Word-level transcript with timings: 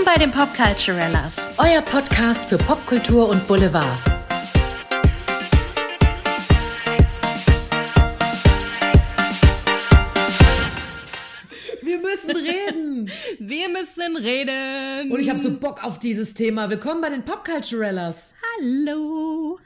Willkommen 0.00 0.16
bei 0.18 0.24
den 0.24 0.30
Popculturellas. 0.30 1.36
Euer 1.58 1.82
Podcast 1.82 2.46
für 2.46 2.56
Popkultur 2.56 3.28
und 3.28 3.46
Boulevard. 3.46 3.98
Wir 11.82 11.98
müssen 12.00 12.30
reden. 12.30 13.10
Wir 13.40 13.68
müssen 13.68 14.16
reden. 14.16 15.12
Und 15.12 15.20
ich 15.20 15.28
habe 15.28 15.38
so 15.38 15.50
Bock 15.50 15.84
auf 15.84 15.98
dieses 15.98 16.32
Thema. 16.32 16.70
Willkommen 16.70 17.02
bei 17.02 17.10
den 17.10 17.22
Popculturellas. 17.22 18.32
Hallo. 18.58 19.58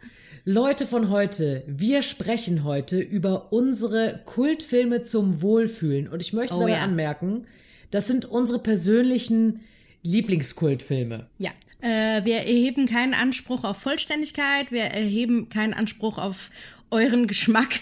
Leute 0.44 0.86
von 0.86 1.10
heute, 1.10 1.62
wir 1.68 2.02
sprechen 2.02 2.64
heute 2.64 2.98
über 2.98 3.52
unsere 3.52 4.22
Kultfilme 4.24 5.04
zum 5.04 5.42
Wohlfühlen. 5.42 6.08
Und 6.08 6.20
ich 6.20 6.32
möchte 6.32 6.56
Oh 6.56 6.60
dabei 6.60 6.72
ja. 6.72 6.80
anmerken, 6.82 7.46
das 7.92 8.08
sind 8.08 8.24
unsere 8.24 8.58
persönlichen 8.58 9.60
Lieblingskultfilme. 10.04 11.26
Ja. 11.38 11.50
Äh, 11.80 12.24
wir 12.24 12.36
erheben 12.36 12.86
keinen 12.86 13.14
Anspruch 13.14 13.64
auf 13.64 13.78
Vollständigkeit. 13.78 14.70
Wir 14.70 14.84
erheben 14.84 15.48
keinen 15.48 15.74
Anspruch 15.74 16.18
auf 16.18 16.50
euren 16.90 17.26
Geschmack. 17.26 17.80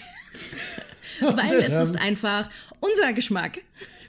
Weil 1.19 1.59
es 1.59 1.89
ist 1.89 1.99
einfach 2.01 2.49
unser 2.79 3.13
Geschmack. 3.13 3.59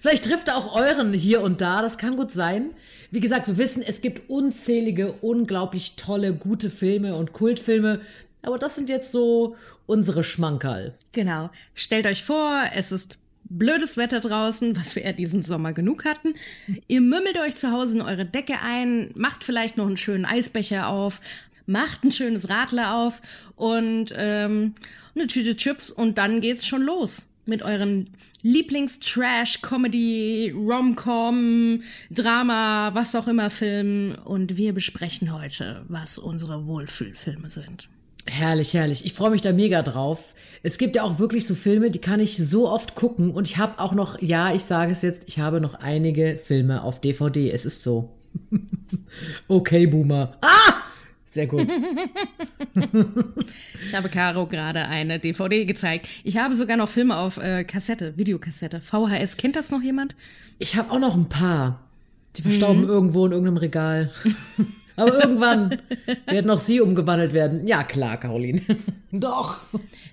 Vielleicht 0.00 0.24
trifft 0.24 0.48
er 0.48 0.56
auch 0.56 0.74
euren 0.74 1.12
hier 1.12 1.42
und 1.42 1.60
da, 1.60 1.82
das 1.82 1.98
kann 1.98 2.16
gut 2.16 2.32
sein. 2.32 2.70
Wie 3.10 3.20
gesagt, 3.20 3.46
wir 3.46 3.58
wissen, 3.58 3.82
es 3.86 4.00
gibt 4.00 4.28
unzählige, 4.28 5.12
unglaublich 5.20 5.96
tolle, 5.96 6.34
gute 6.34 6.70
Filme 6.70 7.14
und 7.14 7.32
Kultfilme, 7.32 8.00
aber 8.42 8.58
das 8.58 8.74
sind 8.74 8.88
jetzt 8.88 9.12
so 9.12 9.56
unsere 9.86 10.24
Schmankerl. 10.24 10.94
Genau. 11.12 11.50
Stellt 11.74 12.06
euch 12.06 12.24
vor, 12.24 12.64
es 12.74 12.90
ist 12.90 13.18
blödes 13.58 13.96
Wetter 13.96 14.20
draußen, 14.20 14.76
was 14.76 14.96
wir 14.96 15.04
ja 15.04 15.12
diesen 15.12 15.42
Sommer 15.42 15.72
genug 15.72 16.04
hatten. 16.04 16.34
Ihr 16.88 17.00
mümmelt 17.00 17.38
euch 17.38 17.56
zu 17.56 17.70
Hause 17.70 17.96
in 17.96 18.02
eure 18.02 18.24
Decke 18.24 18.60
ein, 18.60 19.12
macht 19.16 19.44
vielleicht 19.44 19.76
noch 19.76 19.86
einen 19.86 19.96
schönen 19.96 20.24
Eisbecher 20.24 20.88
auf, 20.88 21.20
macht 21.66 22.04
ein 22.04 22.12
schönes 22.12 22.48
Radler 22.48 22.94
auf 22.94 23.22
und 23.56 24.12
ähm, 24.16 24.74
eine 25.14 25.26
Tüte 25.26 25.56
Chips 25.56 25.90
und 25.90 26.18
dann 26.18 26.40
geht's 26.40 26.66
schon 26.66 26.82
los 26.82 27.26
mit 27.46 27.62
euren 27.62 28.10
Lieblings-Trash, 28.42 29.62
Comedy, 29.62 30.52
Rom-Com, 30.54 31.82
Drama, 32.10 32.90
was 32.94 33.14
auch 33.14 33.26
immer 33.26 33.50
Filmen. 33.50 34.16
Und 34.16 34.56
wir 34.56 34.74
besprechen 34.74 35.32
heute, 35.32 35.84
was 35.88 36.18
unsere 36.18 36.66
Wohlfühlfilme 36.66 37.48
sind. 37.48 37.88
Herrlich, 38.26 38.74
herrlich. 38.74 39.04
Ich 39.04 39.12
freue 39.12 39.30
mich 39.30 39.42
da 39.42 39.52
mega 39.52 39.82
drauf. 39.82 40.34
Es 40.62 40.78
gibt 40.78 40.96
ja 40.96 41.02
auch 41.02 41.18
wirklich 41.18 41.46
so 41.46 41.54
Filme, 41.54 41.90
die 41.90 42.00
kann 42.00 42.20
ich 42.20 42.38
so 42.38 42.70
oft 42.70 42.94
gucken 42.94 43.30
und 43.32 43.46
ich 43.46 43.58
habe 43.58 43.78
auch 43.78 43.92
noch, 43.92 44.20
ja, 44.22 44.54
ich 44.54 44.64
sage 44.64 44.92
es 44.92 45.02
jetzt, 45.02 45.24
ich 45.26 45.38
habe 45.38 45.60
noch 45.60 45.74
einige 45.74 46.40
Filme 46.42 46.82
auf 46.82 47.00
DVD. 47.00 47.50
Es 47.50 47.66
ist 47.66 47.82
so. 47.82 48.14
okay, 49.48 49.86
Boomer. 49.86 50.38
Ah! 50.40 50.74
Sehr 51.26 51.46
gut. 51.46 51.68
Ich 53.86 53.94
habe 53.94 54.08
Caro 54.08 54.46
gerade 54.46 54.86
eine 54.86 55.18
DVD 55.20 55.64
gezeigt. 55.64 56.08
Ich 56.24 56.38
habe 56.38 56.56
sogar 56.56 56.76
noch 56.76 56.88
Filme 56.88 57.16
auf 57.16 57.36
äh, 57.36 57.62
Kassette, 57.64 58.16
Videokassette. 58.16 58.80
VHS, 58.80 59.36
kennt 59.36 59.54
das 59.54 59.70
noch 59.70 59.82
jemand? 59.82 60.16
Ich 60.58 60.74
habe 60.74 60.90
auch 60.90 60.98
noch 60.98 61.14
ein 61.14 61.28
paar. 61.28 61.80
Die 62.36 62.42
verstauben 62.42 62.84
irgendwo 62.84 63.26
in 63.26 63.32
irgendeinem 63.32 63.58
Regal. 63.58 64.10
Aber 64.96 65.20
irgendwann 65.20 65.78
werden 66.26 66.50
auch 66.50 66.58
sie 66.58 66.80
umgewandelt 66.80 67.32
werden. 67.32 67.66
Ja, 67.66 67.82
klar, 67.82 68.18
Caroline. 68.18 68.60
Doch. 69.12 69.66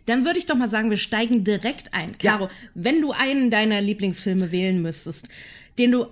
Dann 0.06 0.26
würde 0.26 0.40
ich 0.40 0.46
doch 0.46 0.56
mal 0.56 0.70
sagen, 0.70 0.90
wir 0.90 0.98
steigen 0.98 1.44
direkt 1.44 1.94
ein. 1.94 2.18
Caro, 2.18 2.50
wenn 2.74 3.02
du 3.02 3.12
einen 3.12 3.52
deiner 3.52 3.82
Lieblingsfilme 3.82 4.52
wählen 4.52 4.82
müsstest, 4.82 5.28
den 5.78 5.92
du 5.92 6.06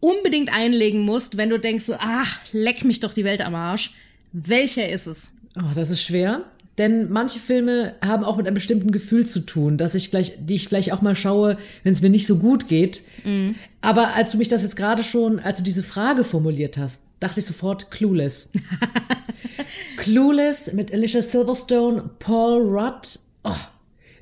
unbedingt 0.00 0.52
einlegen 0.52 1.00
musst, 1.00 1.36
wenn 1.36 1.50
du 1.50 1.58
denkst 1.58 1.84
so, 1.84 1.94
ach, 1.98 2.40
leck 2.52 2.84
mich 2.84 3.00
doch 3.00 3.12
die 3.12 3.24
Welt 3.24 3.40
am 3.40 3.54
Arsch, 3.54 3.94
welcher 4.32 4.88
ist 4.88 5.06
es? 5.06 5.32
Oh, 5.56 5.74
das 5.74 5.90
ist 5.90 6.02
schwer. 6.02 6.44
Denn 6.78 7.10
manche 7.10 7.38
Filme 7.38 7.94
haben 8.04 8.24
auch 8.24 8.38
mit 8.38 8.46
einem 8.46 8.54
bestimmten 8.54 8.92
Gefühl 8.92 9.26
zu 9.26 9.40
tun, 9.40 9.76
dass 9.76 9.94
ich 9.94 10.08
vielleicht, 10.08 10.48
die 10.48 10.54
ich 10.54 10.68
vielleicht 10.68 10.92
auch 10.92 11.02
mal 11.02 11.14
schaue, 11.14 11.58
wenn 11.82 11.92
es 11.92 12.00
mir 12.00 12.08
nicht 12.08 12.26
so 12.26 12.38
gut 12.38 12.66
geht. 12.66 13.02
Aber 13.82 14.14
als 14.14 14.32
du 14.32 14.38
mich 14.38 14.48
das 14.48 14.62
jetzt 14.62 14.76
gerade 14.76 15.04
schon, 15.04 15.38
als 15.38 15.58
du 15.58 15.64
diese 15.64 15.82
Frage 15.82 16.24
formuliert 16.24 16.78
hast, 16.78 17.02
dachte 17.22 17.40
ich 17.40 17.46
sofort 17.46 17.90
Clueless. 17.90 18.50
Clueless 19.96 20.72
mit 20.72 20.92
Alicia 20.92 21.22
Silverstone, 21.22 22.10
Paul 22.18 22.62
Rudd, 22.62 23.18
oh, 23.44 23.54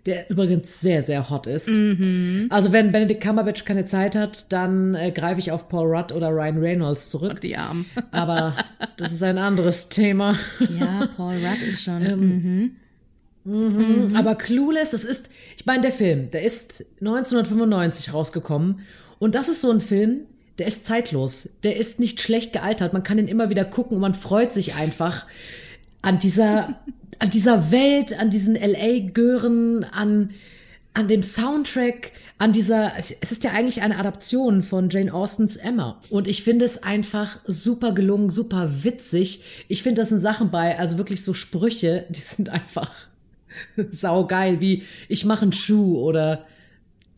der 0.07 0.31
übrigens 0.31 0.81
sehr, 0.81 1.03
sehr 1.03 1.29
hot 1.31 1.47
ist. 1.47 1.69
Also 1.69 2.73
wenn 2.73 2.93
Benedict 2.93 3.23
Cumberbatch 3.23 3.65
keine 3.65 3.87
Zeit 3.87 4.17
hat, 4.17 4.53
dann 4.53 4.95
äh, 4.95 5.11
greife 5.11 5.41
ich 5.41 5.53
auf 5.53 5.69
Paul 5.69 5.95
Rudd 5.95 6.13
oder 6.13 6.31
Ryan 6.31 6.59
Reynolds 6.59 7.11
zurück. 7.11 7.41
Die 7.41 7.57
Armen. 7.57 7.87
Aber 8.11 8.57
das 8.97 9.13
ist 9.13 9.23
ein 9.23 9.39
anderes 9.39 9.89
Thema. 9.89 10.37
Ja, 10.59 11.09
Paul 11.17 11.35
Rudd 11.35 11.63
ist 11.69 11.83
schon. 11.83 12.77
Mhm. 13.45 14.15
Aber 14.15 14.35
Clueless, 14.35 14.91
das 14.91 15.05
ist, 15.05 15.31
ich 15.57 15.65
meine, 15.67 15.83
der 15.83 15.93
Film, 15.93 16.31
der 16.31 16.43
ist 16.43 16.85
1995 17.01 18.13
rausgekommen. 18.13 18.81
Und 19.19 19.35
das 19.35 19.49
ist 19.49 19.61
so 19.61 19.71
ein 19.71 19.81
Film, 19.81 20.27
der 20.61 20.69
ist 20.69 20.85
zeitlos. 20.85 21.49
Der 21.63 21.77
ist 21.77 21.99
nicht 21.99 22.21
schlecht 22.21 22.53
gealtert. 22.53 22.93
Man 22.93 23.03
kann 23.03 23.19
ihn 23.19 23.29
immer 23.29 23.51
wieder 23.51 23.65
gucken 23.65 23.97
und 23.97 24.01
man 24.01 24.15
freut 24.15 24.53
sich 24.53 24.75
einfach 24.75 25.27
an 26.03 26.19
dieser, 26.19 26.79
an 27.19 27.31
dieser 27.31 27.73
Welt, 27.73 28.19
an 28.19 28.31
diesen 28.31 28.55
LA-Gören, 28.55 29.85
an, 29.85 30.31
an 30.93 31.09
dem 31.09 31.23
Soundtrack, 31.23 32.13
an 32.37 32.53
dieser, 32.53 32.93
es 32.99 33.11
ist 33.11 33.43
ja 33.43 33.53
eigentlich 33.53 33.81
eine 33.81 33.97
Adaption 33.99 34.63
von 34.63 34.91
Jane 34.91 35.13
Austens 35.13 35.57
Emma. 35.57 36.03
Und 36.11 36.29
ich 36.29 36.43
finde 36.43 36.67
es 36.67 36.83
einfach 36.83 37.39
super 37.47 37.93
gelungen, 37.93 38.31
super 38.31 38.85
witzig. 38.85 39.43
Ich 39.69 39.83
finde, 39.83 40.03
da 40.03 40.09
sind 40.09 40.21
Sachen 40.21 40.51
bei, 40.51 40.79
also 40.79 40.99
wirklich 40.99 41.25
so 41.25 41.35
Sprüche, 41.35 42.07
die 42.11 42.21
sind 42.21 42.51
einfach 42.51 42.93
saugeil, 43.91 44.61
wie 44.61 44.85
ich 45.09 45.25
mache 45.25 45.43
einen 45.43 45.53
Schuh 45.53 45.99
oder 45.99 46.45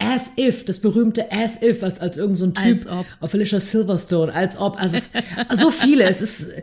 As 0.03 0.33
if, 0.39 0.65
das 0.65 0.79
berühmte 0.81 1.31
As 1.33 1.63
if, 1.63 1.83
als, 1.83 2.01
als 2.01 2.17
irgend 2.17 2.39
so 2.39 2.47
ein 2.47 2.55
Typ 2.55 2.65
Als 2.65 2.87
ob. 2.87 3.07
auf 3.21 3.35
Alicia 3.35 3.61
Silverstone, 3.61 4.33
als 4.33 4.57
ob, 4.59 4.77
also 4.81 4.97
es, 4.97 5.11
so 5.59 5.71
viele, 5.71 6.05
es 6.05 6.21
ist, 6.21 6.49
äh, 6.51 6.63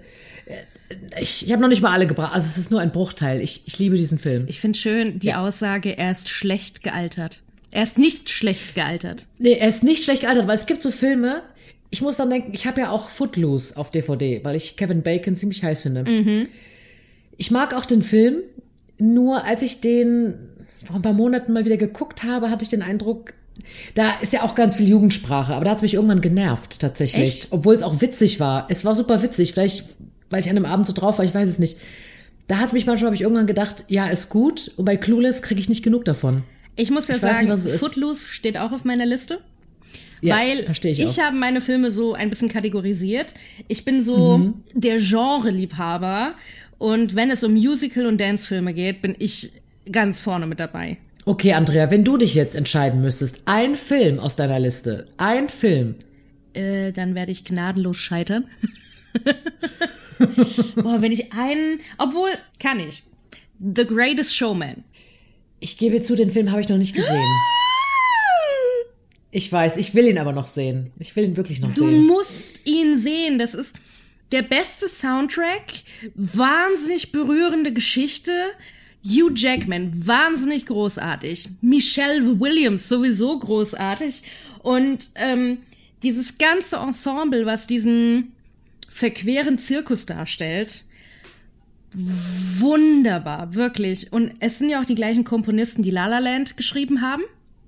ich, 1.22 1.46
ich 1.46 1.52
habe 1.52 1.62
noch 1.62 1.70
nicht 1.70 1.82
mal 1.82 1.92
alle 1.94 2.08
gebracht, 2.08 2.34
also 2.34 2.48
es 2.48 2.58
ist 2.58 2.72
nur 2.72 2.80
ein 2.82 2.92
Bruchteil. 2.92 3.42
Ich, 3.42 3.64
ich 3.68 3.78
liebe 3.80 3.96
diesen 3.98 4.18
Film. 4.20 4.46
Ich 4.48 4.60
finde 4.60 4.78
schön 4.78 5.20
die 5.20 5.28
Ja. 5.28 5.46
Aussage, 5.46 5.98
er 5.98 6.12
ist 6.12 6.30
schlecht 6.30 6.84
gealtert. 6.84 7.42
Er 7.72 7.84
ist 7.84 7.98
nicht 8.00 8.30
schlecht 8.32 8.74
gealtert. 8.74 9.28
Nee, 9.38 9.54
er 9.54 9.70
ist 9.70 9.84
nicht 9.84 10.04
schlecht 10.04 10.22
gealtert, 10.22 10.48
weil 10.48 10.58
es 10.58 10.66
gibt 10.66 10.82
so 10.82 10.90
Filme, 10.90 11.44
ich 11.92 12.02
muss 12.02 12.18
dann 12.18 12.30
denken, 12.30 12.52
ich 12.54 12.66
habe 12.66 12.82
ja 12.82 12.90
auch 12.92 13.10
Footloose 13.10 13.78
auf 13.78 13.92
DVD, 13.92 14.44
weil 14.44 14.56
ich 14.56 14.76
Kevin 14.78 15.02
Bacon 15.04 15.36
ziemlich 15.36 15.64
heiß 15.64 15.84
finde. 15.84 16.48
Ich 17.38 17.52
mag 17.52 17.74
auch 17.76 17.86
den 17.86 18.02
Film, 18.04 18.38
nur 18.98 19.46
als 19.46 19.62
ich 19.62 19.82
den 19.82 20.34
vor 20.86 20.96
ein 20.96 21.02
paar 21.02 21.14
Monaten 21.14 21.54
mal 21.54 21.66
wieder 21.66 21.78
geguckt 21.78 22.24
habe, 22.24 22.50
hatte 22.50 22.64
ich 22.64 22.70
den 22.70 22.82
Eindruck, 22.82 23.34
da 23.96 24.12
ist 24.22 24.34
ja 24.34 24.44
auch 24.44 24.56
ganz 24.56 24.78
viel 24.78 24.88
Jugendsprache, 24.88 25.54
aber 25.54 25.66
da 25.66 25.72
hat 25.72 25.78
es 25.78 25.84
mich 25.84 25.94
irgendwann 25.96 26.22
genervt 26.22 26.80
tatsächlich. 26.80 27.48
Obwohl 27.52 27.76
es 27.76 27.84
auch 27.84 28.02
witzig 28.02 28.40
war. 28.40 28.68
Es 28.70 28.86
war 28.86 28.96
super 28.96 29.22
witzig, 29.22 29.54
vielleicht 29.54 29.86
weil 30.30 30.42
ich 30.42 30.50
an 30.50 30.56
einem 30.56 30.66
Abend 30.66 30.86
so 30.88 30.94
drauf 30.94 31.18
war, 31.18 31.26
ich 31.26 31.34
weiß 31.34 31.50
es 31.50 31.60
nicht. 31.60 31.78
Da 32.48 32.58
hat 32.58 32.68
es 32.68 32.74
mich 32.74 32.86
manchmal, 32.86 33.08
habe 33.08 33.16
ich 33.16 33.22
irgendwann 33.22 33.48
gedacht, 33.48 33.86
ja, 33.88 34.08
ist 34.08 34.30
gut. 34.30 34.72
Und 34.78 34.86
bei 34.86 34.96
Clueless 34.98 35.42
kriege 35.42 35.60
ich 35.60 35.70
nicht 35.70 35.84
genug 35.84 36.06
davon. 36.06 36.44
Ich 36.76 36.92
muss 36.92 37.08
ja 37.08 37.16
Ich 37.16 37.22
sagen, 37.22 37.40
nicht, 37.42 37.50
was 37.50 37.66
es 37.66 37.74
ist. 37.74 37.80
Footloose 37.80 38.28
steht 38.28 38.60
auch 38.60 38.72
auf 38.72 38.86
meiner 38.86 39.06
Liste. 39.06 39.40
Ja, 40.22 40.36
weil 40.36 40.66
verstehe 40.66 40.92
ich, 40.92 41.00
ich, 41.00 41.20
habe 41.20 41.36
meine 41.38 41.62
Filme 41.62 41.92
so 41.92 42.14
ein 42.14 42.30
bisschen 42.30 42.50
kategorisiert. 42.50 43.34
Ich 43.68 43.86
bin 43.86 44.04
so 44.04 44.38
Mhm. 44.38 44.54
der 44.74 44.98
Genre-Liebhaber 44.98 46.34
und 46.78 47.16
wenn 47.16 47.32
es 47.32 47.44
um 47.44 47.54
Musical- 47.54 48.06
und 48.06 48.20
Dance-Filme 48.20 48.74
geht, 48.74 49.02
bin 49.02 49.16
ich 49.20 49.52
ganz 49.92 50.20
vorne 50.20 50.48
mit 50.48 50.60
dabei. 50.60 50.98
Okay, 51.26 51.54
Andrea, 51.54 51.92
wenn 51.92 52.04
du 52.04 52.18
dich 52.18 52.34
jetzt 52.34 52.56
entscheiden 52.56 53.02
müsstest, 53.02 53.42
ein 53.46 53.76
Film 53.76 54.20
aus 54.20 54.36
deiner 54.36 54.60
Liste, 54.60 55.08
ein 55.18 55.50
Film, 55.50 55.96
Äh, 56.54 56.92
dann 56.92 57.14
werde 57.14 57.32
ich 57.32 57.46
gnadenlos 57.46 57.98
scheitern. 57.98 58.46
Boah, 60.76 61.02
wenn 61.02 61.12
ich 61.12 61.32
einen, 61.34 61.80
obwohl 61.98 62.30
kann 62.60 62.80
ich. 62.80 63.04
The 63.60 63.86
Greatest 63.86 64.36
Showman. 64.36 64.84
ich 65.60 65.78
gebe 65.78 66.02
zu, 66.02 66.16
den 66.16 66.32
Film 66.32 66.52
habe 66.52 66.62
ich 66.62 66.70
noch 66.70 66.78
nicht 66.78 66.96
gesehen. 66.96 67.24
Ich 69.32 69.52
weiß, 69.52 69.78
ich 69.78 69.94
will 69.94 70.08
ihn 70.08 70.18
aber 70.18 70.32
noch 70.32 70.48
sehen. 70.48 70.92
Ich 70.98 71.16
will 71.16 71.24
ihn 71.26 71.38
wirklich 71.38 71.60
noch 71.62 71.74
Du 71.74 71.88
sehen. 71.88 72.08
musst 72.08 72.68
ihn 72.68 72.98
sehen. 72.98 73.38
Das 73.38 73.54
ist 73.54 73.76
der 74.32 74.42
beste 74.42 74.90
Soundtrack, 74.90 75.66
wahnsinnig 76.16 77.12
berührende 77.12 77.72
Geschichte. 77.74 78.32
Hugh 79.04 79.32
Jackman, 79.34 80.06
wahnsinnig 80.06 80.66
großartig. 80.66 81.50
Michelle 81.62 82.40
Williams, 82.40 82.90
sowieso 82.90 83.40
großartig. 83.40 84.24
Und 84.62 85.10
ähm, 85.16 85.60
dieses 86.04 86.38
ganze 86.38 86.78
Ensemble, 86.78 87.46
was 87.46 87.68
diesen 87.68 88.34
verqueren 88.90 89.58
Zirkus 89.58 90.06
darstellt, 90.06 90.84
wunderbar, 91.94 93.56
wirklich. 93.56 94.12
Und 94.12 94.34
es 94.40 94.60
sind 94.60 94.70
ja 94.70 94.82
auch 94.82 94.86
die 94.86 94.96
gleichen 94.96 95.24
Komponisten, 95.24 95.82
die 95.82 95.92
La 95.92 96.08
La 96.08 96.20
Land 96.20 96.58
geschrieben 96.58 97.02
haben. 97.02 97.24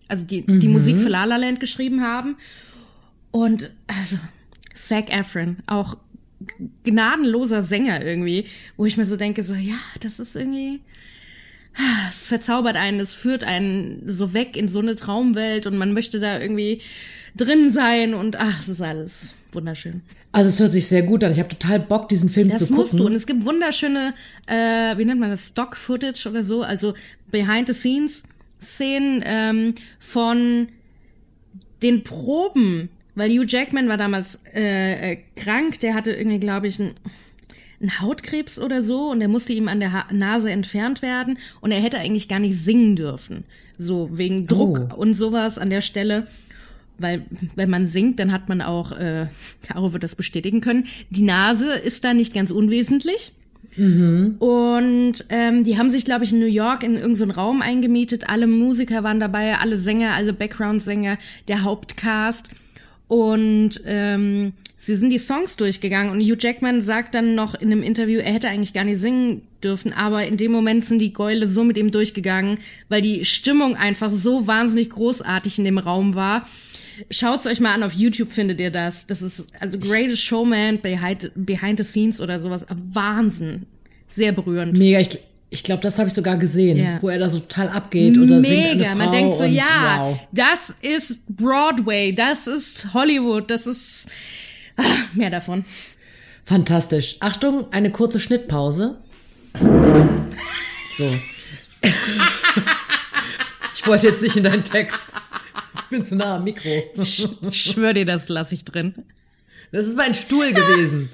Also 0.08 0.26
die, 0.26 0.46
die 0.46 0.68
Musik 0.68 0.98
für 0.98 1.10
La 1.10 1.24
La 1.24 1.38
Land 1.38 1.60
geschrieben 1.60 2.02
haben. 2.02 2.36
Und 3.32 3.72
also, 3.88 4.18
Zac 4.74 5.10
Efron, 5.18 5.58
auch 5.68 5.98
gnadenloser 6.84 7.64
Sänger 7.64 8.04
irgendwie, 8.06 8.46
wo 8.76 8.86
ich 8.86 8.98
mir 8.98 9.06
so 9.06 9.16
denke, 9.16 9.44
so, 9.44 9.54
ja, 9.54 9.80
das 10.02 10.20
ist 10.20 10.36
irgendwie, 10.36 10.82
es 12.10 12.28
verzaubert 12.28 12.76
einen, 12.76 13.00
es 13.00 13.14
führt 13.14 13.44
einen 13.44 14.04
so 14.08 14.34
weg 14.34 14.58
in 14.58 14.68
so 14.68 14.80
eine 14.80 14.96
Traumwelt 14.96 15.66
und 15.68 15.78
man 15.78 15.94
möchte 15.94 16.20
da 16.20 16.40
irgendwie 16.40 16.82
drin 17.36 17.70
sein 17.70 18.14
und 18.14 18.36
ach, 18.40 18.60
es 18.60 18.70
ist 18.70 18.82
alles 18.82 19.34
wunderschön. 19.54 20.02
Also 20.34 20.50
es 20.50 20.60
hört 20.60 20.72
sich 20.72 20.88
sehr 20.88 21.04
gut 21.04 21.24
an. 21.24 21.32
Ich 21.32 21.40
habe 21.40 21.50
total 21.50 21.80
Bock, 21.80 22.08
diesen 22.10 22.30
Film 22.30 22.50
Das 22.50 22.60
zu 22.60 22.66
gucken. 22.68 22.78
musst 22.78 22.94
du. 22.94 23.06
Und 23.06 23.14
es 23.14 23.26
gibt 23.26 23.46
wunderschöne, 23.46 24.14
äh, 24.48 24.98
wie 24.98 25.04
nennt 25.06 25.20
man 25.20 25.30
das, 25.30 25.48
Stock-Footage 25.48 26.28
oder 26.30 26.44
so, 26.44 26.62
also 26.64 26.94
Behind-the-Scenes-Szenen 27.32 29.24
ähm, 29.26 29.76
von 30.00 30.70
den 31.82 32.04
Proben, 32.04 32.90
weil 33.16 33.30
Hugh 33.32 33.46
Jackman 33.46 33.90
war 33.90 33.98
damals 33.98 34.40
äh, 34.54 35.14
äh, 35.14 35.18
krank, 35.36 35.80
der 35.82 35.94
hatte 35.96 36.12
irgendwie, 36.12 36.40
glaube 36.40 36.68
ich, 36.68 36.80
ein 36.80 36.94
ein 37.82 38.00
Hautkrebs 38.00 38.60
oder 38.60 38.82
so 38.84 39.10
und 39.12 39.20
der 39.20 39.28
musste 39.28 39.54
ihm 39.54 39.68
an 39.68 39.80
der 39.80 39.92
ha 39.94 40.06
Nase 40.12 40.52
entfernt 40.52 41.02
werden 41.02 41.38
und 41.62 41.72
er 41.72 41.82
hätte 41.82 41.98
eigentlich 41.98 42.28
gar 42.28 42.40
nicht 42.40 42.58
singen 42.58 42.96
dürfen. 42.96 43.44
So 43.78 44.10
wegen 44.12 44.48
Druck 44.48 44.90
Oh. 44.92 44.96
und 44.96 45.14
sowas 45.16 45.58
an 45.58 45.70
der 45.70 45.82
Stelle. 45.82 46.28
Weil 47.00 47.26
wenn 47.56 47.70
man 47.72 47.88
singt, 47.88 48.20
dann 48.20 48.32
hat 48.32 48.48
man 48.48 48.62
auch, 48.62 48.92
äh, 48.92 49.26
Caro 49.64 49.92
wird 49.94 50.04
das 50.04 50.14
bestätigen 50.14 50.62
können, 50.62 50.86
die 51.10 51.24
Nase 51.24 51.74
ist 51.74 52.04
da 52.04 52.14
nicht 52.14 52.34
ganz 52.34 52.52
unwesentlich. 52.52 53.34
Und 54.40 55.14
ähm, 55.30 55.64
die 55.64 55.78
haben 55.78 55.90
sich, 55.90 56.04
glaube 56.06 56.26
ich, 56.26 56.34
in 56.34 56.40
New 56.40 56.46
York 56.46 56.84
in 56.84 56.92
irgendeinen 56.96 57.16
so 57.16 57.24
einen 57.24 57.32
Raum 57.32 57.62
eingemietet. 57.62 58.30
Alle 58.30 58.46
Musiker 58.46 59.04
waren 59.04 59.20
dabei, 59.20 59.58
alle 59.58 59.78
Sänger, 59.78 60.12
alle 60.14 60.34
Background-Sänger, 60.34 61.18
der 61.48 61.64
Hauptcast. 61.64 62.52
Und 63.08 63.82
ähm, 63.86 64.54
sie 64.82 64.96
sind 64.96 65.12
die 65.12 65.20
Songs 65.20 65.58
durchgegangen 65.58 66.12
und 66.12 66.22
Hugh 66.22 66.38
Jackman 66.40 66.82
sagt 66.82 67.14
dann 67.14 67.36
noch 67.36 67.54
in 67.54 67.72
einem 67.72 67.84
Interview, 67.84 68.20
er 68.20 68.34
hätte 68.34 68.48
eigentlich 68.50 68.74
gar 68.74 68.84
nicht 68.84 69.00
singen 69.00 69.44
dürfen, 69.64 69.94
aber 69.94 70.26
in 70.26 70.38
dem 70.38 70.52
Moment 70.52 70.86
sind 70.86 70.98
die 70.98 71.14
Gäule 71.14 71.48
so 71.48 71.64
mit 71.64 71.78
ihm 71.78 71.92
durchgegangen, 71.92 72.58
weil 72.90 73.04
die 73.04 73.24
Stimmung 73.24 73.76
einfach 73.76 74.12
so 74.12 74.48
wahnsinnig 74.48 74.90
großartig 74.90 75.60
in 75.60 75.66
dem 75.66 75.78
Raum 75.78 76.16
war. 76.16 76.48
Schaut's 77.12 77.46
euch 77.46 77.60
mal 77.60 77.76
an, 77.76 77.84
auf 77.84 77.94
YouTube 77.94 78.32
findet 78.32 78.60
ihr 78.60 78.72
das. 78.72 79.06
Das 79.06 79.22
ist 79.22 79.48
also 79.60 79.78
Greatest 79.78 80.24
Showman 80.24 80.82
behind, 80.82 81.32
behind 81.36 81.78
the 81.78 81.84
Scenes 81.84 82.20
oder 82.20 82.40
sowas. 82.40 82.66
Wahnsinn. 82.92 83.68
Sehr 84.08 84.32
berührend. 84.32 84.78
Mega, 84.80 85.00
ich, 85.00 85.20
ich 85.52 85.62
glaube, 85.64 85.84
das 85.84 86.00
habe 86.00 86.08
ich 86.10 86.16
sogar 86.16 86.38
gesehen, 86.38 86.80
Ja. 86.80 86.98
wo 87.02 87.10
er 87.10 87.20
da 87.20 87.30
so 87.30 87.40
total 87.40 87.70
abgeht 87.70 88.18
und 88.18 88.32
eine 88.32 88.42
Mega, 88.42 88.96
man 88.96 89.10
Frau 89.10 89.12
denkt 89.12 89.36
so, 89.36 89.44
und 89.44 89.54
ja, 89.54 89.98
wow. 90.00 90.20
das 90.32 90.74
ist 90.82 91.20
Broadway, 91.28 92.14
das 92.14 92.48
ist 92.48 92.94
Hollywood, 92.96 93.50
das 93.52 93.68
ist 93.68 94.08
mehr 95.14 95.30
davon. 95.30 95.66
Fantastisch. 96.46 97.18
Achtung, 97.20 97.72
eine 97.72 97.92
kurze 97.92 98.20
Schnittpause. 98.20 98.98
So. 100.98 101.14
Ich 103.82 103.88
wollte 103.88 104.06
jetzt 104.06 104.22
nicht 104.22 104.36
in 104.36 104.44
deinen 104.44 104.64
Text. 104.64 105.08
Ich 105.76 105.82
bin 105.90 106.06
zu 106.06 106.16
nah 106.16 106.36
am 106.36 106.44
Mikro. 106.44 106.84
Ich 107.02 107.28
schwör 107.50 107.96
dir, 107.96 108.06
das 108.06 108.30
lasse 108.30 108.54
ich 108.54 108.64
drin. 108.64 108.94
Das 109.72 109.88
ist 109.88 109.98
mein 109.98 110.14
Stuhl 110.14 110.54
gewesen. 110.54 111.10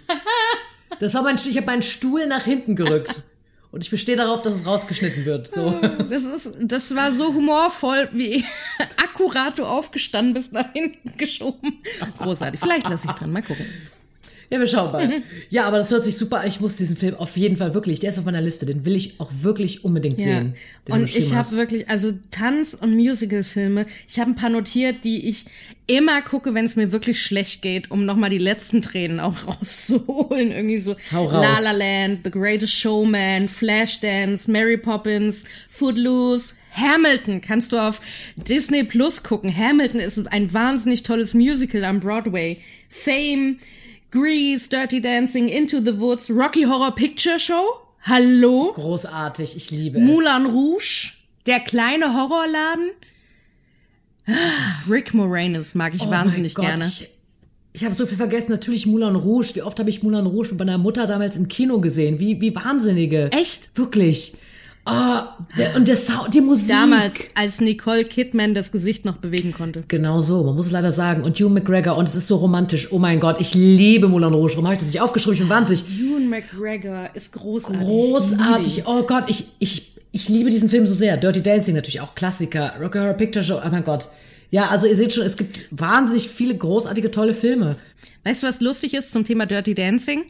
Das 1.00 1.14
war 1.14 1.24
mein 1.24 1.38
Stuhl. 1.38 1.52
Ich 1.52 1.58
habe 1.58 1.68
meinen 1.68 1.84
Stuhl 1.84 2.28
nach 2.28 2.44
hinten 2.44 2.75
gerückt. 2.75 3.24
Und 3.72 3.84
ich 3.84 3.90
bestehe 3.90 4.16
darauf, 4.16 4.42
dass 4.42 4.56
es 4.56 4.66
rausgeschnitten 4.66 5.25
wird. 5.25 5.48
So. 5.48 5.80
Das 6.10 6.24
ist, 6.24 6.58
das 6.62 6.96
war 6.96 7.12
so 7.12 7.34
humorvoll, 7.34 8.10
wie 8.14 8.46
akkurat 8.98 9.60
du 9.60 9.66
aufgestanden 9.66 10.34
bist, 10.34 10.54
nach 10.54 10.72
hinten 10.74 11.18
geschoben. 11.18 11.81
Großartig. 12.18 12.60
Vielleicht 12.60 12.90
lasse 12.90 13.08
ich 13.08 13.14
dran, 13.14 13.31
mal 13.31 13.44
gucken. 13.44 13.66
Ja, 14.49 14.59
wir 14.59 14.67
schauen 14.67 14.91
mal. 14.94 15.21
Ja, 15.49 15.65
aber 15.65 15.77
das 15.77 15.91
hört 15.91 16.03
sich 16.03 16.15
super 16.17 16.39
an. 16.41 16.47
Ich 16.47 16.59
muss 16.61 16.77
diesen 16.77 16.95
Film 16.95 17.15
auf 17.15 17.35
jeden 17.35 17.57
Fall 17.57 17.73
wirklich, 17.73 17.99
der 17.99 18.11
ist 18.11 18.17
auf 18.17 18.25
meiner 18.25 18.41
Liste, 18.41 18.65
den 18.65 18.85
will 18.85 18.95
ich 18.95 19.19
auch 19.19 19.29
wirklich 19.41 19.83
unbedingt 19.83 20.19
Ja. 20.19 20.25
sehen. 20.25 20.55
Und 20.89 21.13
ich 21.15 21.33
habe 21.33 21.51
wirklich, 21.51 21.89
also 21.89 22.13
Tanz- 22.31 22.73
und 22.73 22.95
Musicalfilme, 22.95 23.85
ich 24.07 24.19
habe 24.19 24.31
ein 24.31 24.35
paar 24.35 24.49
notiert, 24.49 25.03
die 25.03 25.27
ich 25.27 25.45
immer 25.85 26.21
gucke, 26.21 26.53
wenn 26.53 26.65
es 26.65 26.75
mir 26.75 26.91
wirklich 26.91 27.21
schlecht 27.21 27.61
geht, 27.61 27.91
um 27.91 28.05
nochmal 28.05 28.29
die 28.29 28.38
letzten 28.38 28.81
Tränen 28.81 29.19
auch 29.19 29.35
rauszuholen. 29.47 30.51
Irgendwie 30.51 30.79
so 30.79 30.95
Hau 31.11 31.25
raus. 31.25 31.31
La 31.41 31.59
La 31.59 31.71
Land, 31.71 32.19
The 32.23 32.31
Greatest 32.31 32.73
Showman, 32.73 33.49
Flashdance, 33.49 34.49
Mary 34.49 34.77
Poppins, 34.77 35.44
Footloose, 35.67 36.53
Hamilton 36.73 37.41
kannst 37.41 37.71
du 37.71 37.77
auf 37.79 37.99
Disney 38.35 38.83
Plus 38.83 39.23
gucken. 39.23 39.55
Hamilton 39.55 39.99
ist 39.99 40.25
ein 40.31 40.53
wahnsinnig 40.53 41.03
tolles 41.03 41.33
Musical 41.33 41.83
am 41.83 41.99
Broadway. 41.99 42.59
Fame, 42.89 43.57
Grease, 44.12 44.69
Dirty 44.69 45.01
Dancing, 45.01 45.50
Into 45.50 45.80
the 45.80 46.00
Woods, 46.00 46.30
Rocky 46.30 46.63
Horror 46.63 46.92
Picture 46.92 47.39
Show. 47.39 47.81
Hallo? 48.04 48.71
Großartig, 48.74 49.57
ich 49.57 49.71
liebe 49.71 50.00
es. 50.00 50.04
Moulin 50.04 50.45
Rouge, 50.45 51.12
der 51.45 51.59
kleine 51.59 52.13
Horrorladen. 52.13 52.92
Ah, 54.27 54.89
Rick 54.89 55.13
Moranis 55.13 55.75
mag 55.75 55.94
ich 55.94 56.01
Oh 56.01 56.09
wahnsinnig 56.09 56.57
mein 56.57 56.65
Gott, 56.65 56.75
gerne. 56.77 56.88
Ich, 56.88 57.09
ich 57.74 57.86
habe 57.86 57.95
so 57.95 58.06
viel 58.06 58.18
vergessen. 58.18 58.51
Natürlich 58.51 58.86
Moulin 58.86 59.15
Rouge. 59.15 59.56
Wie 59.56 59.62
oft 59.62 59.80
habe 59.80 59.89
ich 59.89 60.04
Moulin 60.04 60.25
Rouge 60.25 60.50
mit 60.50 60.59
meiner 60.59 60.77
Mutter 60.77 61.06
damals 61.06 61.36
im 61.36 61.48
Kino 61.48 61.80
gesehen? 61.80 62.19
Wie, 62.19 62.39
wie 62.42 62.56
Wahnsinnige. 62.56 63.30
Echt? 63.31 63.77
Wirklich. 63.77 64.33
Ah, 64.88 65.38
der, 65.57 65.75
und 65.75 65.88
der 65.88 65.98
Sound, 65.98 66.34
die 66.34 66.42
Musik. 66.42 66.69
Damals, 66.69 67.16
als 67.36 67.60
Nicole 67.60 68.06
Kidman 68.06 68.54
das 68.54 68.72
Gesicht 68.72 69.04
noch 69.04 69.18
bewegen 69.18 69.51
konnte. 69.51 69.84
Genau 69.88 70.22
so, 70.22 70.44
man 70.44 70.56
muss 70.56 70.72
leider 70.72 70.92
sagen. 70.92 71.24
Und 71.24 71.38
Hugh 71.38 71.50
McGregor, 71.50 71.98
und 71.98 72.07
es 72.07 72.16
ist 72.16 72.28
so 72.28 72.38
romantisch. 72.38 72.92
Oh 72.92 73.00
mein 73.00 73.19
Gott, 73.19 73.38
ich 73.39 73.54
liebe 73.54 74.07
Moulin 74.07 74.34
Rouge. 74.34 74.54
Warum 74.54 74.66
habe 74.66 74.75
ich 74.75 74.80
das 74.80 74.88
nicht 74.88 75.01
aufgeschrieben? 75.01 75.34
Ich 75.34 75.39
bin 75.42 75.50
wahnsinnig. 75.50 75.84
Ewan 76.00 76.30
McGregor 76.30 77.10
ist 77.13 77.34
großartig. 77.34 77.81
Großartig. 77.81 78.84
Oh 78.86 79.04
Gott, 79.04 79.25
ich, 79.28 79.45
ich, 79.60 79.94
ich 80.13 80.30
liebe 80.30 80.50
diesen 80.50 80.69
Film 80.69 80.88
so 80.88 80.94
sehr. 80.94 81.18
Dirty 81.18 81.44
Dancing 81.44 81.75
natürlich 81.75 82.00
auch 82.00 82.16
Klassiker. 82.16 82.74
Rocky 82.81 82.98
Horror 83.00 83.13
Picture 83.13 83.44
Show, 83.44 83.60
oh 83.63 83.69
mein 83.69 83.83
Gott. 83.83 84.07
Ja, 84.51 84.69
also 84.69 84.88
ihr 84.88 84.95
seht 84.95 85.13
schon, 85.13 85.25
es 85.25 85.36
gibt 85.36 85.68
wahnsinnig 85.72 86.30
viele 86.30 86.56
großartige, 86.56 87.12
tolle 87.12 87.33
Filme. 87.33 87.75
Weißt 88.24 88.44
du, 88.44 88.48
was 88.48 88.62
lustig 88.62 88.94
ist 88.94 89.12
zum 89.12 89.25
Thema 89.25 89.45
Dirty 89.45 89.75
Dancing? 89.75 90.24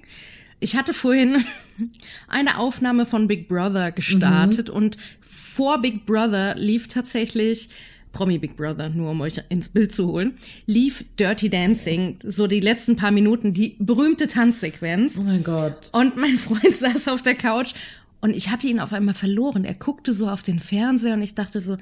Ich 0.60 0.76
hatte 0.76 0.94
vorhin 0.94 1.44
eine 2.28 2.58
Aufnahme 2.58 3.06
von 3.06 3.28
Big 3.28 3.48
Brother 3.48 3.92
gestartet 3.92 4.70
und 4.70 4.98
vor 5.22 5.82
Big 5.82 6.06
Brother 6.06 6.56
lief 6.56 6.88
tatsächlich 6.88 7.70
Promi 8.12 8.40
Big 8.40 8.58
Brother, 8.58 8.90
nur 8.90 9.12
um 9.12 9.22
euch 9.22 9.40
ins 9.50 9.70
Bild 9.70 9.94
zu 9.94 10.08
holen, 10.08 10.34
lief 10.66 11.06
Dirty 11.20 11.50
Dancing, 11.50 12.18
so 12.24 12.48
die 12.48 12.60
letzten 12.60 12.96
paar 12.96 13.12
Minuten, 13.12 13.54
die 13.54 13.76
berühmte 13.78 14.28
Tanzsequenz. 14.28 15.18
Oh 15.20 15.24
mein 15.24 15.44
Gott. 15.44 15.90
Und 15.92 16.18
mein 16.18 16.38
Freund 16.38 16.74
saß 16.74 17.10
auf 17.10 17.22
der 17.22 17.36
Couch 17.36 17.74
und 18.22 18.36
ich 18.36 18.50
hatte 18.50 18.68
ihn 18.68 18.80
auf 18.80 18.94
einmal 18.94 19.14
verloren. 19.14 19.66
Er 19.66 19.76
guckte 19.76 20.14
so 20.14 20.30
auf 20.30 20.42
den 20.42 20.60
Fernseher 20.60 21.14
und 21.14 21.22
ich 21.22 21.36
dachte 21.36 21.62
so, 21.62 21.78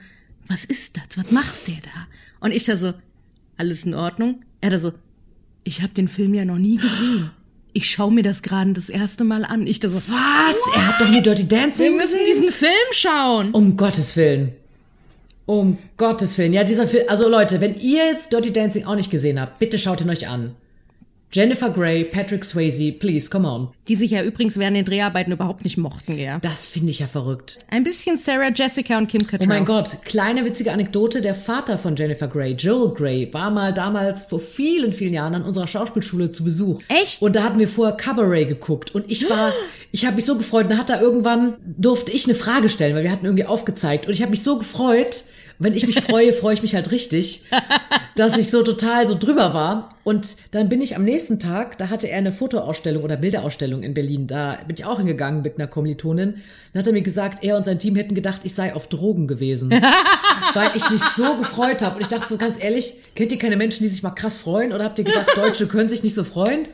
was 0.48 0.66
ist 0.66 0.98
das? 0.98 1.18
Was 1.18 1.32
macht 1.32 1.68
der 1.68 1.78
da? 1.84 2.08
Und 2.42 2.52
ich 2.52 2.66
da 2.66 2.76
so, 2.76 2.94
alles 3.58 3.86
in 3.86 3.94
Ordnung? 3.94 4.42
Er 4.60 4.72
da 4.72 4.78
so, 4.78 4.92
ich 5.64 5.82
habe 5.82 5.94
den 5.94 6.10
Film 6.10 6.34
ja 6.34 6.44
noch 6.44 6.58
nie 6.58 6.76
gesehen. 6.76 7.32
Ich 7.77 7.89
schaue 7.89 8.10
mir 8.10 8.24
das 8.24 8.41
gerade 8.41 8.72
das 8.72 8.88
erste 8.88 9.25
Mal 9.25 9.44
an. 9.44 9.67
Ich 9.67 9.82
da 9.82 9.89
so, 9.89 9.98
Was? 10.08 10.55
Er 10.75 10.88
hat 10.88 11.01
doch 11.01 11.10
nie 11.10 11.22
Dirty 11.22 11.41
wir 11.41 11.60
Dancing 11.60 11.98
müssen 11.98 12.20
gesehen? 12.20 12.25
diesen 12.25 12.51
Film 12.51 12.72
schauen. 12.91 13.51
Um 13.51 13.75
Gottes 13.75 14.15
Willen. 14.15 14.53
Um 15.46 15.77
Gottes 15.98 16.38
Willen. 16.38 16.53
Ja, 16.53 16.63
dieser 16.63 16.88
Film. 16.88 17.03
Also 17.10 17.27
Leute, 17.27 17.60
wenn 17.60 17.77
ihr 17.77 18.05
jetzt 18.05 18.32
Dirty 18.32 18.53
Dancing 18.53 18.86
auch 18.86 18.96
nicht 18.96 19.12
gesehen 19.12 19.41
habt, 19.41 19.60
bitte 19.60 19.77
schaut 19.77 20.00
ihn 20.00 20.10
euch 20.10 20.25
an. 20.29 20.55
Jennifer 21.32 21.70
Grey, 21.70 22.05
Patrick 22.05 22.46
Swayze, 22.46 22.94
please, 22.94 23.29
come 23.29 23.48
on. 23.48 23.70
Die 23.88 23.96
sich 23.96 24.12
ja 24.12 24.24
übrigens 24.24 24.58
während 24.58 24.77
den 24.77 24.86
Dreharbeiten 24.86 25.34
überhaupt 25.34 25.65
nicht 25.65 25.77
mochten, 25.77 26.17
ja. 26.17 26.39
Das 26.39 26.65
finde 26.65 26.91
ich 26.91 27.00
ja 27.00 27.08
verrückt. 27.08 27.60
Ein 27.70 27.84
bisschen 27.84 28.17
Sarah 28.17 28.51
Jessica 28.55 28.98
und 28.98 29.08
Kim 29.08 29.27
Cattrall. 29.27 29.46
Oh 29.46 29.50
mein 29.50 29.65
Gott, 29.65 29.98
kleine 30.05 30.46
witzige 30.46 30.72
Anekdote. 30.72 31.22
Der 31.22 31.34
Vater 31.34 31.77
von 31.77 31.96
Jennifer 31.96 32.27
Grey, 32.27 32.53
Joel 32.53 32.94
Grey, 32.94 33.34
war 33.34 33.51
mal 33.51 33.74
damals 33.74 34.25
vor 34.25 34.39
vielen, 34.39 34.94
vielen 34.94 35.13
Jahren 35.13 35.36
an 35.36 35.44
unserer 35.44 35.67
Schauspielschule 35.67 36.32
zu 36.32 36.46
Besuch. 36.46 36.82
Echt? 36.88 37.22
Und 37.22 37.36
da 37.36 37.44
hatten 37.44 37.60
wir 37.60 37.67
vorher 37.67 37.98
Cabaret 37.98 38.48
geguckt. 38.48 38.96
Und 38.96 39.12
ich 39.12 39.29
war, 39.29 39.51
ich 39.91 40.05
habe 40.05 40.15
mich 40.15 40.25
so 40.25 40.38
gefreut. 40.38 40.63
Und 40.65 40.70
dann 40.72 40.79
hat 40.79 40.89
er 40.89 41.01
irgendwann, 41.01 41.55
durfte 41.65 42.12
ich 42.12 42.25
eine 42.25 42.36
Frage 42.36 42.70
stellen, 42.70 42.96
weil 42.96 43.03
wir 43.03 43.12
hatten 43.12 43.25
irgendwie 43.25 43.46
aufgezeigt. 43.46 44.08
Und 44.08 44.13
ich 44.13 44.22
habe 44.22 44.32
mich 44.32 44.44
so 44.44 44.58
gefreut, 44.58 45.25
wenn 45.60 45.74
ich 45.74 45.88
mich 45.88 46.02
freue, 46.02 46.34
freue 46.34 46.54
ich 46.54 46.62
mich 46.62 46.76
halt 46.76 46.92
richtig, 46.92 47.46
dass 48.16 48.38
ich 48.38 48.50
so 48.50 48.64
total 48.64 49.08
so 49.08 49.16
drüber 49.16 49.54
war. 49.54 49.96
Und 50.04 50.36
dann 50.52 50.70
bin 50.70 50.82
ich 50.82 50.96
am 50.96 51.04
nächsten 51.04 51.40
Tag, 51.40 51.80
da 51.80 51.90
hatte 51.90 52.08
er 52.08 52.20
eine 52.20 52.32
Fotoausstellung 52.32 53.04
oder 53.04 53.18
Bilderausstellung 53.18 53.82
in 53.82 53.96
Berlin. 53.96 54.28
Da 54.28 54.60
bin 54.68 54.76
ich 54.78 54.86
auch 54.86 54.98
hingegangen 54.98 55.42
mit 55.42 55.58
einer 55.58 55.68
Kommilitonin. 55.68 56.36
Dann 56.74 56.80
hat 56.80 56.88
er 56.88 56.94
mir 56.94 57.02
gesagt, 57.02 57.44
er 57.44 57.58
und 57.58 57.64
sein 57.64 57.80
Team 57.80 57.96
hätten 57.96 58.14
gedacht, 58.14 58.42
ich 58.44 58.54
sei 58.54 58.76
auf 58.76 58.88
Drogen 58.88 59.28
gewesen. 59.28 59.72
weil 60.54 60.72
ich 60.76 60.90
mich 60.90 61.02
so 61.16 61.38
gefreut 61.38 61.82
habe. 61.82 61.96
Und 61.96 62.02
ich 62.02 62.08
dachte 62.08 62.28
so 62.28 62.38
ganz 62.38 62.62
ehrlich, 62.62 62.94
kennt 63.16 63.32
ihr 63.32 63.40
keine 63.40 63.58
Menschen, 63.58 63.84
die 63.84 63.90
sich 63.90 64.04
mal 64.04 64.12
krass 64.12 64.38
freuen? 64.38 64.74
Oder 64.74 64.84
habt 64.84 65.00
ihr 65.00 65.06
gedacht, 65.06 65.28
Deutsche 65.36 65.68
können 65.68 65.90
sich 65.90 66.04
nicht 66.04 66.16
so 66.16 66.24
freuen? 66.24 66.68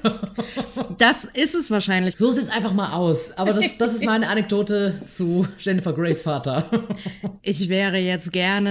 Das 0.98 1.26
ist 1.26 1.56
es 1.56 1.72
wahrscheinlich. 1.72 2.16
So 2.18 2.32
sieht's 2.32 2.50
einfach 2.50 2.74
mal 2.74 2.94
aus. 2.94 3.32
Aber 3.38 3.54
das, 3.54 3.78
das 3.78 3.94
ist 3.94 4.06
meine 4.06 4.28
Anekdote 4.28 4.96
zu 5.06 5.48
Jennifer 5.58 5.94
Greys 5.94 6.24
Vater. 6.24 6.70
Ich 7.42 7.70
wäre 7.70 7.98
jetzt 7.98 8.32
gerne 8.32 8.71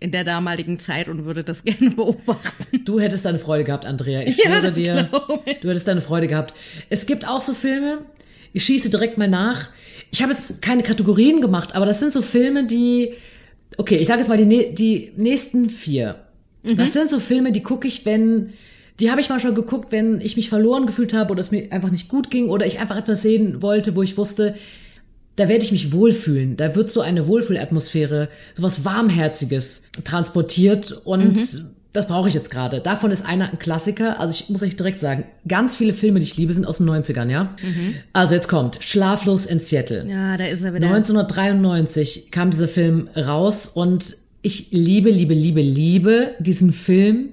in 0.00 0.12
der 0.12 0.24
damaligen 0.24 0.78
Zeit 0.78 1.08
und 1.08 1.24
würde 1.24 1.42
das 1.44 1.64
gerne 1.64 1.90
beobachten. 1.90 2.84
Du 2.84 3.00
hättest 3.00 3.24
deine 3.24 3.38
Freude 3.38 3.64
gehabt, 3.64 3.84
Andrea. 3.84 4.22
Ich 4.22 4.36
Ja, 4.38 4.58
schwöre 4.58 4.72
dir, 4.72 5.08
du 5.60 5.68
hättest 5.68 5.88
deine 5.88 6.00
Freude 6.00 6.28
gehabt. 6.28 6.54
Es 6.88 7.06
gibt 7.06 7.26
auch 7.26 7.40
so 7.40 7.54
Filme, 7.54 7.98
ich 8.52 8.64
schieße 8.64 8.90
direkt 8.90 9.18
mal 9.18 9.28
nach. 9.28 9.70
Ich 10.10 10.22
habe 10.22 10.32
jetzt 10.32 10.62
keine 10.62 10.82
Kategorien 10.82 11.40
gemacht, 11.40 11.74
aber 11.74 11.84
das 11.84 11.98
sind 12.00 12.12
so 12.12 12.22
Filme, 12.22 12.66
die, 12.66 13.14
okay, 13.76 13.96
ich 13.96 14.06
sage 14.08 14.20
jetzt 14.20 14.28
mal 14.28 14.38
die, 14.38 14.74
die 14.74 15.12
nächsten 15.16 15.68
vier. 15.68 16.16
Mhm. 16.62 16.76
Das 16.76 16.92
sind 16.92 17.10
so 17.10 17.18
Filme, 17.20 17.52
die 17.52 17.62
gucke 17.62 17.86
ich, 17.86 18.06
wenn, 18.06 18.54
die 19.00 19.10
habe 19.10 19.20
ich 19.20 19.28
manchmal 19.28 19.54
geguckt, 19.54 19.92
wenn 19.92 20.20
ich 20.20 20.36
mich 20.36 20.48
verloren 20.48 20.86
gefühlt 20.86 21.12
habe 21.12 21.32
oder 21.32 21.40
es 21.40 21.50
mir 21.50 21.70
einfach 21.72 21.90
nicht 21.90 22.08
gut 22.08 22.30
ging 22.30 22.48
oder 22.48 22.66
ich 22.66 22.78
einfach 22.78 22.96
etwas 22.96 23.22
sehen 23.22 23.62
wollte, 23.62 23.94
wo 23.96 24.02
ich 24.02 24.16
wusste, 24.16 24.54
da 25.38 25.48
werde 25.48 25.62
ich 25.62 25.72
mich 25.72 25.92
wohlfühlen. 25.92 26.56
Da 26.56 26.74
wird 26.74 26.90
so 26.90 27.00
eine 27.00 27.26
Wohlfühlatmosphäre, 27.26 28.28
sowas 28.56 28.84
Warmherziges 28.84 29.84
transportiert 30.04 30.92
und 31.04 31.38
das 31.92 32.06
brauche 32.06 32.28
ich 32.28 32.34
jetzt 32.34 32.50
gerade. 32.50 32.80
Davon 32.80 33.10
ist 33.10 33.24
einer 33.24 33.50
ein 33.50 33.58
Klassiker. 33.58 34.20
Also 34.20 34.32
ich 34.32 34.50
muss 34.50 34.62
euch 34.62 34.76
direkt 34.76 35.00
sagen, 35.00 35.24
ganz 35.46 35.76
viele 35.76 35.92
Filme, 35.92 36.18
die 36.18 36.26
ich 36.26 36.36
liebe, 36.36 36.52
sind 36.52 36.66
aus 36.66 36.78
den 36.78 36.90
90ern, 36.90 37.30
ja? 37.30 37.56
Also 38.12 38.34
jetzt 38.34 38.48
kommt 38.48 38.78
Schlaflos 38.80 39.46
in 39.46 39.60
Seattle. 39.60 40.06
Ja, 40.08 40.36
da 40.36 40.46
ist 40.46 40.62
er 40.62 40.74
wieder. 40.74 40.86
1993 40.88 42.30
kam 42.30 42.50
dieser 42.50 42.68
Film 42.68 43.08
raus 43.16 43.66
und 43.66 44.16
ich 44.42 44.68
liebe, 44.70 45.10
liebe, 45.10 45.34
liebe, 45.34 45.62
liebe 45.62 46.34
diesen 46.40 46.72
Film. 46.72 47.32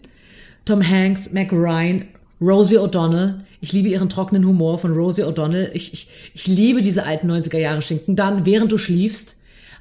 Tom 0.63 0.87
Hanks, 0.87 1.31
Mac 1.31 1.51
Ryan, 1.51 2.05
Rosie 2.45 2.77
O'Donnell. 2.77 3.39
Ich 3.61 3.73
liebe 3.73 3.89
ihren 3.89 4.09
trockenen 4.09 4.45
Humor 4.45 4.77
von 4.77 4.93
Rosie 4.93 5.23
O'Donnell. 5.23 5.71
Ich, 5.73 5.93
ich, 5.93 6.09
ich 6.33 6.47
liebe 6.47 6.81
diese 6.81 7.05
alten 7.05 7.29
90er 7.31 7.57
Jahre 7.57 7.81
Schinken. 7.81 8.15
Dann, 8.15 8.45
während 8.45 8.71
du 8.71 8.77
schliefst, 8.77 9.37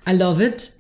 I 0.09 0.13
love 0.15 0.43
it. 0.45 0.71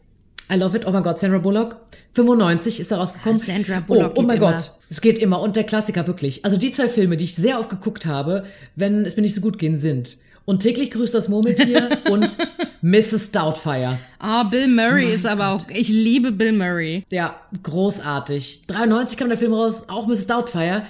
I 0.52 0.56
love 0.56 0.76
it. 0.76 0.86
Oh 0.86 0.90
mein 0.90 1.02
Gott, 1.02 1.18
Sandra 1.18 1.38
Bullock. 1.38 1.76
95 2.14 2.80
ist 2.80 2.90
da 2.92 2.96
rausgekommen. 2.96 3.38
Sandra 3.38 3.80
Bullock 3.80 4.12
Oh, 4.14 4.20
oh 4.20 4.22
mein 4.22 4.36
immer. 4.38 4.52
Gott. 4.52 4.72
Es 4.88 5.00
geht 5.00 5.18
immer. 5.18 5.40
Und 5.40 5.56
der 5.56 5.64
Klassiker 5.64 6.06
wirklich. 6.06 6.44
Also 6.44 6.56
die 6.56 6.72
zwei 6.72 6.88
Filme, 6.88 7.16
die 7.16 7.24
ich 7.24 7.34
sehr 7.34 7.58
oft 7.58 7.68
geguckt 7.70 8.06
habe, 8.06 8.44
wenn 8.76 9.04
es 9.04 9.16
mir 9.16 9.22
nicht 9.22 9.34
so 9.34 9.40
gut 9.40 9.58
ging, 9.58 9.76
sind 9.76 10.16
und 10.46 10.60
täglich 10.60 10.90
grüßt 10.90 11.14
das 11.14 11.28
Murmeltier 11.28 11.88
und 12.10 12.36
Mrs. 12.82 13.32
Doubtfire. 13.32 13.98
Ah, 14.18 14.44
Bill 14.44 14.68
Murray 14.68 15.12
ist 15.12 15.26
aber 15.26 15.48
auch. 15.50 15.62
Ich 15.72 15.88
liebe 15.88 16.32
Bill 16.32 16.52
Murray. 16.52 17.04
Ja, 17.10 17.40
großartig. 17.62 18.66
93 18.66 19.16
kam 19.16 19.28
der 19.28 19.38
Film 19.38 19.54
raus, 19.54 19.84
auch 19.88 20.06
Mrs. 20.06 20.26
Doubtfire. 20.26 20.82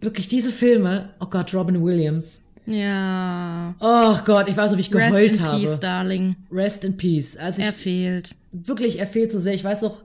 Wirklich 0.00 0.28
diese 0.28 0.52
Filme. 0.52 1.10
Oh 1.20 1.26
Gott, 1.26 1.52
Robin 1.54 1.82
Williams. 1.82 2.42
Ja. 2.66 3.74
Oh 3.80 4.16
Gott, 4.24 4.48
ich 4.48 4.56
weiß 4.56 4.70
noch, 4.70 4.78
wie 4.78 4.82
ich 4.82 4.94
Rest 4.94 5.10
geheult 5.12 5.36
in 5.36 5.42
habe. 5.42 5.60
peace, 5.64 5.80
darling. 5.80 6.36
Rest 6.52 6.84
in 6.84 6.96
Peace. 6.96 7.36
Als 7.36 7.58
ich 7.58 7.64
Er 7.64 7.72
fehlt. 7.72 8.34
wirklich, 8.52 8.98
er 8.98 9.06
fehlt 9.06 9.32
so 9.32 9.40
sehr. 9.40 9.54
Ich 9.54 9.64
weiß 9.64 9.82
noch, 9.82 9.96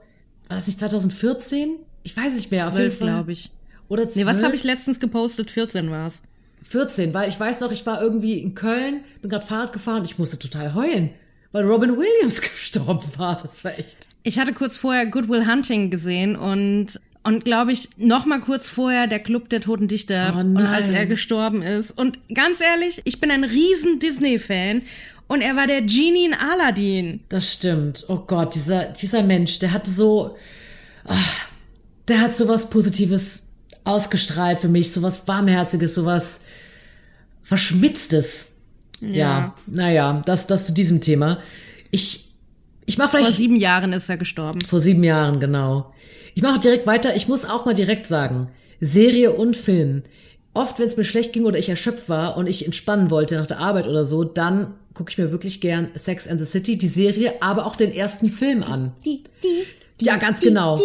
war 0.48 0.56
das 0.56 0.66
nicht 0.66 0.78
2014? 0.78 1.76
Ich 2.02 2.16
weiß 2.16 2.34
nicht 2.34 2.50
mehr. 2.50 2.66
auf 2.68 2.72
jeden 2.72 2.90
Zwölf, 2.90 2.98
Fall. 2.98 3.08
glaube 3.08 3.32
ich. 3.32 3.50
Oder 3.88 4.04
12? 4.04 4.16
Nee, 4.16 4.26
was 4.26 4.42
habe 4.42 4.56
ich 4.56 4.64
letztens 4.64 4.98
gepostet? 4.98 5.50
14 5.50 5.90
war's. 5.90 6.22
14, 6.68 7.12
weil 7.12 7.28
ich 7.28 7.38
weiß 7.38 7.60
noch, 7.60 7.70
ich 7.70 7.84
war 7.84 8.00
irgendwie 8.00 8.38
in 8.38 8.54
Köln, 8.54 9.04
bin 9.20 9.30
gerade 9.30 9.44
Fahrrad 9.46 9.74
gefahren, 9.74 10.02
ich 10.04 10.18
musste 10.18 10.38
total 10.38 10.72
heulen, 10.74 11.10
weil 11.52 11.64
Robin 11.64 11.98
Williams 11.98 12.40
gestorben 12.40 13.06
war. 13.18 13.38
Das 13.42 13.62
war 13.64 13.78
echt. 13.78 14.08
Ich 14.22 14.38
hatte 14.38 14.54
kurz 14.54 14.76
vorher 14.78 15.04
Good 15.06 15.28
Will 15.28 15.46
Hunting 15.46 15.90
gesehen 15.90 16.34
und 16.36 16.98
und 17.24 17.44
glaube 17.44 17.72
ich 17.72 17.88
noch 17.96 18.26
mal 18.26 18.40
kurz 18.40 18.68
vorher 18.68 19.06
der 19.06 19.18
Club 19.18 19.48
der 19.48 19.60
Toten 19.60 19.88
Dichter 19.88 20.34
Oh 20.36 20.40
und 20.40 20.56
als 20.58 20.90
er 20.90 21.06
gestorben 21.06 21.62
ist 21.62 21.90
und 21.90 22.18
ganz 22.32 22.60
ehrlich, 22.60 23.00
ich 23.04 23.20
bin 23.20 23.30
ein 23.30 23.44
riesen 23.44 23.98
Disney 23.98 24.38
Fan 24.38 24.82
und 25.26 25.40
er 25.40 25.56
war 25.56 25.66
der 25.66 25.80
Genie 25.80 26.26
in 26.26 26.34
Aladdin. 26.34 27.20
Das 27.30 27.52
stimmt. 27.52 28.04
Oh 28.08 28.18
Gott, 28.18 28.54
dieser, 28.54 28.84
dieser 28.84 29.22
Mensch, 29.22 29.58
der 29.58 29.72
hatte 29.72 29.90
so, 29.90 30.36
ach, 31.04 31.48
der 32.08 32.20
hat 32.20 32.36
so 32.36 32.46
was 32.46 32.68
Positives 32.68 33.48
ausgestrahlt 33.84 34.60
für 34.60 34.68
mich, 34.68 34.92
so 34.92 35.02
was 35.02 35.26
Warmherziges, 35.26 35.94
so 35.94 36.04
was 36.04 36.40
Verschmitztes. 37.42 38.56
Ja, 39.00 39.54
naja, 39.66 40.22
das, 40.24 40.46
das 40.46 40.66
zu 40.66 40.72
diesem 40.72 41.00
Thema. 41.00 41.40
Ich, 41.90 42.30
ich 42.86 42.96
mache 42.96 43.10
Vor 43.10 43.20
vielleicht 43.20 43.36
sieben 43.36 43.56
Jahren 43.56 43.92
ist 43.92 44.08
er 44.08 44.16
gestorben. 44.16 44.60
Vor 44.62 44.80
sieben 44.80 45.04
Jahren, 45.04 45.40
genau. 45.40 45.92
Ich 46.34 46.42
mache 46.42 46.60
direkt 46.60 46.86
weiter. 46.86 47.16
Ich 47.16 47.28
muss 47.28 47.44
auch 47.44 47.64
mal 47.64 47.74
direkt 47.74 48.06
sagen, 48.06 48.48
Serie 48.80 49.32
und 49.32 49.56
Film. 49.56 50.02
Oft, 50.52 50.78
wenn 50.78 50.86
es 50.86 50.96
mir 50.96 51.04
schlecht 51.04 51.32
ging 51.32 51.44
oder 51.46 51.58
ich 51.58 51.68
erschöpft 51.68 52.08
war 52.08 52.36
und 52.36 52.46
ich 52.46 52.64
entspannen 52.64 53.10
wollte 53.10 53.36
nach 53.36 53.46
der 53.46 53.58
Arbeit 53.58 53.86
oder 53.88 54.04
so, 54.04 54.22
dann 54.24 54.74
gucke 54.94 55.10
ich 55.10 55.18
mir 55.18 55.32
wirklich 55.32 55.60
gern 55.60 55.88
Sex 55.94 56.28
and 56.28 56.38
the 56.38 56.46
City, 56.46 56.78
die 56.78 56.88
Serie, 56.88 57.34
aber 57.40 57.66
auch 57.66 57.74
den 57.76 57.92
ersten 57.92 58.30
Film 58.30 58.62
an. 58.62 58.92
Ja, 60.00 60.16
ganz 60.16 60.40
genau. 60.40 60.76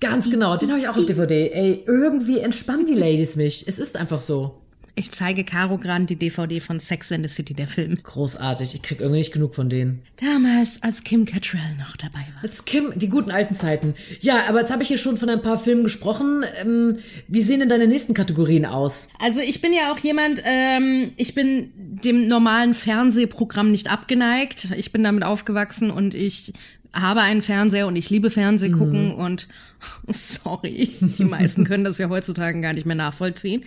Ganz 0.00 0.30
genau. 0.30 0.56
Den 0.56 0.70
habe 0.70 0.80
ich 0.80 0.88
auch 0.88 0.96
auf 0.96 1.06
DVD. 1.06 1.50
Ey, 1.50 1.82
irgendwie 1.86 2.38
entspannen 2.38 2.86
die 2.86 2.94
Ladies 2.98 3.36
mich. 3.36 3.66
Es 3.66 3.78
ist 3.78 3.96
einfach 3.96 4.20
so. 4.20 4.54
Ich 4.94 5.12
zeige 5.12 5.44
Caro 5.44 5.78
gerade 5.78 6.04
die 6.04 6.16
DVD 6.16 6.60
von 6.60 6.80
Sex 6.80 7.12
and 7.12 7.26
the 7.26 7.32
City, 7.32 7.54
der 7.54 7.68
Film. 7.68 7.98
Großartig. 8.02 8.74
Ich 8.74 8.82
krieg 8.82 9.00
irgendwie 9.00 9.18
nicht 9.18 9.32
genug 9.32 9.54
von 9.54 9.68
denen. 9.68 10.02
Damals, 10.16 10.82
als 10.82 11.04
Kim 11.04 11.24
Cattrall 11.24 11.76
noch 11.78 11.96
dabei 11.96 12.26
war. 12.34 12.42
Als 12.42 12.64
Kim, 12.64 12.92
die 12.96 13.08
guten 13.08 13.30
alten 13.30 13.54
Zeiten. 13.54 13.94
Ja, 14.20 14.48
aber 14.48 14.60
jetzt 14.60 14.72
habe 14.72 14.82
ich 14.82 14.88
hier 14.88 14.98
schon 14.98 15.16
von 15.16 15.28
ein 15.28 15.42
paar 15.42 15.58
Filmen 15.58 15.84
gesprochen. 15.84 16.44
Ähm, 16.60 16.98
wie 17.28 17.42
sehen 17.42 17.60
denn 17.60 17.68
deine 17.68 17.86
nächsten 17.86 18.14
Kategorien 18.14 18.66
aus? 18.66 19.08
Also 19.18 19.40
ich 19.40 19.60
bin 19.60 19.72
ja 19.72 19.92
auch 19.92 19.98
jemand, 19.98 20.42
ähm, 20.44 21.12
ich 21.16 21.34
bin 21.34 21.70
dem 21.76 22.26
normalen 22.26 22.74
Fernsehprogramm 22.74 23.70
nicht 23.70 23.90
abgeneigt. 23.90 24.68
Ich 24.76 24.92
bin 24.92 25.04
damit 25.04 25.24
aufgewachsen 25.24 25.90
und 25.90 26.14
ich 26.14 26.52
habe 26.92 27.20
einen 27.20 27.42
Fernseher 27.42 27.86
und 27.86 27.96
ich 27.96 28.10
liebe 28.10 28.30
Fernseh 28.30 28.70
gucken 28.70 29.14
und 29.14 29.46
sorry, 30.08 30.90
die 31.00 31.24
meisten 31.24 31.64
können 31.64 31.84
das 31.84 31.98
ja 31.98 32.08
heutzutage 32.08 32.60
gar 32.60 32.72
nicht 32.72 32.86
mehr 32.86 32.96
nachvollziehen. 32.96 33.64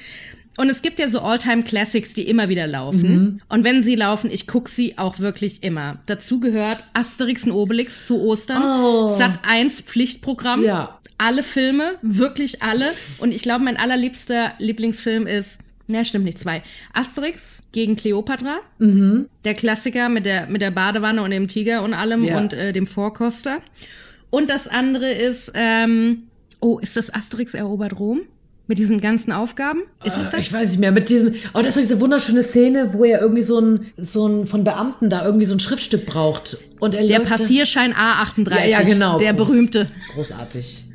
Und 0.58 0.70
es 0.70 0.82
gibt 0.84 1.00
ja 1.00 1.08
so 1.10 1.20
Alltime 1.22 1.64
Classics, 1.64 2.14
die 2.14 2.28
immer 2.30 2.48
wieder 2.50 2.68
laufen. 2.68 3.42
Und 3.50 3.64
wenn 3.64 3.82
sie 3.82 3.96
laufen, 3.96 4.30
ich 4.32 4.46
guck 4.46 4.70
sie 4.70 4.98
auch 4.98 5.20
wirklich 5.20 5.64
immer. 5.64 5.98
Dazu 6.06 6.40
gehört 6.40 6.86
Asterix 6.94 7.44
und 7.46 7.52
Obelix 7.52 8.06
zu 8.06 8.22
Ostern. 8.22 8.62
Oh. 8.64 9.08
Sat 9.08 9.40
1 9.48 9.82
Pflichtprogramm. 9.82 10.64
Ja. 10.64 11.00
Alle 11.18 11.42
Filme, 11.44 11.96
wirklich 12.02 12.62
alle. 12.62 12.86
Und 13.20 13.34
ich 13.34 13.42
glaube, 13.42 13.64
mein 13.64 13.78
allerliebster 13.78 14.54
Lieblingsfilm 14.60 15.26
ist, 15.26 15.60
na, 15.88 16.04
stimmt 16.04 16.26
nicht, 16.26 16.40
zwei. 16.40 16.64
Asterix 16.94 17.64
gegen 17.72 17.96
Cleopatra. 17.96 18.58
Mhm. 18.80 19.28
Der 19.44 19.54
Klassiker 19.54 20.08
mit 20.10 20.26
der, 20.26 20.48
mit 20.48 20.62
der 20.62 20.72
Badewanne 20.72 21.22
und 21.24 21.32
dem 21.32 21.48
Tiger 21.48 21.82
und 21.84 21.94
allem 21.94 22.24
Ja. 22.24 22.38
und 22.38 22.54
äh, 22.54 22.74
dem 22.74 22.88
Vorkoster. 22.88 23.60
Und 24.30 24.50
das 24.50 24.68
andere 24.68 25.12
ist, 25.12 25.52
ähm, 25.56 26.24
oh, 26.60 26.80
ist 26.80 26.96
das 26.96 27.14
Asterix 27.14 27.54
erobert 27.54 28.00
Rom? 28.00 28.22
Mit 28.66 28.78
diesen 28.78 29.02
ganzen 29.02 29.34
Aufgaben? 29.34 29.82
Ist 30.06 30.16
es 30.18 30.28
Äh, 30.30 30.32
das? 30.32 30.40
Ich 30.40 30.54
weiß 30.54 30.70
nicht 30.72 30.80
mehr. 30.80 30.94
Mit 30.94 31.10
diesem, 31.10 31.36
oh, 31.54 31.60
das 31.60 31.68
ist 31.68 31.76
doch 31.76 31.82
diese 31.82 32.00
wunderschöne 32.00 32.44
Szene, 32.44 32.94
wo 32.94 33.04
er 33.04 33.20
irgendwie 33.20 33.42
so 33.42 33.60
ein, 33.60 33.88
so 33.98 34.26
ein, 34.28 34.48
von 34.48 34.64
Beamten 34.64 35.10
da 35.10 35.26
irgendwie 35.26 35.46
so 35.46 35.54
ein 35.54 35.60
Schriftstück 35.60 36.06
braucht. 36.06 36.58
Und 36.80 36.96
er 36.96 37.06
Der 37.06 37.20
Passierschein 37.20 37.94
A38. 37.94 38.50
Ja, 38.52 38.66
ja, 38.66 38.82
genau. 38.84 39.18
Der 39.18 39.34
Groß- 39.34 39.36
berühmte. 39.36 39.88
Großartig. 40.16 40.86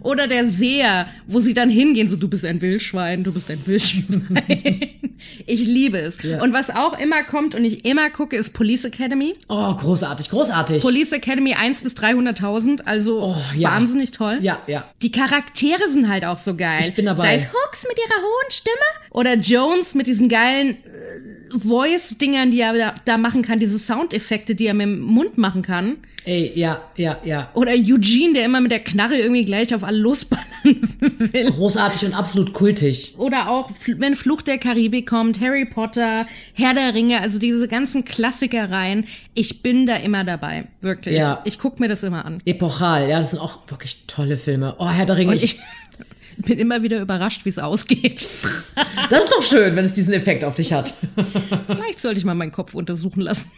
Oder 0.00 0.26
der 0.26 0.48
Seher, 0.48 1.06
wo 1.26 1.40
sie 1.40 1.54
dann 1.54 1.70
hingehen, 1.70 2.08
so 2.08 2.16
du 2.16 2.28
bist 2.28 2.44
ein 2.44 2.60
Wildschwein, 2.60 3.24
du 3.24 3.32
bist 3.32 3.50
ein 3.50 3.58
Wildschwein. 3.66 4.38
ich 5.46 5.66
liebe 5.66 5.98
es. 5.98 6.22
Ja. 6.22 6.42
Und 6.42 6.52
was 6.52 6.70
auch 6.70 6.98
immer 6.98 7.22
kommt 7.24 7.54
und 7.54 7.64
ich 7.64 7.84
immer 7.84 8.10
gucke, 8.10 8.36
ist 8.36 8.52
Police 8.52 8.84
Academy. 8.84 9.34
Oh, 9.48 9.74
großartig, 9.74 10.30
großartig. 10.30 10.82
Police 10.82 11.12
Academy 11.12 11.54
1 11.54 11.82
bis 11.82 11.94
300.000, 11.96 12.82
also 12.84 13.22
Oh, 13.22 13.36
ja. 13.56 13.70
wahnsinnig 13.72 14.10
toll. 14.12 14.38
Ja, 14.42 14.60
ja. 14.66 14.84
Die 15.02 15.12
Charaktere 15.12 15.88
sind 15.90 16.08
halt 16.08 16.24
auch 16.24 16.38
so 16.38 16.56
geil. 16.56 16.84
Ich 16.88 16.94
bin 16.94 17.06
dabei. 17.06 17.22
Sei 17.22 17.34
es 17.36 17.46
Hooks 17.46 17.84
mit 17.88 17.98
ihrer 17.98 18.20
hohen 18.20 18.50
Stimme 18.50 18.76
oder 19.10 19.34
Jones 19.36 19.94
mit 19.94 20.06
diesen 20.06 20.28
geilen 20.28 20.78
Voice-Dingern, 21.52 22.50
die 22.50 22.60
er 22.60 22.74
da, 22.74 22.94
da 23.04 23.18
machen 23.18 23.42
kann, 23.42 23.58
diese 23.58 23.78
Soundeffekte, 23.78 24.54
die 24.54 24.66
er 24.66 24.74
mit 24.74 24.86
dem 24.86 25.00
Mund 25.00 25.38
machen 25.38 25.62
kann. 25.62 25.96
Ey, 26.24 26.52
ja, 26.54 26.82
ja, 26.96 27.18
ja. 27.24 27.50
Oder 27.54 27.72
Eugene, 27.72 28.34
der 28.34 28.44
immer 28.44 28.60
mit 28.60 28.70
der 28.70 28.80
Knarre 28.80 29.16
irgendwie 29.16 29.44
gleich 29.44 29.74
auf 29.74 29.82
alle 29.82 29.98
losballern 29.98 30.44
will. 31.18 31.50
Großartig 31.50 32.06
und 32.06 32.14
absolut 32.14 32.52
kultig. 32.52 33.14
Oder 33.18 33.48
auch, 33.50 33.70
wenn 33.96 34.14
Flucht 34.14 34.46
der 34.46 34.58
Karibik 34.58 35.08
kommt, 35.08 35.40
Harry 35.40 35.64
Potter, 35.64 36.26
Herr 36.52 36.74
der 36.74 36.94
Ringe, 36.94 37.20
also 37.20 37.38
diese 37.38 37.68
ganzen 37.68 38.04
Klassikereien. 38.04 39.06
Ich 39.34 39.62
bin 39.62 39.86
da 39.86 39.96
immer 39.96 40.24
dabei, 40.24 40.66
wirklich. 40.82 41.16
Ja. 41.16 41.40
Ich 41.44 41.58
guck 41.58 41.80
mir 41.80 41.88
das 41.88 42.02
immer 42.02 42.24
an. 42.24 42.38
Epochal, 42.44 43.08
ja, 43.08 43.18
das 43.18 43.30
sind 43.30 43.38
auch 43.38 43.60
wirklich 43.68 44.04
tolle 44.06 44.36
Filme. 44.36 44.76
Oh, 44.78 44.88
Herr 44.88 45.06
der 45.06 45.16
Ringe. 45.16 45.32
Und 45.32 45.42
ich 45.42 45.58
bin 46.42 46.58
immer 46.58 46.82
wieder 46.82 47.00
überrascht, 47.00 47.44
wie 47.44 47.48
es 47.50 47.58
ausgeht. 47.58 48.28
das 49.10 49.24
ist 49.24 49.32
doch 49.32 49.42
schön, 49.42 49.76
wenn 49.76 49.84
es 49.84 49.92
diesen 49.92 50.12
Effekt 50.14 50.44
auf 50.44 50.54
dich 50.54 50.72
hat. 50.72 50.94
Vielleicht 51.66 52.00
sollte 52.00 52.18
ich 52.18 52.24
mal 52.24 52.34
meinen 52.34 52.52
Kopf 52.52 52.74
untersuchen 52.74 53.20
lassen. 53.20 53.50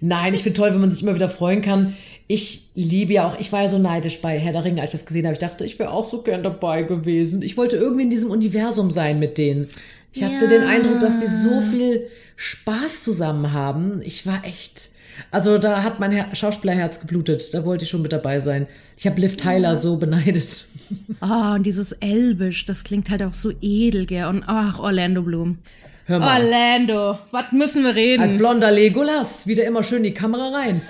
Nein, 0.00 0.34
ich 0.34 0.42
finde 0.42 0.58
toll, 0.58 0.70
wenn 0.72 0.80
man 0.80 0.90
sich 0.90 1.02
immer 1.02 1.14
wieder 1.14 1.28
freuen 1.28 1.62
kann. 1.62 1.96
Ich 2.26 2.68
liebe 2.74 3.12
ja 3.12 3.26
auch, 3.28 3.38
ich 3.40 3.50
war 3.52 3.62
ja 3.62 3.68
so 3.68 3.78
neidisch 3.78 4.20
bei 4.20 4.38
Herr 4.38 4.52
der 4.52 4.64
Ringe, 4.64 4.80
als 4.80 4.94
ich 4.94 5.00
das 5.00 5.06
gesehen 5.06 5.24
habe. 5.26 5.32
Ich 5.32 5.40
dachte, 5.40 5.64
ich 5.64 5.78
wäre 5.78 5.90
auch 5.90 6.08
so 6.08 6.22
gern 6.22 6.42
dabei 6.42 6.84
gewesen. 6.84 7.42
Ich 7.42 7.56
wollte 7.56 7.76
irgendwie 7.76 8.04
in 8.04 8.10
diesem 8.10 8.30
Universum 8.30 8.90
sein 8.90 9.18
mit 9.18 9.36
denen. 9.36 9.68
Ich 10.12 10.22
hatte 10.22 10.44
Ja. 10.44 10.48
den 10.48 10.62
Eindruck, 10.62 11.00
dass 11.00 11.20
die 11.20 11.26
so 11.26 11.60
viel 11.60 12.06
Spaß 12.36 13.04
zusammen 13.04 13.52
haben. 13.52 14.00
Ich 14.02 14.26
war 14.26 14.44
echt. 14.44 14.90
Also 15.30 15.58
da 15.58 15.82
hat 15.82 16.00
mein 16.00 16.12
Her 16.12 16.28
Schauspielerherz 16.32 17.00
geblutet. 17.00 17.52
Da 17.52 17.64
wollte 17.64 17.84
ich 17.84 17.90
schon 17.90 18.02
mit 18.02 18.12
dabei 18.12 18.40
sein. 18.40 18.66
Ich 18.96 19.06
habe 19.06 19.20
Liv 19.20 19.36
Tyler 19.36 19.76
so 19.76 19.96
beneidet. 19.96 20.64
Oh, 21.20 21.54
und 21.54 21.64
dieses 21.64 21.92
Elbisch, 21.92 22.66
das 22.66 22.84
klingt 22.84 23.10
halt 23.10 23.22
auch 23.22 23.34
so 23.34 23.52
edel, 23.60 24.06
gell? 24.06 24.26
Und 24.26 24.44
ach, 24.46 24.78
Orlando 24.78 25.22
Bloom. 25.22 25.58
Hör 26.06 26.18
mal. 26.18 26.42
Orlando, 26.42 27.18
was 27.30 27.52
müssen 27.52 27.84
wir 27.84 27.94
reden? 27.94 28.22
Als 28.22 28.36
blonder 28.36 28.72
Legolas, 28.72 29.46
wieder 29.46 29.64
immer 29.64 29.84
schön 29.84 30.02
die 30.02 30.14
Kamera 30.14 30.48
rein. 30.48 30.82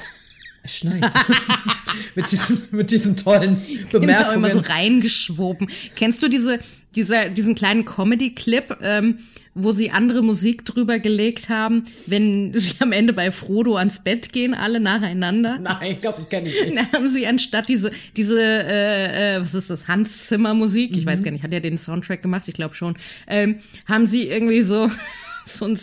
Es 0.63 0.77
schneit. 0.77 1.03
mit, 2.15 2.31
diesen, 2.31 2.63
mit 2.71 2.91
diesen 2.91 3.17
tollen 3.17 3.61
Bemerkungen. 3.91 4.37
immer 4.37 4.51
so 4.51 4.61
reingeschwoben. 4.61 5.69
Kennst 5.97 6.23
du 6.23 6.29
diese, 6.29 6.59
dieser, 6.95 7.29
diesen 7.29 7.55
kleinen 7.55 7.85
Comedy-Clip, 7.85 8.77
ähm, 8.83 9.19
wo 9.55 9.73
sie 9.73 9.91
andere 9.91 10.23
Musik 10.23 10.65
drüber 10.65 10.99
gelegt 10.99 11.49
haben, 11.49 11.85
wenn 12.07 12.53
sie 12.59 12.75
am 12.79 12.93
Ende 12.93 13.13
bei 13.13 13.33
Frodo 13.33 13.77
ans 13.77 14.03
Bett 14.03 14.33
gehen, 14.33 14.55
alle 14.55 14.81
nacheinander? 14.81 15.59
Nein, 15.59 15.93
ich 15.93 16.01
glaube, 16.01 16.19
das 16.19 16.29
kenne 16.29 16.49
ich 16.49 16.69
nicht. 16.69 16.77
Da 16.81 16.99
haben 16.99 17.09
sie 17.09 17.27
anstatt 17.27 17.69
diese, 17.69 17.91
diese, 18.17 18.41
äh, 18.41 19.37
äh, 19.37 19.43
was 19.43 19.55
ist 19.55 19.71
das, 19.71 19.89
Hans 19.89 20.27
Zimmer 20.29 20.55
Musik, 20.55 20.97
ich 20.97 21.05
weiß 21.05 21.23
gar 21.23 21.31
nicht, 21.31 21.43
hat 21.43 21.53
er 21.53 21.61
den 21.61 21.79
Soundtrack 21.79 22.23
gemacht? 22.23 22.45
Ich 22.47 22.55
glaube 22.55 22.75
schon, 22.75 22.97
ähm, 23.27 23.59
haben 23.87 24.07
sie 24.07 24.29
irgendwie 24.29 24.63
so 24.63 24.91
so 25.45 25.67
ein 25.67 25.79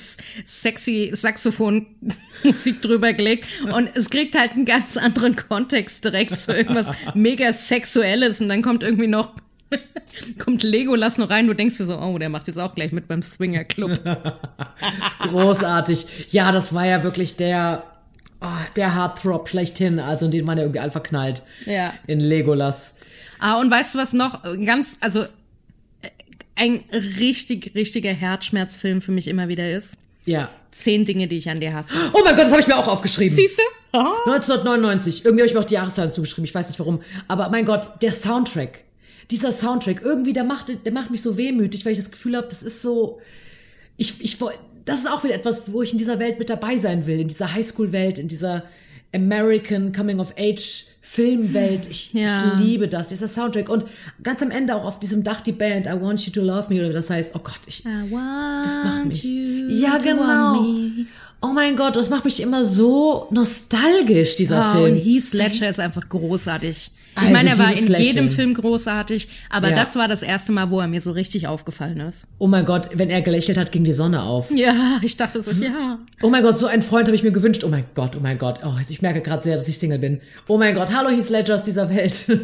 sexy 0.45 1.11
Saxophon-Musik 1.13 2.81
drüber 2.81 3.13
gelegt 3.13 3.45
und 3.73 3.89
es 3.95 4.09
kriegt 4.09 4.37
halt 4.37 4.51
einen 4.51 4.65
ganz 4.65 4.97
anderen 4.97 5.35
Kontext 5.35 6.03
direkt 6.03 6.37
zu 6.37 6.55
irgendwas 6.55 6.91
mega 7.13 7.51
Sexuelles 7.51 8.39
und 8.39 8.49
dann 8.49 8.61
kommt 8.61 8.83
irgendwie 8.83 9.07
noch 9.07 9.33
kommt 10.39 10.63
Legolas 10.63 11.17
noch 11.17 11.29
rein, 11.29 11.47
du 11.47 11.53
denkst 11.53 11.77
dir 11.77 11.85
so, 11.85 11.99
oh, 11.99 12.17
der 12.17 12.29
macht 12.29 12.47
jetzt 12.47 12.57
auch 12.57 12.75
gleich 12.75 12.91
mit 12.91 13.07
beim 13.07 13.21
Swinger 13.21 13.63
Club. 13.63 13.99
Großartig. 15.19 16.05
Ja, 16.29 16.51
das 16.51 16.73
war 16.73 16.85
ja 16.85 17.03
wirklich 17.03 17.35
der, 17.35 17.83
oh, 18.41 18.45
der 18.75 18.95
Heartthrob 18.95 19.49
schlechthin, 19.49 19.99
also 19.99 20.27
den 20.27 20.45
man 20.45 20.57
ja 20.57 20.63
irgendwie 20.63 20.79
all 20.79 20.91
verknallt. 20.91 21.41
Ja. 21.65 21.93
In 22.07 22.19
Legolas. 22.19 22.95
Ah, 23.39 23.59
und 23.59 23.69
weißt 23.69 23.95
du 23.95 23.99
was 23.99 24.13
noch? 24.13 24.43
Ganz, 24.65 24.97
also 24.99 25.21
äh, 25.21 25.27
ein 26.55 26.83
richtig, 27.19 27.75
richtiger 27.75 28.11
Herzschmerzfilm 28.11 29.01
für 29.01 29.11
mich 29.11 29.27
immer 29.27 29.47
wieder 29.47 29.69
ist. 29.69 29.97
Ja. 30.25 30.49
Zehn 30.71 31.05
Dinge, 31.05 31.27
die 31.27 31.37
ich 31.37 31.49
an 31.49 31.59
dir 31.59 31.73
hasse. 31.73 31.95
Oh 32.13 32.21
mein 32.23 32.35
Gott, 32.35 32.45
das 32.45 32.51
habe 32.51 32.61
ich 32.61 32.67
mir 32.67 32.77
auch 32.77 32.87
aufgeschrieben. 32.87 33.35
Siehst 33.35 33.57
du? 33.57 33.63
1999. 33.93 35.23
Irgendwie 35.23 35.41
habe 35.41 35.47
ich 35.47 35.53
mir 35.53 35.61
auch 35.61 35.65
die 35.65 35.75
Jahreszahl 35.75 36.11
zugeschrieben. 36.11 36.45
Ich 36.45 36.53
weiß 36.53 36.67
nicht 36.67 36.79
warum. 36.79 37.01
Aber 37.27 37.49
mein 37.49 37.65
Gott, 37.65 37.89
der 38.01 38.11
Soundtrack. 38.11 38.83
Dieser 39.31 39.51
Soundtrack, 39.51 40.01
irgendwie, 40.03 40.33
der 40.33 40.43
macht, 40.43 40.85
der 40.85 40.91
macht 40.93 41.11
mich 41.11 41.21
so 41.21 41.35
wehmütig, 41.37 41.85
weil 41.85 41.91
ich 41.93 41.99
das 41.99 42.11
Gefühl 42.11 42.37
habe, 42.37 42.47
das 42.47 42.63
ist 42.63 42.81
so. 42.81 43.19
Ich, 43.97 44.23
ich, 44.23 44.37
das 44.85 44.99
ist 44.99 45.09
auch 45.11 45.23
wieder 45.23 45.33
etwas, 45.35 45.71
wo 45.73 45.81
ich 45.81 45.91
in 45.91 45.97
dieser 45.97 46.19
Welt 46.19 46.39
mit 46.39 46.49
dabei 46.49 46.77
sein 46.77 47.05
will. 47.07 47.19
In 47.19 47.27
dieser 47.27 47.53
Highschool-Welt, 47.53 48.19
in 48.19 48.27
dieser 48.27 48.63
American 49.13 49.91
Coming-of-Age 49.93 50.85
Filmwelt. 51.01 51.87
Ich, 51.89 52.11
Ja. 52.13 52.53
ich 52.59 52.63
liebe 52.65 52.87
das, 52.89 53.07
dieser 53.07 53.27
Soundtrack. 53.29 53.69
Und 53.69 53.85
ganz 54.23 54.41
am 54.41 54.51
Ende 54.51 54.75
auch 54.75 54.83
auf 54.83 54.99
diesem 54.99 55.23
Dach 55.23 55.39
die 55.41 55.53
Band, 55.53 55.87
I 55.87 55.99
Want 56.01 56.25
You 56.25 56.31
to 56.33 56.41
Love 56.41 56.71
Me, 56.73 56.81
oder 56.81 56.91
das 56.91 57.09
heißt. 57.09 57.31
Oh 57.33 57.39
Gott, 57.39 57.59
ich, 57.65 57.83
das 57.83 58.83
macht 58.83 59.05
mich. 59.05 59.23
Ja, 59.23 59.97
genau. 59.99 60.65
Oh 61.41 61.53
mein 61.53 61.75
Gott, 61.77 61.95
das 61.95 62.09
macht 62.09 62.25
mich 62.25 62.41
immer 62.41 62.65
so 62.65 63.27
nostalgisch, 63.31 64.35
dieser 64.35 64.63
Ah, 64.65 64.71
Film. 64.75 64.93
und 64.95 64.99
Heath 64.99 65.33
Ledger 65.33 65.69
ist 65.69 65.79
einfach 65.79 66.07
großartig. 66.09 66.91
Ich 67.19 67.23
Also 67.23 67.33
meine, 67.33 67.49
er 67.49 67.57
war 67.57 67.67
dieses 67.69 67.87
in 67.87 67.95
jedem 67.95 68.25
Lächeln. 68.25 68.29
Film 68.29 68.53
großartig, 68.53 69.27
aber 69.49 69.71
Ja. 69.71 69.75
das 69.75 69.95
war 69.95 70.07
das 70.07 70.21
erste 70.21 70.51
Mal, 70.51 70.69
wo 70.69 70.79
er 70.79 70.87
mir 70.87 71.01
so 71.01 71.11
richtig 71.11 71.47
aufgefallen 71.47 71.99
ist. 71.99 72.27
Oh 72.37 72.45
mein 72.45 72.63
Gott, 72.63 72.89
wenn 72.93 73.09
er 73.09 73.23
gelächelt 73.23 73.57
hat, 73.57 73.71
ging 73.71 73.83
die 73.83 73.93
Sonne 73.93 74.21
auf. 74.21 74.51
Ja, 74.51 74.99
ich 75.01 75.17
dachte 75.17 75.41
so, 75.41 75.49
ja. 75.63 75.97
Oh 76.21 76.29
mein 76.29 76.43
Gott, 76.43 76.59
so 76.59 76.67
einen 76.67 76.83
Freund 76.83 77.07
habe 77.07 77.15
ich 77.15 77.23
mir 77.23 77.31
gewünscht. 77.31 77.63
Oh 77.63 77.69
mein 77.69 77.85
Gott, 77.95 78.15
oh 78.15 78.19
mein 78.21 78.37
Gott. 78.37 78.59
Oh, 78.63 78.73
ich 78.87 79.01
merke 79.01 79.21
gerade 79.21 79.41
sehr, 79.41 79.57
dass 79.57 79.67
ich 79.67 79.79
Single 79.79 79.97
bin. 79.99 80.21
Oh 80.47 80.59
mein 80.59 80.75
Gott, 80.75 80.93
hallo 80.93 81.09
Heath 81.09 81.29
Ledger 81.29 81.55
aus 81.55 81.63
dieser 81.63 81.89
Welt. 81.89 82.15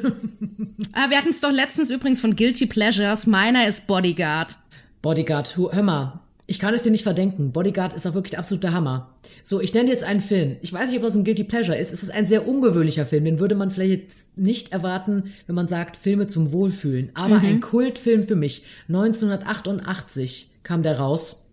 Ah, 0.95 1.09
wir 1.09 1.17
hatten 1.17 1.29
es 1.29 1.41
doch 1.41 1.51
letztens 1.51 1.89
übrigens 1.89 2.19
von 2.21 2.35
Guilty 2.35 2.65
Pleasures. 2.67 3.25
Meiner 3.25 3.67
ist 3.67 3.87
Bodyguard. 3.87 4.57
Bodyguard, 5.01 5.55
hör 5.57 5.81
mal. 5.81 6.19
Ich 6.53 6.59
kann 6.59 6.75
es 6.75 6.83
dir 6.83 6.91
nicht 6.91 7.01
verdenken. 7.01 7.51
Bodyguard 7.51 7.95
ist 7.95 8.05
auch 8.05 8.13
wirklich 8.13 8.29
der 8.29 8.39
absolute 8.39 8.73
Hammer. 8.73 9.09
So, 9.43 9.59
ich 9.59 9.73
nenne 9.73 9.89
jetzt 9.89 10.03
einen 10.03 10.21
Film. 10.21 10.57
Ich 10.61 10.71
weiß 10.71 10.87
nicht, 10.87 10.97
ob 10.97 11.03
das 11.03 11.15
ein 11.15 11.23
Guilty 11.23 11.45
Pleasure 11.45 11.75
ist. 11.75 11.91
Es 11.91 12.03
ist 12.03 12.11
ein 12.11 12.27
sehr 12.27 12.47
ungewöhnlicher 12.47 13.07
Film. 13.07 13.25
Den 13.25 13.39
würde 13.39 13.55
man 13.55 13.71
vielleicht 13.71 14.37
nicht 14.37 14.71
erwarten, 14.71 15.33
wenn 15.47 15.55
man 15.55 15.67
sagt, 15.67 15.97
Filme 15.97 16.27
zum 16.27 16.51
Wohlfühlen. 16.51 17.09
Aber 17.15 17.39
ein 17.39 17.59
Kultfilm 17.59 18.27
für 18.27 18.35
mich. 18.35 18.65
1988 18.87 20.51
kam 20.61 20.83
der 20.83 20.99
raus. 20.99 21.47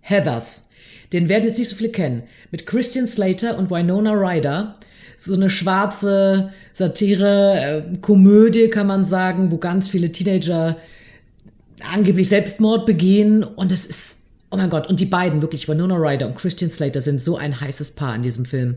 Heathers. 0.00 0.68
Den 1.12 1.28
werden 1.28 1.44
jetzt 1.44 1.60
nicht 1.60 1.68
so 1.68 1.76
viele 1.76 1.90
kennen. 1.90 2.24
Mit 2.50 2.66
Christian 2.66 3.06
Slater 3.06 3.56
und 3.56 3.70
Winona 3.70 4.14
Ryder. 4.14 4.74
So 5.16 5.34
eine 5.34 5.48
schwarze 5.48 6.50
Satire, 6.72 7.84
äh, 7.92 7.98
Komödie 7.98 8.68
kann 8.68 8.88
man 8.88 9.04
sagen, 9.04 9.52
wo 9.52 9.58
ganz 9.58 9.88
viele 9.88 10.10
Teenager 10.10 10.76
angeblich 11.88 12.28
Selbstmord 12.28 12.84
begehen. 12.84 13.44
Und 13.44 13.70
es 13.70 13.86
ist, 13.86 14.18
oh 14.54 14.56
mein 14.56 14.70
Gott, 14.70 14.86
und 14.86 15.00
die 15.00 15.06
beiden, 15.06 15.42
wirklich, 15.42 15.68
Winona 15.68 15.96
Ryder 15.96 16.28
und 16.28 16.36
Christian 16.36 16.70
Slater 16.70 17.00
sind 17.00 17.20
so 17.20 17.36
ein 17.36 17.60
heißes 17.60 17.90
Paar 17.96 18.14
in 18.14 18.22
diesem 18.22 18.44
Film. 18.44 18.76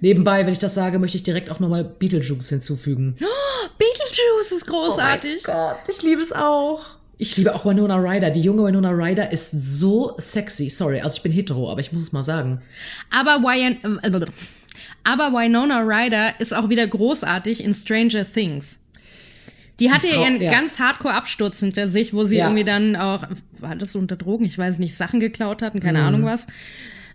Nebenbei, 0.00 0.46
wenn 0.46 0.52
ich 0.52 0.60
das 0.60 0.74
sage, 0.74 1.00
möchte 1.00 1.16
ich 1.16 1.24
direkt 1.24 1.50
auch 1.50 1.58
nochmal 1.58 1.82
Beetlejuice 1.82 2.48
hinzufügen. 2.48 3.16
Beetlejuice 3.78 4.52
ist 4.52 4.66
großartig. 4.66 5.42
Oh 5.48 5.52
Gott, 5.52 5.76
ich 5.88 6.02
liebe 6.02 6.22
es 6.22 6.30
auch. 6.32 6.84
Ich 7.18 7.36
liebe 7.36 7.52
auch 7.52 7.64
Winona 7.64 7.96
Ryder. 7.96 8.30
Die 8.30 8.42
junge 8.42 8.64
Winona 8.64 8.90
Ryder 8.90 9.32
ist 9.32 9.50
so 9.50 10.14
sexy. 10.18 10.70
Sorry, 10.70 11.00
also 11.00 11.16
ich 11.16 11.22
bin 11.22 11.32
hetero, 11.32 11.70
aber 11.70 11.80
ich 11.80 11.92
muss 11.92 12.04
es 12.04 12.12
mal 12.12 12.22
sagen. 12.22 12.62
Aber, 13.10 13.42
Wyan, 13.42 13.78
äh, 14.02 14.26
aber 15.02 15.32
Winona 15.32 15.80
Ryder 15.80 16.38
ist 16.38 16.54
auch 16.54 16.68
wieder 16.68 16.86
großartig 16.86 17.64
in 17.64 17.74
Stranger 17.74 18.24
Things. 18.24 18.78
Die 19.82 19.90
hatte 19.90 20.06
Frau- 20.08 20.22
ihren 20.22 20.40
ja. 20.40 20.50
ganz 20.50 20.78
Hardcore-Absturz 20.78 21.60
hinter 21.60 21.88
sich, 21.88 22.14
wo 22.14 22.24
sie 22.24 22.36
Ja. 22.36 22.46
irgendwie 22.46 22.64
dann 22.64 22.96
auch, 22.96 23.24
war 23.58 23.76
das 23.76 23.94
unter 23.96 24.16
Drogen? 24.16 24.44
Ich 24.44 24.56
weiß 24.58 24.78
nicht, 24.78 24.96
Sachen 24.96 25.20
geklaut 25.20 25.62
hatten, 25.62 25.80
keine 25.80 26.00
Mhm. 26.00 26.04
Ahnung 26.06 26.24
was. 26.24 26.46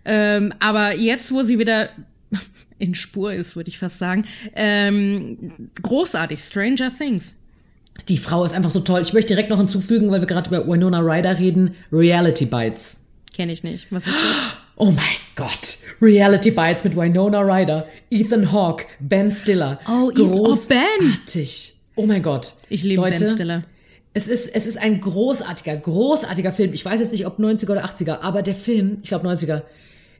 Ähm, 0.04 0.52
aber 0.60 0.94
jetzt, 0.96 1.32
wo 1.32 1.42
sie 1.42 1.58
wieder 1.58 1.88
in 2.78 2.94
Spur 2.94 3.32
ist, 3.32 3.56
würde 3.56 3.68
ich 3.68 3.78
fast 3.78 3.98
sagen, 3.98 4.24
ähm, 4.54 5.68
großartig, 5.82 6.40
Stranger 6.40 6.92
Things. 6.96 7.34
Die 8.08 8.18
Frau 8.18 8.44
ist 8.44 8.52
einfach 8.54 8.70
so 8.70 8.80
toll. 8.80 9.02
Ich 9.02 9.12
möchte 9.12 9.28
direkt 9.28 9.50
noch 9.50 9.58
hinzufügen, 9.58 10.10
weil 10.10 10.20
wir 10.20 10.26
gerade 10.28 10.48
über 10.48 10.66
Winona 10.68 11.00
Ryder 11.00 11.38
reden, 11.38 11.74
Reality 11.92 12.46
Bites. 12.46 13.04
Kenne 13.34 13.50
ich 13.52 13.64
nicht. 13.64 13.90
Was 13.90 14.06
ist 14.06 14.14
das? 14.14 14.36
Oh 14.80 14.92
mein 14.92 15.04
Gott. 15.34 15.78
Reality 16.00 16.52
Bites 16.52 16.84
mit 16.84 16.94
Winona 16.96 17.40
Ryder, 17.40 17.88
Ethan 18.10 18.52
Hawke, 18.52 18.84
Ben 19.00 19.32
Stiller. 19.32 19.80
Oh, 19.88 20.12
Ethan- 20.12 20.38
oh, 20.38 20.56
Ben. 20.68 21.18
Oh 21.98 22.06
mein 22.06 22.22
Gott. 22.22 22.54
Ich 22.68 22.84
liebe 22.84 23.02
Leute, 23.02 23.24
Ben 23.24 23.34
Stiller. 23.34 23.64
Es 24.14 24.28
ist, 24.28 24.54
es 24.54 24.68
ist 24.68 24.78
ein 24.78 25.00
großartiger, 25.00 25.76
großartiger 25.76 26.52
Film. 26.52 26.72
Ich 26.72 26.84
weiß 26.84 27.00
jetzt 27.00 27.10
nicht, 27.10 27.26
ob 27.26 27.40
90er 27.40 27.72
oder 27.72 27.84
80er, 27.84 28.20
aber 28.20 28.42
der 28.42 28.54
Film, 28.54 28.98
ich 29.02 29.08
glaube 29.08 29.28
90er, 29.28 29.62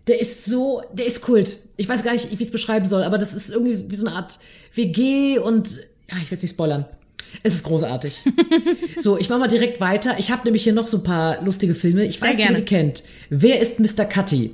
der 0.08 0.20
ist 0.20 0.44
so, 0.44 0.82
der 0.92 1.06
ist 1.06 1.20
Kult. 1.20 1.56
Ich 1.76 1.88
weiß 1.88 2.02
gar 2.02 2.14
nicht, 2.14 2.30
wie 2.30 2.34
ich 2.34 2.40
es 2.40 2.50
beschreiben 2.50 2.86
soll, 2.86 3.04
aber 3.04 3.16
das 3.16 3.32
ist 3.32 3.50
irgendwie 3.50 3.90
wie 3.90 3.94
so 3.94 4.06
eine 4.06 4.16
Art 4.16 4.40
WG 4.74 5.38
und, 5.38 5.76
ja, 6.10 6.16
ich 6.20 6.28
will 6.32 6.38
es 6.38 6.42
nicht 6.42 6.50
spoilern. 6.50 6.84
Es 7.44 7.54
ist 7.54 7.62
großartig. 7.62 8.24
so, 9.00 9.16
ich 9.16 9.28
mache 9.28 9.38
mal 9.38 9.48
direkt 9.48 9.80
weiter. 9.80 10.16
Ich 10.18 10.32
habe 10.32 10.42
nämlich 10.44 10.64
hier 10.64 10.72
noch 10.72 10.88
so 10.88 10.96
ein 10.96 11.04
paar 11.04 11.44
lustige 11.44 11.76
Filme. 11.76 12.04
Ich 12.06 12.18
Sehr 12.18 12.30
weiß 12.30 12.36
nicht, 12.38 12.46
ob 12.46 12.50
ihr 12.50 12.56
die 12.56 12.64
kennt. 12.64 13.04
Wer 13.30 13.60
ist 13.60 13.78
Mr. 13.78 14.04
Cutty? 14.04 14.52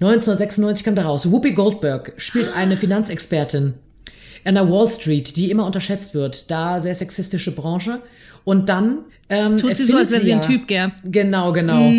1996 0.00 0.84
kam 0.84 0.94
da 0.94 1.06
raus. 1.06 1.30
Whoopi 1.30 1.52
Goldberg 1.52 2.12
spielt 2.18 2.54
eine 2.54 2.76
Finanzexpertin 2.76 3.72
an 4.46 4.54
der 4.54 4.70
Wall 4.70 4.88
Street, 4.88 5.36
die 5.36 5.50
immer 5.50 5.66
unterschätzt 5.66 6.14
wird. 6.14 6.50
Da 6.50 6.80
sehr 6.80 6.94
sexistische 6.94 7.54
Branche. 7.54 8.00
Und 8.44 8.68
dann 8.68 8.98
ähm, 9.28 9.56
Tut 9.56 9.74
sie 9.74 9.84
so, 9.86 9.96
als 9.96 10.10
wäre 10.12 10.22
sie 10.22 10.32
ein 10.32 10.40
ja- 10.40 10.46
Typ, 10.46 10.68
gell? 10.68 10.92
Genau, 11.04 11.52
genau. 11.52 11.90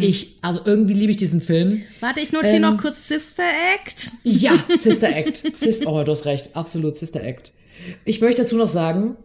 Ich, 0.00 0.38
also 0.42 0.60
irgendwie 0.64 0.94
liebe 0.94 1.10
ich 1.10 1.16
diesen 1.16 1.40
Film. 1.40 1.82
Warte, 1.98 2.20
ich 2.20 2.30
notiere 2.30 2.54
Ähm, 2.56 2.62
noch 2.62 2.78
kurz 2.78 3.08
Sister 3.08 3.42
Act. 3.74 4.12
Ja, 4.22 4.52
Sister 4.78 5.08
Act. 5.14 5.42
Sis 5.56 5.84
oh, 5.86 6.04
du 6.04 6.12
hast 6.12 6.24
recht. 6.24 6.54
Absolut, 6.54 6.96
Sister 6.96 7.20
Act. 7.24 7.52
Ich 8.04 8.20
möchte 8.20 8.42
dazu 8.42 8.56
noch 8.56 8.68
sagen, 8.68 9.16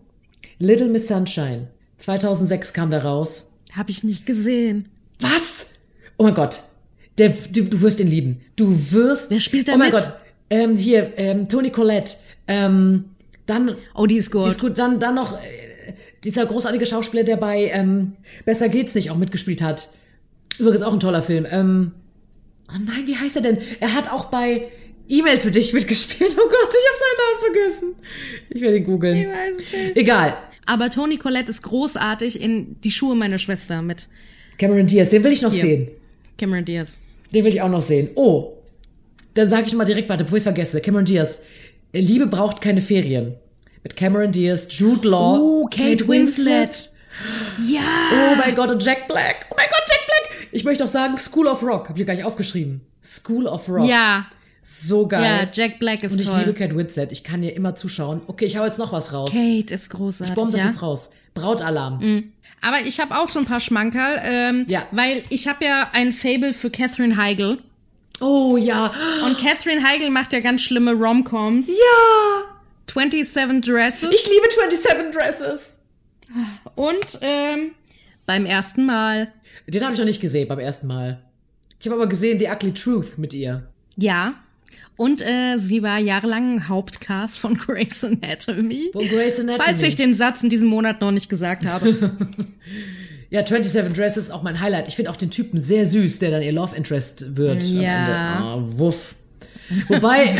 Little 0.58 0.88
Miss 0.88 1.08
Sunshine. 1.08 1.68
2006 2.00 2.74
kam 2.74 2.90
da 2.90 3.00
raus. 3.04 3.54
Habe 3.76 3.92
ich 3.92 4.04
nicht 4.04 4.26
gesehen. 4.26 4.90
Was? 5.20 5.68
Oh 6.18 6.24
mein 6.24 6.34
Gott. 6.34 6.62
Der, 7.20 7.30
du, 7.30 7.66
du 7.66 7.82
wirst 7.82 8.00
ihn 8.00 8.10
lieben. 8.10 8.42
Du 8.56 8.76
wirst. 8.92 9.30
Wer 9.30 9.40
spielt 9.42 9.68
da 9.68 9.74
Oh 9.76 9.78
mein 9.78 9.92
mit? 9.92 10.00
Gott. 10.02 10.14
Ähm, 10.50 10.76
hier, 10.76 11.14
ähm, 11.18 11.48
Toni 11.48 11.70
Collette. 11.70 12.14
Ähm, 12.47 13.06
dann, 13.45 13.75
Oh, 13.93 14.06
die 14.06 14.17
ist 14.17 14.32
gut. 14.32 14.45
die 14.45 14.49
ist 14.49 14.60
gut. 14.60 14.77
Dann, 14.77 14.99
dann 14.99 15.15
noch 15.15 15.34
äh, 15.41 15.93
dieser 16.23 16.45
großartige 16.45 16.86
Schauspieler, 16.86 17.23
der 17.23 17.38
bei 17.38 17.65
ähm, 17.73 18.13
Besser 18.45 18.69
geht's 18.69 18.95
nicht 18.95 19.12
auch 19.12 19.17
mitgespielt 19.17 19.62
hat. 19.62 19.89
Übrigens 20.60 20.82
auch 20.84 20.93
ein 20.93 20.99
toller 20.99 21.21
Film. 21.21 21.45
Ähm, 21.49 21.91
oh 22.69 22.77
nein, 22.86 23.06
wie 23.06 23.15
heißt 23.17 23.36
er 23.38 23.41
denn? 23.41 23.58
Er 23.79 23.93
hat 23.93 24.12
auch 24.12 24.25
bei 24.25 24.69
E-Mail 25.10 25.38
für 25.38 25.51
dich 25.51 25.73
mitgespielt. 25.73 26.34
Oh 26.38 26.47
Gott, 26.49 26.69
ich 26.69 26.89
habe 26.89 26.99
seinen 26.99 27.17
Namen 27.19 27.53
vergessen. 27.53 27.95
Ich 28.49 28.62
werde 28.62 28.77
ihn 28.77 28.84
googeln. 28.86 29.17
Ich 29.17 29.27
weiß 29.27 29.58
nicht. 29.86 29.97
Egal. 29.97 30.38
Aber 30.65 30.89
Toni 30.89 31.17
Collette 31.17 31.51
ist 31.51 31.62
großartig 31.63 32.41
in 32.41 32.79
Die 32.82 32.91
Schuhe 32.91 33.15
meiner 33.15 33.38
Schwester 33.38 33.82
mit 33.82 34.08
Cameron 34.58 34.88
Diaz, 34.88 35.10
den 35.10 35.23
will 35.23 35.32
ich 35.34 35.41
noch 35.41 35.51
Hier. 35.51 35.62
sehen. 35.62 35.88
Cameron 36.38 36.63
Diaz. 36.63 36.97
Den 37.34 37.43
will 37.43 37.51
ich 37.53 37.62
auch 37.62 37.69
noch 37.69 37.82
sehen. 37.82 38.10
Oh. 38.15 38.53
Dann 39.34 39.49
sage 39.49 39.65
ich 39.67 39.73
mal 39.73 39.84
direkt, 39.84 40.08
warte, 40.10 40.23
bevor 40.23 40.38
ich 40.38 40.43
vergesse, 40.43 40.79
Cameron 40.79 41.06
Diaz. 41.06 41.41
Liebe 42.01 42.27
braucht 42.27 42.62
keine 42.62 42.82
Ferien. 42.82 43.36
Mit 43.84 43.95
Cameron 43.95 44.32
Diaz, 44.32 44.67
Jude 44.69 45.08
Law, 45.08 45.38
Oh, 45.39 45.65
Kate 45.69 46.08
Winslet. 46.08 46.89
Ja. 47.67 47.82
Oh 48.13 48.36
mein 48.38 48.56
Gott, 48.56 48.71
und 48.71 48.84
Jack 48.84 49.08
Black. 49.08 49.45
Oh 49.51 49.56
mein 49.58 49.67
Gott, 49.69 49.84
Jack 49.88 50.06
Black. 50.08 50.47
Ich 50.51 50.63
möchte 50.63 50.84
auch 50.86 50.89
sagen, 50.89 51.17
School 51.17 51.47
of 51.47 51.62
Rock. 51.63 51.89
Hab 51.89 51.99
ich 51.99 52.06
gar 52.06 52.13
nicht 52.15 52.25
aufgeschrieben. 52.25 52.82
School 53.03 53.45
of 53.47 53.67
Rock. 53.69 53.88
Ja. 53.88 54.25
So 54.63 55.08
geil. 55.08 55.21
Ja, 55.23 55.47
Jack 55.51 55.77
Black 55.79 56.03
ist 56.03 56.13
und 56.13 56.19
ich 56.19 56.25
toll. 56.25 56.39
liebe 56.39 56.53
Kate 56.53 56.75
Winslet. 56.75 57.12
Ich 57.12 57.23
kann 57.23 57.43
ihr 57.43 57.53
immer 57.56 57.75
zuschauen. 57.75 58.21
Okay, 58.27 58.45
ich 58.45 58.58
hau 58.58 58.65
jetzt 58.65 58.79
noch 58.79 58.93
was 58.93 59.12
raus. 59.12 59.29
Kate 59.29 59.73
ist 59.73 59.89
großartig. 59.89 60.32
Ich 60.32 60.36
bombe 60.36 60.53
das 60.53 60.62
ja? 60.62 60.67
jetzt 60.67 60.82
raus. 60.82 61.10
Brautalarm. 61.34 62.32
Aber 62.62 62.77
ich 62.86 62.99
habe 63.01 63.17
auch 63.19 63.27
so 63.27 63.39
ein 63.39 63.45
paar 63.45 63.60
Schmankerl, 63.60 64.21
ähm, 64.23 64.65
Ja. 64.69 64.84
weil 64.91 65.23
ich 65.29 65.47
habe 65.49 65.65
ja 65.65 65.89
ein 65.91 66.13
Fable 66.13 66.53
für 66.53 66.69
Catherine 66.69 67.17
Heigl. 67.17 67.58
Oh 68.24 68.58
ja. 68.58 68.94
Und 69.26 69.38
Catherine 69.38 69.84
Heigl 69.84 70.10
macht 70.10 70.32
ja 70.34 70.40
ganz 70.40 70.62
schlimme 70.62 70.94
Romcoms. 70.94 71.68
Ja. 71.68 72.44
27 72.92 73.62
Dresses. 73.62 74.10
Ich 74.14 74.28
liebe 74.28 74.48
27 74.50 75.12
Dresses. 75.12 75.80
und 76.76 77.20
ähm, 77.22 77.72
beim 78.26 78.46
ersten 78.46 78.86
Mal. 78.86 79.34
Den 79.68 79.84
habe 79.84 79.94
ich 79.94 80.00
noch 80.00 80.06
nicht 80.06 80.22
gesehen 80.22 80.48
beim 80.48 80.60
ersten 80.60 80.88
Mal. 80.88 81.22
Ich 81.80 81.86
habe 81.86 81.96
aber 81.96 82.08
gesehen 82.08 82.40
The 82.40 82.48
Ugly 82.48 82.74
Truth 82.74 83.18
mit 83.18 83.34
ihr. 83.34 83.68
Ja. 83.98 84.36
Und 84.96 85.22
äh, 85.22 85.58
sie 85.58 85.84
war 85.84 86.00
jahrelang 86.00 86.70
Hauptcast 86.70 87.38
von 87.38 87.58
Grey's 87.58 88.04
Anatomy. 88.04 88.92
Von 88.94 89.08
Grey's 89.08 89.40
Anatomy. 89.40 89.64
Falls 89.66 89.84
ich 89.84 89.96
den 89.96 90.14
Satz 90.14 90.44
in 90.44 90.50
diesem 90.50 90.70
Monat 90.70 91.02
noch 91.02 91.12
nicht 91.12 91.30
gesagt 91.30 91.66
habe. 91.66 92.16
Ja, 93.34 93.43
27 93.46 93.93
Dresses 93.93 94.26
ist 94.26 94.32
auch 94.32 94.43
mein 94.43 94.60
Highlight. 94.60 94.88
Ich 94.88 94.96
finde 94.96 95.10
auch 95.10 95.15
den 95.15 95.32
Typen 95.32 95.60
sehr 95.60 95.88
süß, 95.88 96.19
der 96.19 96.30
dann 96.30 96.43
ihr 96.43 96.52
Love 96.52 96.76
Interest 96.76 97.36
wird 97.36 97.63
Ja. 97.63 97.80
am 97.80 97.80
Ende. 97.82 98.15
Ah, 98.15 98.60
wuff. 98.78 99.15
Wobei, 99.88 100.28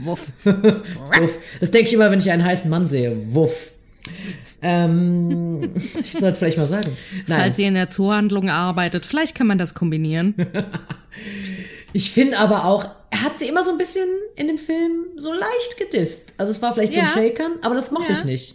Wuff. 0.00 0.32
wuff. 0.44 1.32
Das 1.60 1.70
denke 1.70 1.88
ich 1.88 1.94
immer, 1.94 2.10
wenn 2.10 2.18
ich 2.18 2.30
einen 2.30 2.44
heißen 2.44 2.68
Mann 2.70 2.88
sehe. 2.88 3.16
Wuff. 3.34 3.72
Ähm, 4.60 5.70
ich 5.98 6.12
soll 6.12 6.30
es 6.30 6.38
vielleicht 6.38 6.58
mal 6.58 6.66
sagen. 6.66 6.96
Nein, 7.26 7.40
Falls 7.40 7.58
ihr 7.58 7.68
in 7.68 7.74
der 7.74 7.88
Zoohandlung 7.88 8.48
arbeitet, 8.50 9.06
vielleicht 9.06 9.34
kann 9.36 9.46
man 9.46 9.58
das 9.58 9.74
kombinieren. 9.74 10.34
ich 11.92 12.10
finde 12.10 12.38
aber 12.38 12.64
auch, 12.64 12.86
er 13.10 13.22
hat 13.22 13.38
sie 13.38 13.46
immer 13.48 13.64
so 13.64 13.70
ein 13.70 13.78
bisschen 13.78 14.06
in 14.36 14.46
dem 14.48 14.58
Film 14.58 15.06
so 15.16 15.32
leicht 15.32 15.76
gedisst. 15.78 16.34
Also 16.36 16.52
es 16.52 16.60
war 16.62 16.74
vielleicht 16.74 16.92
so 16.94 17.00
ein 17.00 17.06
Ja. 17.06 17.12
Shakern, 17.12 17.52
aber 17.62 17.74
das 17.74 17.90
mochte 17.90 18.12
Ja. 18.12 18.18
ich 18.18 18.24
nicht. 18.24 18.54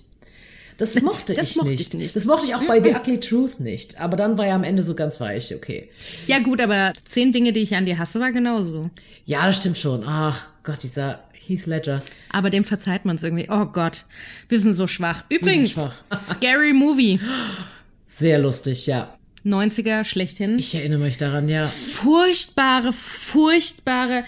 Das 0.78 1.00
mochte, 1.02 1.36
Das 1.36 1.52
ich, 1.52 1.56
mochte 1.56 1.70
nicht. 1.70 1.82
ich 1.82 1.94
nicht. 1.94 2.16
Das 2.16 2.26
mochte 2.26 2.48
ich 2.48 2.56
auch 2.56 2.64
bei 2.66 2.82
The 2.82 2.96
Ugly 2.96 3.20
Truth 3.20 3.60
nicht. 3.60 4.00
Aber 4.02 4.18
dann 4.18 4.38
war 4.40 4.48
er 4.48 4.56
am 4.56 4.64
Ende 4.64 4.82
so 4.84 4.96
ganz 4.96 5.20
weich, 5.22 5.54
okay. 5.54 5.90
Ja 6.26 6.40
gut, 6.40 6.60
aber 6.60 6.94
zehn 7.06 7.32
Dinge, 7.32 7.54
die 7.54 7.60
ich 7.62 7.76
an 7.76 7.86
dir 7.86 8.00
hasse, 8.00 8.20
war 8.20 8.32
genauso. 8.32 8.90
Ja, 9.26 9.46
das 9.46 9.58
stimmt 9.58 9.78
schon. 9.78 10.04
Ach 10.06 10.48
Gott, 10.64 10.82
dieser 10.82 11.24
Heath 11.34 11.68
Ledger. 11.68 12.02
Aber 12.32 12.50
dem 12.50 12.64
verzeiht 12.64 13.06
man 13.06 13.18
es 13.18 13.24
irgendwie. 13.24 13.48
Oh 13.52 13.66
Gott, 13.66 14.06
wir 14.50 14.60
sind 14.60 14.74
so 14.74 14.88
schwach. 14.88 15.24
Übrigens, 15.30 15.72
schwach. 15.72 15.94
Scary 16.32 16.74
Movie. 16.74 17.20
Sehr 18.06 18.40
lustig, 18.40 18.88
ja. 18.88 19.16
90er 19.46 20.04
schlechthin. 20.06 20.58
Ich 20.60 20.74
erinnere 20.76 21.00
mich 21.00 21.18
daran, 21.18 21.50
ja. 21.50 21.68
furchtbare, 21.68 22.94
furchtbare 22.94 24.24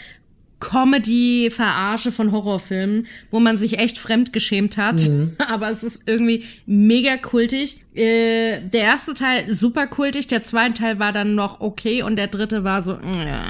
Comedy-Verarsche 0.59 2.11
von 2.11 2.31
Horrorfilmen, 2.31 3.07
wo 3.29 3.39
man 3.39 3.57
sich 3.57 3.77
echt 3.77 3.97
fremdgeschämt 3.97 4.77
hat. 4.77 5.01
Aber 5.49 5.69
es 5.69 5.83
ist 5.83 6.03
irgendwie 6.05 6.43
mega 6.65 7.17
kultig. 7.17 7.83
Äh, 7.93 8.61
der 8.61 8.81
erste 8.81 9.13
Teil 9.13 9.53
super 9.53 9.87
kultig, 9.87 10.27
der 10.27 10.41
zweite 10.41 10.75
Teil 10.75 10.99
war 10.99 11.13
dann 11.13 11.35
noch 11.35 11.59
okay 11.61 12.03
und 12.03 12.15
der 12.15 12.27
dritte 12.27 12.63
war 12.63 12.81
so. 12.81 12.93
mm, 12.95 13.27
Ja. 13.27 13.43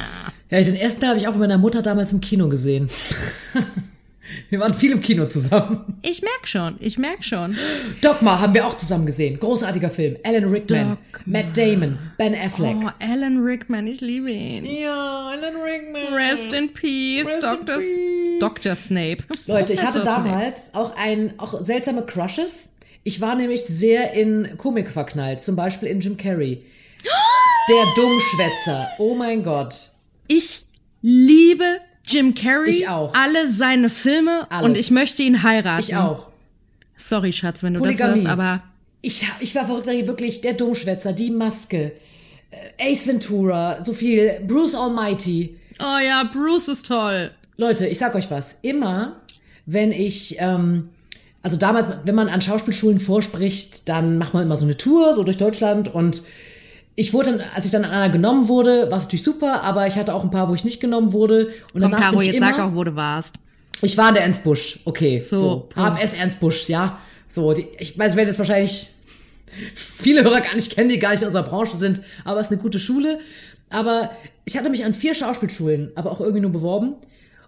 Ja, 0.52 0.62
den 0.62 0.76
ersten 0.76 1.02
Teil 1.02 1.10
habe 1.12 1.20
ich 1.20 1.28
auch 1.28 1.32
mit 1.32 1.42
meiner 1.42 1.58
Mutter 1.58 1.82
damals 1.82 2.12
im 2.14 2.22
Kino 2.22 2.48
gesehen. 2.50 2.90
Wir 4.50 4.60
waren 4.60 4.74
viel 4.74 4.92
im 4.92 5.02
Kino 5.02 5.26
zusammen. 5.28 5.98
Ich 6.02 6.22
merk 6.22 6.48
schon, 6.48 6.76
ich 6.80 6.98
merk 6.98 7.24
schon. 7.24 7.56
Dogma 8.02 8.40
haben 8.40 8.54
wir 8.54 8.66
auch 8.66 8.78
zusammen 8.78 9.06
gesehen. 9.06 9.40
Großartiger 9.40 9.90
Film. 9.90 10.18
Alan 10.24 10.46
Rickman, 10.46 10.98
Dogma. 11.12 11.22
Matt 11.26 11.58
Damon, 11.58 11.98
Ben 12.18 12.36
Affleck. 12.36 12.76
Oh, 12.84 12.90
Alan 13.00 13.44
Rickman, 13.44 13.88
ich 13.88 14.02
liebe 14.02 14.32
ihn. 14.32 14.66
Ja, 14.66 15.30
Alan 15.30 15.56
Rickman. 15.56 16.14
Rest 16.14 16.54
in 16.54 16.74
Peace, 16.74 17.28
Rest 17.28 17.44
in 17.44 17.66
Dr. 17.66 17.78
peace. 17.78 18.40
Dr. 18.40 18.76
Snape. 18.76 19.24
Leute, 19.46 19.74
ich 19.74 19.82
hatte 19.84 20.02
Snape. 20.02 20.30
damals 20.30 20.74
auch 20.74 20.96
ein, 20.96 21.34
auch 21.38 21.62
seltsame 21.62 22.06
Crushes. 22.06 22.76
Ich 23.04 23.22
war 23.22 23.36
nämlich 23.36 23.62
sehr 23.62 24.14
in 24.14 24.58
Komik 24.58 24.90
verknallt. 24.90 25.44
Zum 25.44 25.56
Beispiel 25.56 25.90
in 25.90 26.02
Jim 26.02 26.18
Carrey. 26.18 26.64
Der 27.70 27.84
Dummschwätzer. 27.96 28.88
Oh 29.00 29.16
mein 29.16 29.44
Gott. 29.44 29.92
Ich 30.28 30.66
liebe 31.02 31.80
Jim 32.08 32.34
Carrey. 32.36 32.70
Ich 32.70 32.88
auch. 32.88 33.14
Alle 33.14 33.52
seine 33.52 33.90
Filme 33.90 34.48
Alles. 34.50 34.66
und 34.66 34.78
ich 34.78 34.92
möchte 34.92 35.24
ihn 35.24 35.44
heiraten. 35.44 35.82
Ich 35.82 35.96
auch. 35.96 36.30
Sorry, 36.98 37.34
Schatz, 37.34 37.64
wenn 37.64 37.74
du 37.74 37.80
Polygamie. 37.80 38.14
das 38.14 38.22
hörst, 38.24 38.28
aber 38.32 38.64
Ich, 39.02 39.26
ich 39.40 39.54
war 39.56 39.66
verrückt, 39.66 39.88
wirklich 39.88 40.42
der 40.42 40.54
Dummschwätzer, 40.54 41.14
die 41.14 41.30
Maske, 41.32 41.94
äh, 42.78 42.92
Ace 42.92 43.08
Ventura, 43.08 43.84
so 43.84 43.94
viel, 43.94 44.40
Bruce 44.48 44.76
Almighty. 44.76 45.58
oh 45.80 45.98
ja, 46.06 46.24
Bruce 46.32 46.70
ist 46.70 46.86
toll. 46.86 47.32
Leute, 47.58 47.88
ich 47.88 48.00
sag 48.00 48.16
euch 48.16 48.30
was, 48.32 48.60
immer 48.62 49.22
wenn 49.66 49.92
ich, 49.92 50.36
ähm, 50.40 50.90
also 51.42 51.58
damals, 51.58 51.88
wenn 52.04 52.16
man 52.16 52.30
an 52.30 52.42
Schauspielschulen 52.42 53.00
vorspricht, 53.00 53.90
dann 53.90 54.18
macht 54.18 54.34
man 54.34 54.44
immer 54.44 54.58
so 54.58 54.66
eine 54.66 54.78
Tour, 54.78 55.16
so 55.16 55.24
durch 55.24 55.38
Deutschland 55.38 55.94
und 55.94 56.22
ich 56.96 57.14
wurde 57.14 57.32
dann, 57.32 57.42
als 57.54 57.66
ich 57.66 57.72
dann 57.72 57.84
an 57.84 57.92
einer 57.92 58.10
genommen 58.10 58.48
wurde, 58.48 58.90
war 58.90 58.98
es 58.98 59.04
natürlich 59.04 59.24
super, 59.24 59.64
aber 59.64 59.86
ich 59.88 59.96
hatte 59.96 60.14
auch 60.14 60.24
ein 60.24 60.32
paar, 60.32 60.50
wo 60.50 60.54
ich 60.54 60.64
nicht 60.64 60.80
genommen 60.80 61.12
wurde. 61.12 61.48
Und 61.74 61.82
Komm, 61.82 61.92
danach 61.92 62.00
Caro, 62.00 62.12
bin 62.18 62.22
ich 62.22 62.28
jetzt 62.28 62.38
immer, 62.38 62.56
sag 62.56 62.60
auch, 62.60 62.76
wo 62.76 62.84
du 62.84 62.96
warst. 62.96 63.36
Ich 63.82 63.98
war 63.98 64.10
in 64.10 64.16
der 64.16 64.24
Ernst 64.24 64.44
Busch, 64.44 64.80
okay. 64.86 65.20
So, 65.20 65.68
So. 65.76 65.82
HFS 65.82 66.14
Ernst 66.14 66.40
Busch, 66.40 66.70
ja. 66.70 67.00
So, 67.28 67.52
die, 67.54 67.68
ich 67.78 68.00
weiß, 68.00 68.16
werden 68.16 68.28
jetzt 68.28 68.40
wahrscheinlich 68.40 68.88
viele 69.76 70.24
Hörer 70.24 70.40
gar 70.40 70.56
nicht 70.56 70.74
kennen, 70.74 70.90
die 70.90 71.00
gar 71.00 71.12
nicht 71.12 71.22
in 71.22 71.28
unserer 71.28 71.44
Branche 71.44 71.76
sind, 71.76 72.02
aber 72.24 72.40
es 72.40 72.48
ist 72.48 72.54
eine 72.54 72.62
gute 72.62 72.80
Schule. 72.80 73.20
Aber 73.70 74.12
ich 74.46 74.58
hatte 74.58 74.70
mich 74.70 74.86
an 74.86 74.94
vier 74.94 75.14
Schauspielschulen, 75.14 75.92
aber 75.96 76.12
auch 76.12 76.22
irgendwie 76.22 76.42
nur 76.42 76.52
beworben. 76.52 76.96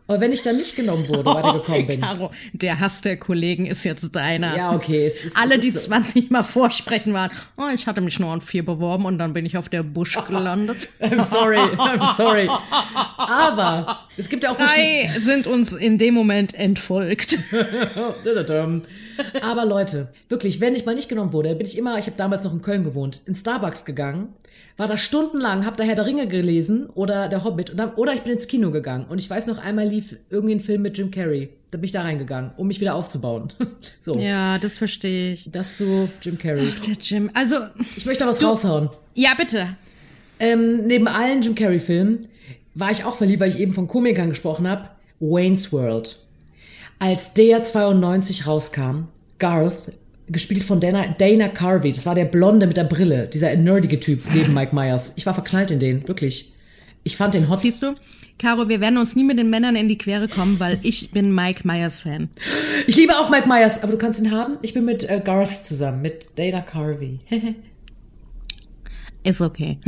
Aber 0.08 0.22
wenn 0.22 0.32
ich 0.32 0.42
dann 0.42 0.56
nicht 0.56 0.76
genommen 0.76 1.08
wurde, 1.10 1.26
weitergekommen 1.26 1.86
bin. 1.88 2.02
Caro, 2.02 2.32
der 2.54 2.80
Hass 2.80 3.02
der 3.02 3.18
Kollegen 3.18 3.66
ist 3.66 3.84
jetzt 3.84 4.16
deiner. 4.16 4.56
Ja, 4.56 4.72
okay. 4.74 5.06
Es, 5.06 5.24
es, 5.24 5.36
Alle, 5.36 5.56
es 5.56 5.62
die 5.62 5.68
ist 5.68 5.84
so. 5.84 5.88
20 5.90 6.32
Mal 6.32 6.44
vorsprechen 6.44 7.14
waren, 7.14 7.30
oh, 7.58 7.68
ich 7.76 7.88
hatte 7.88 8.00
mich 8.00 8.18
nur 8.18 8.32
an 8.32 8.42
vier 8.42 8.66
beworben 8.66 9.06
und 9.06 9.20
dann 9.20 9.34
bin 9.34 9.46
ich 9.46 9.58
auf 9.58 9.68
der 9.68 9.84
Busch 9.84 10.18
gelandet. 10.28 10.88
I'm 11.02 11.22
sorry, 11.22 11.58
I'm 11.58 12.16
sorry. 12.16 12.50
Aber 13.18 14.08
es 14.16 14.30
gibt 14.30 14.44
ja 14.44 14.52
auch 14.52 14.58
Drei 14.58 15.10
sind 15.20 15.46
uns 15.46 15.74
in 15.74 15.98
dem 15.98 16.14
Moment 16.14 16.54
entfolgt. 16.54 17.38
Aber 19.42 19.66
Leute, 19.66 20.14
wirklich, 20.30 20.62
wenn 20.62 20.76
ich 20.76 20.86
mal 20.86 20.96
nicht 20.96 21.10
genommen 21.10 21.34
wurde, 21.34 21.54
bin 21.56 21.68
ich 21.68 21.78
immer, 21.78 21.98
ich 22.00 22.06
habe 22.06 22.16
damals 22.18 22.44
noch 22.44 22.54
in 22.54 22.62
Köln 22.62 22.84
gewohnt, 22.84 23.22
in 23.26 23.36
Starbucks 23.36 23.84
gegangen, 23.84 24.30
war 24.78 24.88
da 24.88 24.96
stundenlang, 24.96 25.66
hab 25.66 25.76
da 25.78 25.84
Herr 25.84 25.96
der 25.96 26.06
Ringe 26.06 26.28
gelesen 26.28 26.88
oder 26.94 27.28
Der 27.28 27.44
Hobbit 27.44 27.74
dann, 27.76 27.94
oder 27.96 28.14
ich 28.14 28.22
bin 28.22 28.34
ins 28.34 28.48
Kino 28.48 28.70
gegangen 28.72 29.06
und 29.10 29.20
ich 29.20 29.30
weiß 29.30 29.48
noch 29.48 29.58
einmal 29.58 29.88
lief 29.88 30.16
irgendwie 30.30 30.54
ein 30.56 30.60
Film 30.60 30.84
mit 30.84 30.98
Jim 30.98 31.10
Carrey. 31.12 31.50
Da 31.72 31.78
bin 31.78 31.86
ich 31.86 31.92
da 31.92 32.04
reingegangen, 32.04 32.52
um 32.58 32.68
mich 32.68 32.80
wieder 32.80 32.96
aufzubauen. 32.96 33.48
so, 34.02 34.18
Ja, 34.18 34.58
das 34.60 34.78
verstehe 34.78 35.34
ich. 35.34 35.50
das 35.52 35.78
so 35.78 36.08
Jim 36.22 36.38
Carrey. 36.38 36.68
Der 36.86 36.94
Jim, 37.02 37.30
also, 37.34 37.56
Ich 37.98 38.06
möchte 38.06 38.24
da 38.24 38.30
was 38.30 38.42
raushauen. 38.44 38.90
ja, 39.16 39.32
bitte. 39.38 39.70
Ähm, 40.40 40.86
neben 40.86 41.08
allen 41.08 41.42
Jim 41.42 41.56
Carrey-Filmen 41.56 42.28
war 42.76 42.92
ich 42.92 43.04
auch 43.04 43.16
verliebt, 43.16 43.40
weil 43.42 43.50
ich 43.50 43.58
eben 43.60 43.74
von 43.74 43.88
Komikern 43.88 44.30
gesprochen 44.30 44.68
habe. 44.68 44.90
Wayne's 45.20 45.74
World. 45.74 46.20
Als 47.00 47.34
der 47.34 47.64
92 47.64 48.46
rauskam, 48.46 49.06
Garth, 49.40 49.92
gespielt 50.30 50.64
von 50.64 50.80
Dana, 50.80 51.16
Dana 51.18 51.48
Carvey, 51.48 51.92
das 51.92 52.06
war 52.06 52.16
der 52.16 52.26
Blonde 52.26 52.68
mit 52.68 52.78
der 52.78 52.84
Brille, 52.84 53.28
dieser 53.28 53.56
nerdige 53.56 54.00
Typ 54.00 54.22
neben 54.34 54.54
Mike 54.54 54.76
Myers. 54.76 55.14
Ich 55.16 55.26
war 55.26 55.34
verknallt 55.34 55.72
in 55.72 55.80
den, 55.80 56.08
wirklich. 56.08 56.54
Ich 57.04 57.16
fand 57.16 57.34
den 57.34 57.48
hot. 57.48 57.62
Siehst 57.62 57.82
du, 57.82 57.96
Caro, 58.38 58.70
wir 58.70 58.82
werden 58.82 58.98
uns 58.98 59.16
nie 59.16 59.24
mit 59.24 59.40
den 59.40 59.50
Männern 59.50 59.76
in 59.76 59.88
die 59.88 59.98
Quere 59.98 60.28
kommen, 60.28 60.60
weil 60.60 60.78
ich 60.84 61.12
bin 61.12 61.34
Mike 61.34 61.66
Myers 61.66 62.02
Fan. 62.02 62.30
Ich 62.86 62.96
liebe 62.98 63.18
auch 63.18 63.30
Mike 63.30 63.48
Myers, 63.48 63.82
aber 63.82 63.94
du 63.94 63.98
kannst 63.98 64.20
ihn 64.20 64.32
haben. 64.32 64.58
Ich 64.62 64.74
bin 64.74 64.86
mit 64.86 65.10
äh, 65.10 65.22
Garth 65.24 65.66
zusammen, 65.66 66.02
mit 66.02 66.30
Dana 66.36 66.62
Carvey. 66.62 67.20
Ist 69.24 69.42
okay. 69.42 69.80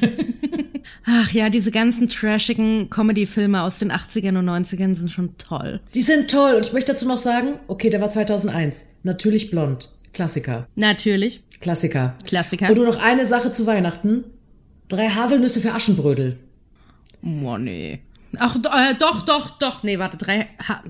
Ach 1.04 1.30
ja, 1.32 1.50
diese 1.50 1.70
ganzen 1.70 2.08
trashigen 2.08 2.90
Comedy-Filme 2.90 3.62
aus 3.62 3.78
den 3.78 3.92
80ern 3.92 4.38
und 4.38 4.48
90ern 4.48 4.94
sind 4.94 5.10
schon 5.10 5.36
toll. 5.38 5.80
Die 5.94 6.02
sind 6.02 6.30
toll 6.30 6.54
und 6.54 6.66
ich 6.66 6.72
möchte 6.72 6.92
dazu 6.92 7.06
noch 7.06 7.18
sagen, 7.18 7.54
okay, 7.68 7.90
der 7.90 8.00
war 8.00 8.10
2001. 8.10 8.86
Natürlich 9.08 9.50
blond. 9.50 9.88
Klassiker. 10.12 10.66
Natürlich, 10.74 11.40
Klassiker. 11.62 12.14
Klassiker. 12.26 12.68
Und 12.68 12.76
nur 12.76 12.84
noch 12.84 12.98
eine 12.98 13.24
Sache 13.24 13.54
zu 13.54 13.66
Weihnachten. 13.66 14.24
Drei 14.88 15.08
Haselnüsse 15.08 15.62
für 15.62 15.72
Aschenbrödel. 15.72 16.38
Oh, 17.24 17.56
nee. 17.56 18.00
Ach, 18.36 18.56
äh, 18.56 18.94
doch, 18.98 19.22
doch, 19.22 19.58
doch. 19.58 19.82
Nee, 19.82 19.98
warte, 19.98 20.18
drei. 20.18 20.48
Ha 20.68 20.82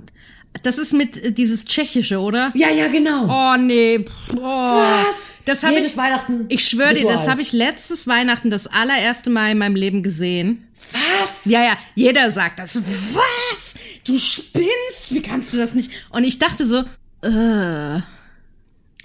Das 0.65 0.79
ist 0.79 0.93
mit 0.93 1.17
äh, 1.17 1.31
dieses 1.31 1.65
Tschechische, 1.65 2.19
oder? 2.19 2.51
Ja, 2.57 2.71
ja, 2.71 2.89
genau. 2.89 3.27
Oh 3.29 3.57
nee. 3.57 4.05
Oh. 4.37 4.41
Was? 4.43 5.35
Das 5.45 5.63
habe 5.63 5.79
ich. 5.79 5.97
Weihnachten 5.97 6.47
Ich 6.49 6.67
schwöre 6.67 6.95
dir, 6.95 7.07
das 7.07 7.29
habe 7.29 7.41
ich 7.41 7.53
letztes 7.53 8.09
Weihnachten 8.09 8.51
das 8.51 8.67
allererste 8.67 9.31
Mal 9.31 9.53
in 9.53 9.59
meinem 9.59 9.77
Leben 9.77 10.03
gesehen. 10.03 10.67
Was? 10.91 11.45
Ja, 11.45 11.63
ja, 11.63 11.79
jeder 11.95 12.33
sagt 12.33 12.59
das. 12.59 12.75
Was? 13.15 13.75
Du 14.05 14.19
spinnst? 14.19 15.13
Wie 15.15 15.23
kannst 15.23 15.53
du 15.53 15.57
das 15.57 15.75
nicht? 15.75 15.91
Und 16.11 16.25
ich 16.25 16.39
dachte 16.41 16.67
so, 16.67 16.83
äh, 17.23 18.01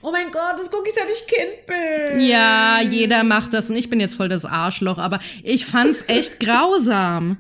Oh 0.06 0.12
mein 0.12 0.32
Gott, 0.34 0.56
das 0.60 0.70
gucke 0.70 0.90
ich, 0.90 0.94
seit 0.96 1.10
ich 1.10 1.26
Kind 1.28 1.66
bin. 1.66 2.20
ja, 2.28 2.82
jeder 2.82 3.24
macht 3.24 3.54
das 3.54 3.70
und 3.70 3.78
ich 3.78 3.90
bin 3.90 4.02
jetzt 4.02 4.16
voll 4.16 4.28
das 4.28 4.44
Arschloch, 4.44 4.98
aber 4.98 5.20
ich 5.44 5.66
fand's 5.66 6.04
echt 6.08 6.42
grausam. 6.42 7.38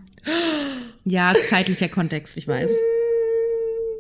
Ja, 1.04 1.34
zeitlicher 1.48 1.90
Kontext, 1.90 2.38
ich 2.38 2.48
weiß. 2.48 2.72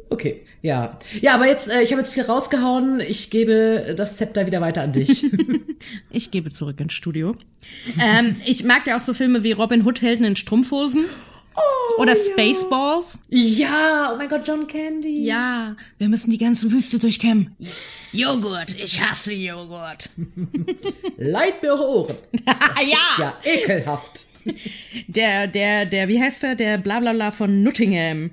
Okay, 0.09 0.45
ja. 0.61 0.97
Ja, 1.21 1.33
aber 1.33 1.47
jetzt, 1.47 1.69
äh, 1.69 1.81
ich 1.81 1.91
habe 1.91 2.01
jetzt 2.01 2.13
viel 2.13 2.23
rausgehauen. 2.23 3.01
Ich 3.01 3.29
gebe 3.31 3.95
das 3.97 4.15
Zepter 4.15 4.45
wieder 4.45 4.61
weiter 4.61 4.81
an 4.81 4.93
dich. 4.93 5.25
Ich 6.09 6.31
gebe 6.31 6.49
zurück 6.49 6.79
ins 6.79 6.93
Studio. 6.93 7.35
ähm, 7.99 8.37
ich 8.45 8.63
mag 8.63 8.87
ja 8.87 8.95
auch 8.95 9.01
so 9.01 9.13
Filme 9.13 9.43
wie 9.43 9.51
Robin 9.51 9.85
Hood 9.85 10.01
Helden 10.01 10.23
in 10.23 10.37
Strumpfhosen 10.37 11.05
oder 11.97 12.15
Spaceballs. 12.15 13.19
ja, 13.29 14.11
oh 14.13 14.17
mein 14.17 14.29
Gott, 14.29 14.47
John 14.47 14.67
Candy. 14.67 15.23
Ja, 15.25 15.75
wir 15.97 16.09
müssen 16.09 16.31
die 16.31 16.37
ganze 16.37 16.71
Wüste 16.71 16.99
durchkämmen. 16.99 17.55
Joghurt, 18.11 18.75
ich 18.81 18.99
hasse 19.01 19.33
Joghurt. 19.33 20.09
Leid 21.17 21.61
mir 21.61 21.69
eure 21.69 21.87
Ohren. 21.87 22.15
ja. 22.45 22.97
Ja, 23.19 23.37
ekelhaft. 23.43 24.25
Der, 25.07 25.47
der, 25.47 25.85
der, 25.85 26.07
wie 26.07 26.21
heißt 26.21 26.43
der? 26.43 26.55
Der 26.55 26.77
Blablabla 26.77 27.31
von 27.31 27.63
Nottingham. 27.63 28.31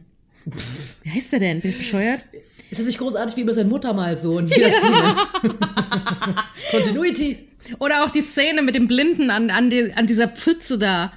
Wie 1.02 1.10
heißt 1.10 1.32
der 1.32 1.40
denn? 1.40 1.60
Bin 1.60 1.70
ich 1.70 1.78
bescheuert? 1.78 2.24
Ist 2.70 2.78
das 2.78 2.86
nicht 2.86 2.98
großartig 2.98 3.36
wie 3.36 3.42
über 3.42 3.54
seine 3.54 3.68
Mutter 3.68 3.92
mal 3.94 4.16
so 4.18 4.38
in 4.38 4.48
jeder 4.48 4.70
Szene? 4.72 5.16
Continuity. 6.70 7.38
Oder 7.78 8.04
auch 8.04 8.10
die 8.10 8.22
Szene 8.22 8.62
mit 8.62 8.74
dem 8.74 8.88
Blinden 8.88 9.30
an, 9.30 9.50
an, 9.50 9.70
die, 9.70 9.92
an 9.94 10.06
dieser 10.06 10.28
Pfütze 10.28 10.78
da. 10.78 11.12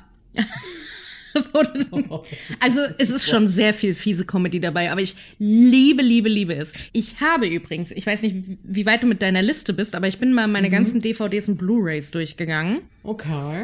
also 2.59 2.81
es 2.97 3.09
ist 3.09 3.27
schon 3.27 3.47
sehr 3.47 3.73
viel 3.73 3.93
fiese 3.93 4.25
Comedy 4.25 4.59
dabei, 4.59 4.91
aber 4.91 5.01
ich 5.01 5.15
liebe, 5.39 6.01
liebe, 6.01 6.29
liebe 6.29 6.55
es. 6.55 6.73
Ich 6.91 7.21
habe 7.21 7.47
übrigens, 7.47 7.91
ich 7.91 8.05
weiß 8.05 8.21
nicht, 8.21 8.35
wie 8.63 8.85
weit 8.85 9.03
du 9.03 9.07
mit 9.07 9.21
deiner 9.21 9.41
Liste 9.41 9.73
bist, 9.73 9.95
aber 9.95 10.07
ich 10.07 10.19
bin 10.19 10.33
mal 10.33 10.47
meine 10.47 10.69
ganzen 10.69 10.99
DVDs 10.99 11.47
und 11.47 11.57
Blu-rays 11.57 12.11
durchgegangen. 12.11 12.81
Okay. 13.03 13.63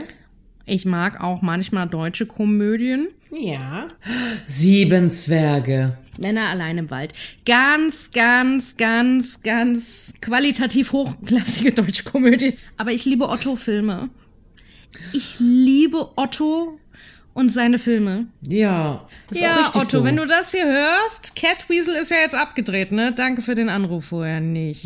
Ich 0.65 0.86
mag 0.86 1.21
auch 1.21 1.41
manchmal 1.41 1.88
deutsche 1.88 2.27
Komödien. 2.27 3.08
Ja. 3.32 3.88
Sieben 4.45 5.10
Zwerge. 5.10 5.97
Männer 6.19 6.47
allein 6.49 6.77
im 6.77 6.89
Wald. 6.91 7.13
Ganz, 7.45 8.12
ganz, 8.12 8.77
ganz, 8.77 9.41
ganz 9.41 10.13
qualitativ 10.21 10.91
hochklassige 10.91 11.71
deutsche 11.71 12.03
Komödie. 12.03 12.53
Aber 12.77 12.91
ich 12.91 13.05
liebe 13.05 13.29
Otto-Filme. 13.29 14.10
Ich 15.13 15.38
liebe 15.39 16.17
Otto 16.17 16.79
und 17.39 17.49
seine 17.49 17.80
Filme. 17.80 18.28
Ja. 18.41 19.08
Das 19.30 19.38
ist 19.38 19.43
ja, 19.43 19.56
richtig 19.56 19.82
Otto, 19.82 19.99
so. 19.99 20.04
wenn 20.04 20.17
du 20.17 20.28
das 20.28 20.52
hier 20.52 20.65
hörst, 20.65 21.36
Catweasel 21.38 21.95
ist 21.95 22.12
ja 22.12 22.17
jetzt 22.17 22.36
abgedreht, 22.36 22.91
ne? 22.91 23.13
Danke 23.13 23.41
für 23.41 23.56
den 23.56 23.69
Anruf 23.69 24.06
vorher 24.06 24.41
nicht. 24.41 24.84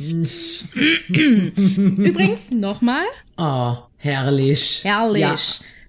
Übrigens, 1.09 2.51
nochmal, 2.51 3.03
Oh, 3.37 3.77
herrlich. 3.97 4.81
herrlich. 4.83 5.21
Ja. 5.21 5.35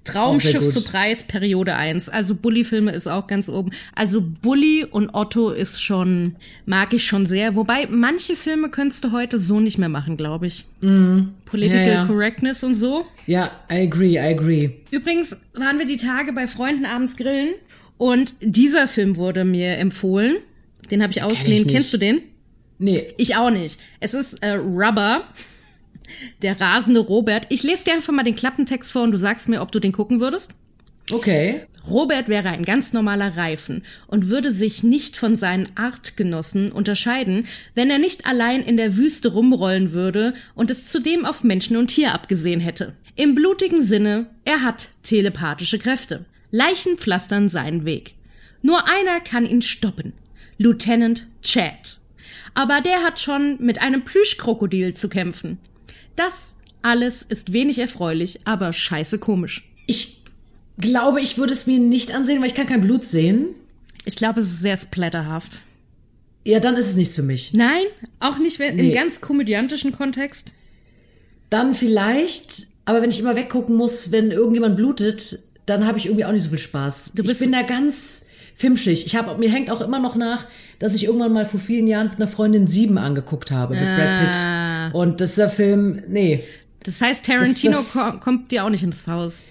Traumschiff 0.04 0.72
zu. 0.72 0.84
Preis, 0.84 1.22
Periode 1.22 1.74
1. 1.76 2.08
Also 2.08 2.34
Bully-Filme 2.34 2.92
ist 2.92 3.06
auch 3.06 3.26
ganz 3.26 3.48
oben. 3.48 3.70
Also 3.94 4.20
Bully 4.20 4.84
und 4.88 5.10
Otto 5.14 5.50
ist 5.50 5.82
schon, 5.82 6.36
mag 6.66 6.92
ich 6.92 7.06
schon 7.06 7.26
sehr. 7.26 7.56
Wobei, 7.56 7.86
manche 7.90 8.36
Filme 8.36 8.68
könntest 8.68 9.04
du 9.04 9.12
heute 9.12 9.38
so 9.38 9.60
nicht 9.60 9.78
mehr 9.78 9.88
machen, 9.88 10.16
glaube 10.16 10.46
ich. 10.46 10.66
Political 11.46 11.86
Ja, 11.86 11.92
ja. 11.92 12.04
Correctness 12.06 12.62
und 12.64 12.74
so. 12.74 13.06
Ja, 13.26 13.50
I 13.70 13.86
agree, 13.86 14.14
I 14.16 14.34
agree. 14.34 14.70
Übrigens 14.90 15.36
waren 15.54 15.78
wir 15.78 15.86
die 15.86 15.96
Tage 15.96 16.32
bei 16.32 16.46
Freunden 16.46 16.84
abends 16.84 17.16
grillen 17.16 17.54
und 17.96 18.34
dieser 18.40 18.86
Film 18.88 19.16
wurde 19.16 19.44
mir 19.44 19.78
empfohlen. 19.78 20.36
Den 20.90 21.02
habe 21.02 21.12
ich 21.12 21.22
ausgeliehen. 21.22 21.62
nicht. 21.64 21.74
Kennst 21.74 21.92
du 21.94 21.98
den? 21.98 22.20
Nee, 22.78 23.14
Ich 23.16 23.36
auch 23.36 23.50
nicht. 23.50 23.78
Es 24.00 24.12
ist 24.14 24.42
äh, 24.42 24.50
Rubber, 24.56 25.24
der 26.42 26.60
rasende 26.60 27.00
Robert. 27.00 27.46
Ich 27.48 27.62
lese 27.62 27.84
dir 27.84 27.94
einfach 27.94 28.12
mal 28.12 28.22
den 28.22 28.36
Klappentext 28.36 28.92
vor 28.92 29.02
und 29.02 29.12
du 29.12 29.18
sagst 29.18 29.48
mir, 29.48 29.60
ob 29.60 29.72
du 29.72 29.80
den 29.80 29.92
gucken 29.92 30.20
würdest. 30.20 30.52
okay. 31.10 31.66
Robert 31.88 32.28
wäre 32.28 32.48
ein 32.48 32.64
ganz 32.64 32.94
normaler 32.94 33.36
Reifen 33.36 33.82
und 34.06 34.28
würde 34.30 34.52
sich 34.52 34.82
nicht 34.82 35.18
von 35.18 35.36
seinen 35.36 35.68
Artgenossen 35.74 36.72
unterscheiden, 36.72 37.46
wenn 37.74 37.90
er 37.90 37.98
nicht 37.98 38.26
allein 38.26 38.62
in 38.62 38.78
der 38.78 38.96
Wüste 38.96 39.28
rumrollen 39.28 39.92
würde 39.92 40.32
und 40.54 40.70
es 40.70 40.88
zudem 40.88 41.26
auf 41.26 41.44
Menschen 41.44 41.76
und 41.76 41.88
Tier 41.88 42.14
abgesehen 42.14 42.60
hätte. 42.60 42.94
Im 43.16 43.34
blutigen 43.34 43.82
Sinne, 43.82 44.30
er 44.46 44.62
hat 44.62 44.88
telepathische 45.02 45.78
Kräfte. 45.78 46.24
Leichen 46.50 46.96
pflastern 46.96 47.48
seinen 47.48 47.84
Weg. 47.84 48.14
Nur 48.62 48.88
einer 48.88 49.20
kann 49.20 49.44
ihn 49.44 49.60
stoppen. 49.60 50.14
Lieutenant 50.56 51.26
Chad. 51.42 51.98
Aber 52.54 52.80
der 52.80 53.02
hat 53.02 53.20
schon 53.20 53.58
mit 53.60 53.82
einem 53.82 54.04
Plüschkrokodil 54.04 54.94
zu 54.94 55.08
kämpfen. 55.08 55.58
Das 56.16 56.58
alles 56.82 57.22
ist 57.22 57.52
wenig 57.52 57.78
erfreulich, 57.78 58.40
aber 58.44 58.72
scheiße 58.72 59.18
komisch. 59.18 59.68
Ich 59.86 60.22
glaube, 60.78 61.20
ich 61.20 61.38
würde 61.38 61.52
es 61.52 61.66
mir 61.66 61.78
nicht 61.78 62.12
ansehen, 62.14 62.40
weil 62.40 62.48
ich 62.48 62.54
kann 62.54 62.66
kein 62.66 62.80
Blut 62.82 63.04
sehen. 63.04 63.48
Ich 64.04 64.16
glaube, 64.16 64.40
es 64.40 64.46
ist 64.48 64.60
sehr 64.60 64.76
splatterhaft. 64.76 65.62
Ja, 66.44 66.60
dann 66.60 66.76
ist 66.76 66.88
es 66.88 66.96
nichts 66.96 67.14
für 67.14 67.22
mich. 67.22 67.54
Nein, 67.54 67.84
auch 68.20 68.38
nicht 68.38 68.58
wenn, 68.58 68.78
im 68.78 68.88
Nee. 68.88 68.92
ganz 68.94 69.20
komödiantischen 69.22 69.92
Kontext. 69.92 70.52
Dann 71.48 71.74
vielleicht, 71.74 72.66
aber 72.84 73.00
wenn 73.00 73.10
ich 73.10 73.18
immer 73.20 73.34
weggucken 73.36 73.76
muss, 73.76 74.12
wenn 74.12 74.30
irgendjemand 74.30 74.76
blutet, 74.76 75.38
dann 75.66 75.86
habe 75.86 75.96
ich 75.96 76.04
irgendwie 76.06 76.26
auch 76.26 76.32
nicht 76.32 76.42
so 76.42 76.50
viel 76.50 76.58
Spaß. 76.58 77.12
Du 77.14 77.22
bist- 77.22 77.40
ich 77.40 77.46
bin 77.46 77.52
da 77.52 77.62
ganz 77.62 78.23
filmschig. 78.56 79.06
Ich 79.06 79.16
habe 79.16 79.36
mir 79.38 79.50
hängt 79.50 79.70
auch 79.70 79.80
immer 79.80 79.98
noch 79.98 80.14
nach, 80.16 80.46
dass 80.78 80.94
ich 80.94 81.04
irgendwann 81.04 81.32
mal 81.32 81.44
vor 81.46 81.60
vielen 81.60 81.86
Jahren 81.86 82.08
mit 82.08 82.16
einer 82.16 82.28
Freundin 82.28 82.66
Sieben 82.66 82.98
angeguckt 82.98 83.50
habe 83.50 83.74
mit 83.74 83.82
Brad 83.84 84.20
Pitt. 84.90 84.94
Und 84.94 85.20
das 85.20 85.30
ist 85.30 85.38
der 85.38 85.48
Film, 85.48 86.02
nee. 86.08 86.42
Das 86.84 87.00
heißt, 87.00 87.24
Tarantino 87.26 87.78
Das- 87.78 87.92
das- 87.92 88.12
ko 88.14 88.18
kommt 88.20 88.52
dir 88.52 88.64
auch 88.64 88.70
nicht 88.70 88.82
ins 88.82 89.06
Haus. 89.06 89.42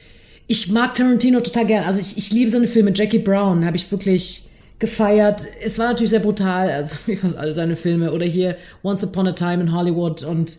Ich 0.47 0.69
mag 0.71 0.93
Tarantino 0.93 1.39
total 1.39 1.65
gern. 1.65 1.83
Also 1.85 1.99
ich, 1.99 2.17
ich 2.17 2.31
liebe 2.31 2.51
seine 2.51 2.67
Filme. 2.67 2.91
Jackie 2.93 3.19
Brown 3.19 3.65
habe 3.65 3.77
ich 3.77 3.89
wirklich 3.91 4.43
gefeiert. 4.77 5.41
Es 5.63 5.79
war 5.79 5.87
natürlich 5.87 6.11
sehr 6.11 6.19
brutal, 6.19 6.69
also 6.69 6.95
wie 7.07 7.15
fast 7.15 7.35
alle 7.37 7.53
seine 7.53 7.75
Filme. 7.75 8.11
Oder 8.11 8.25
hier 8.25 8.57
Once 8.83 9.03
Upon 9.03 9.27
a 9.27 9.31
Time 9.31 9.63
in 9.63 9.71
Hollywood 9.73 10.23
und 10.23 10.57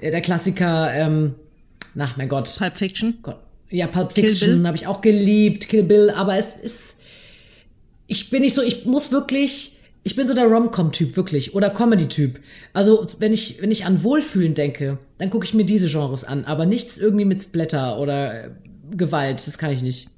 äh, 0.00 0.10
der 0.10 0.20
Klassiker, 0.20 0.92
ähm, 0.92 1.34
na, 1.94 2.10
mein 2.16 2.28
Gott. 2.28 2.54
Pulp 2.58 2.76
Fiction. 2.76 3.18
Gott. 3.22 3.38
Ja, 3.70 3.86
Pulp 3.86 4.12
Fiction 4.12 4.66
habe 4.66 4.76
ich 4.76 4.86
auch 4.88 5.00
geliebt, 5.00 5.68
Kill 5.68 5.84
Bill, 5.84 6.10
aber 6.10 6.36
es 6.36 6.56
ist, 6.56 6.96
ich 8.10 8.28
bin 8.28 8.42
nicht 8.42 8.54
so, 8.54 8.62
ich 8.62 8.86
muss 8.86 9.12
wirklich, 9.12 9.78
ich 10.02 10.16
bin 10.16 10.26
so 10.26 10.34
der 10.34 10.46
Rom-Com-Typ, 10.46 11.16
wirklich, 11.16 11.54
oder 11.54 11.70
Comedy-Typ. 11.70 12.40
Also, 12.72 13.06
wenn 13.20 13.32
ich, 13.32 13.62
wenn 13.62 13.70
ich 13.70 13.86
an 13.86 14.02
Wohlfühlen 14.02 14.54
denke, 14.54 14.98
dann 15.18 15.30
gucke 15.30 15.44
ich 15.44 15.54
mir 15.54 15.64
diese 15.64 15.88
Genres 15.88 16.24
an, 16.24 16.44
aber 16.44 16.66
nichts 16.66 16.98
irgendwie 16.98 17.24
mit 17.24 17.40
Splatter 17.40 18.00
oder 18.00 18.46
äh, 18.46 18.50
Gewalt, 18.90 19.46
das 19.46 19.58
kann 19.58 19.72
ich 19.72 19.82
nicht. 19.82 20.08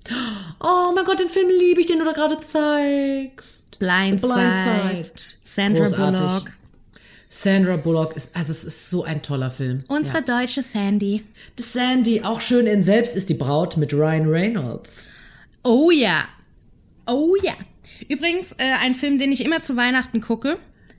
Oh 0.59 0.93
mein 0.95 1.05
Gott, 1.05 1.21
den 1.21 1.29
Film 1.29 1.51
liebe 1.51 1.83
ich, 1.83 1.87
den 1.87 1.99
du 1.99 2.07
da 2.07 2.13
gerade 2.13 2.41
zeigst. 2.41 3.79
Blindside. 3.79 4.33
Blindside. 4.33 5.13
Sandra 5.43 5.85
Großartig. 5.85 6.21
Bullock. 6.21 6.53
Sandra 7.29 7.77
Bullock 7.77 8.17
ist, 8.17 8.35
also 8.35 8.53
es 8.53 8.65
ist 8.65 8.89
so 8.89 9.05
ein 9.05 9.21
toller 9.21 9.51
Film. 9.51 9.85
Unsere 9.89 10.23
deutsche 10.23 10.63
Sandy. 10.63 11.25
The 11.59 11.63
Sandy, 11.63 12.23
auch 12.23 12.41
schön 12.41 12.67
in 12.67 12.83
Selbst 12.83 13.17
ist 13.17 13.29
die 13.29 13.35
Braut 13.35 13.77
mit 13.77 13.93
Ryan 13.93 14.29
Reynolds. 14.29 15.09
Oh 15.63 15.91
ja. 15.91 16.25
Oh 17.07 17.35
ja. 17.43 17.53
Übrigens, 18.09 18.53
äh, 18.53 18.73
ein 18.81 18.95
Film, 18.95 19.19
den 19.19 19.33
ich 19.33 19.45
immer 19.45 19.61
zu 19.61 19.77
Weihnachten 19.77 20.21
gucke. 20.21 20.59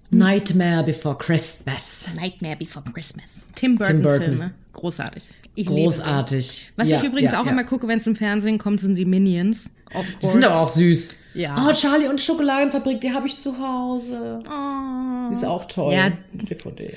Nightmare 0.10 0.84
Before 0.84 1.18
Christmas. 1.18 2.10
Nightmare 2.16 2.56
Before 2.56 2.86
Christmas. 2.94 3.48
Tim 3.56 3.78
Burton. 3.78 4.02
Burton-Filme. 4.02 4.54
Großartig. 4.74 5.24
Ich 5.56 5.70
liebe 5.70 5.92
sie. 5.92 6.02
Großartig. 6.02 6.72
Was 6.76 6.90
Ja, 6.90 6.98
ich 6.98 7.04
übrigens 7.04 7.32
ja, 7.32 7.42
auch 7.42 7.46
ja. 7.46 7.52
immer 7.52 7.64
gucke, 7.64 7.88
wenn 7.88 7.98
es 7.98 8.08
im 8.08 8.16
Fernsehen 8.16 8.58
kommt, 8.58 8.80
sind 8.80 8.96
die 8.96 9.06
Minions. 9.06 9.70
Of 9.94 10.08
Die 10.08 10.14
course. 10.14 10.34
sind 10.34 10.46
aber 10.46 10.60
auch 10.62 10.68
süß. 10.74 11.16
Ja. 11.36 11.68
Oh, 11.68 11.74
Charlie 11.74 12.08
und 12.08 12.20
die 12.20 12.24
Schokoladenfabrik, 12.24 13.02
die 13.02 13.12
habe 13.12 13.28
ich 13.28 13.38
zu 13.38 13.58
Hause. 13.58 14.40
Oh. 14.48 15.30
Die 15.30 15.34
ist 15.34 15.46
auch 15.46 15.66
toll. 15.66 15.94
Ja. 15.94 16.12
DVD. 16.34 16.94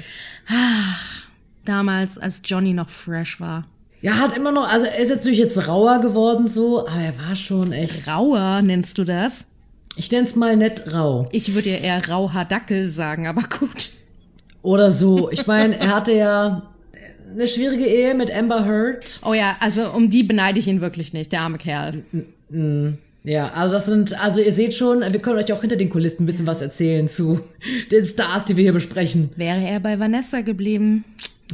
Damals, 1.64 2.18
als 2.18 2.42
Johnny 2.44 2.72
noch 2.72 2.90
fresh 2.90 3.40
war. 3.40 3.66
Ja, 4.02 4.14
hat 4.18 4.36
immer 4.36 4.52
noch, 4.52 4.68
also 4.68 4.86
er 4.86 4.98
ist 4.98 5.08
jetzt 5.08 5.18
natürlich 5.20 5.38
jetzt 5.38 5.68
rauer 5.68 6.00
geworden 6.00 6.48
so, 6.48 6.86
aber 6.86 7.00
er 7.00 7.18
war 7.18 7.34
schon 7.34 7.72
echt. 7.72 8.06
Rauer 8.06 8.62
nennst 8.62 8.98
du 8.98 9.04
das? 9.04 9.46
Ich 9.96 10.10
nenn's 10.10 10.36
mal 10.36 10.56
nett 10.56 10.92
rau. 10.92 11.26
Ich 11.32 11.54
würde 11.54 11.70
ja 11.70 11.76
eher 11.76 12.08
rauher 12.08 12.44
Dackel 12.44 12.90
sagen, 12.90 13.26
aber 13.26 13.42
gut. 13.42 13.90
Oder 14.62 14.90
so. 14.90 15.30
Ich 15.30 15.46
meine, 15.46 15.78
er 15.78 15.94
hatte 15.94 16.12
ja 16.12 16.62
eine 17.32 17.48
schwierige 17.48 17.86
Ehe 17.86 18.14
mit 18.14 18.30
Amber 18.30 18.64
Heard. 18.64 19.20
Oh 19.24 19.34
ja, 19.34 19.56
also 19.60 19.90
um 19.92 20.10
die 20.10 20.22
beneide 20.22 20.58
ich 20.58 20.68
ihn 20.68 20.80
wirklich 20.80 21.12
nicht, 21.12 21.32
der 21.32 21.42
arme 21.42 21.58
Kerl. 21.58 22.02
Ja, 23.24 23.52
also 23.54 23.74
das 23.74 23.86
sind, 23.86 24.20
also 24.20 24.40
ihr 24.40 24.52
seht 24.52 24.74
schon, 24.74 25.00
wir 25.00 25.20
können 25.20 25.38
euch 25.38 25.52
auch 25.52 25.60
hinter 25.60 25.76
den 25.76 25.90
Kulissen 25.90 26.22
ein 26.22 26.26
bisschen 26.26 26.46
was 26.46 26.62
erzählen 26.62 27.08
zu 27.08 27.40
den 27.90 28.04
Stars, 28.04 28.44
die 28.44 28.56
wir 28.56 28.62
hier 28.62 28.72
besprechen. 28.72 29.30
Wäre 29.36 29.64
er 29.64 29.80
bei 29.80 29.98
Vanessa 29.98 30.42
geblieben? 30.42 31.04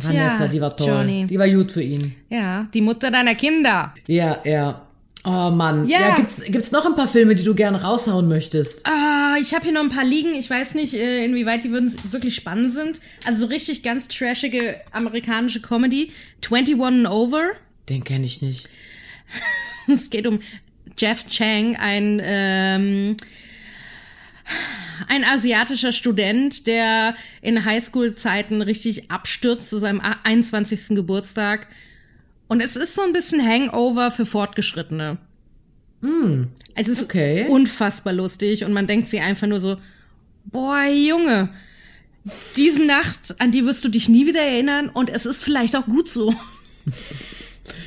Vanessa, 0.00 0.44
Tja, 0.44 0.48
die 0.48 0.60
war 0.60 0.76
toll. 0.76 0.88
Johnny. 0.88 1.26
Die 1.26 1.38
war 1.38 1.48
gut 1.48 1.72
für 1.72 1.82
ihn. 1.82 2.14
Ja, 2.28 2.66
die 2.74 2.80
Mutter 2.80 3.10
deiner 3.10 3.34
Kinder. 3.34 3.94
Ja, 4.06 4.38
ja. 4.44 4.82
Oh 5.24 5.50
Mann. 5.50 5.86
Ja. 5.86 6.00
Ja, 6.00 6.16
gibt's, 6.16 6.42
gibt's 6.44 6.72
noch 6.72 6.84
ein 6.84 6.96
paar 6.96 7.06
Filme, 7.06 7.34
die 7.36 7.44
du 7.44 7.54
gerne 7.54 7.80
raushauen 7.82 8.26
möchtest? 8.28 8.84
Ah, 8.86 9.36
ich 9.40 9.54
habe 9.54 9.64
hier 9.64 9.72
noch 9.72 9.82
ein 9.82 9.90
paar 9.90 10.04
liegen. 10.04 10.34
Ich 10.34 10.50
weiß 10.50 10.74
nicht, 10.74 10.94
äh, 10.94 11.24
inwieweit 11.24 11.62
die 11.62 11.70
würden- 11.70 11.94
wirklich 12.10 12.34
spannend 12.34 12.72
sind. 12.72 13.00
Also 13.24 13.42
so 13.42 13.46
richtig 13.46 13.82
ganz 13.84 14.08
trashige 14.08 14.80
amerikanische 14.90 15.60
Comedy. 15.62 16.10
21 16.44 16.82
and 16.82 17.06
Over. 17.08 17.52
Den 17.88 18.02
kenne 18.04 18.26
ich 18.26 18.42
nicht. 18.42 18.68
Es 19.88 20.10
geht 20.10 20.26
um 20.28 20.38
Jeff 20.98 21.26
Chang, 21.26 21.74
ein, 21.76 22.20
ähm, 22.22 23.16
ein 25.08 25.24
asiatischer 25.24 25.90
Student, 25.92 26.66
der 26.66 27.14
in 27.40 27.64
Highschool-Zeiten 27.64 28.62
richtig 28.62 29.10
abstürzt 29.10 29.68
zu 29.68 29.78
seinem 29.78 30.00
21. 30.24 30.94
Geburtstag. 30.96 31.68
Und 32.52 32.60
es 32.60 32.76
ist 32.76 32.94
so 32.94 33.00
ein 33.00 33.14
bisschen 33.14 33.42
Hangover 33.42 34.10
für 34.10 34.26
Fortgeschrittene. 34.26 35.16
Es 36.74 36.86
ist 36.86 37.02
okay. 37.02 37.46
unfassbar 37.48 38.12
lustig 38.12 38.66
und 38.66 38.74
man 38.74 38.86
denkt 38.86 39.08
sich 39.08 39.22
einfach 39.22 39.46
nur 39.46 39.58
so, 39.58 39.78
boah, 40.44 40.84
Junge, 40.84 41.48
diese 42.54 42.84
Nacht, 42.84 43.40
an 43.40 43.52
die 43.52 43.64
wirst 43.64 43.86
du 43.86 43.88
dich 43.88 44.10
nie 44.10 44.26
wieder 44.26 44.42
erinnern 44.42 44.90
und 44.90 45.08
es 45.08 45.24
ist 45.24 45.42
vielleicht 45.42 45.74
auch 45.76 45.86
gut 45.86 46.10
so. 46.10 46.34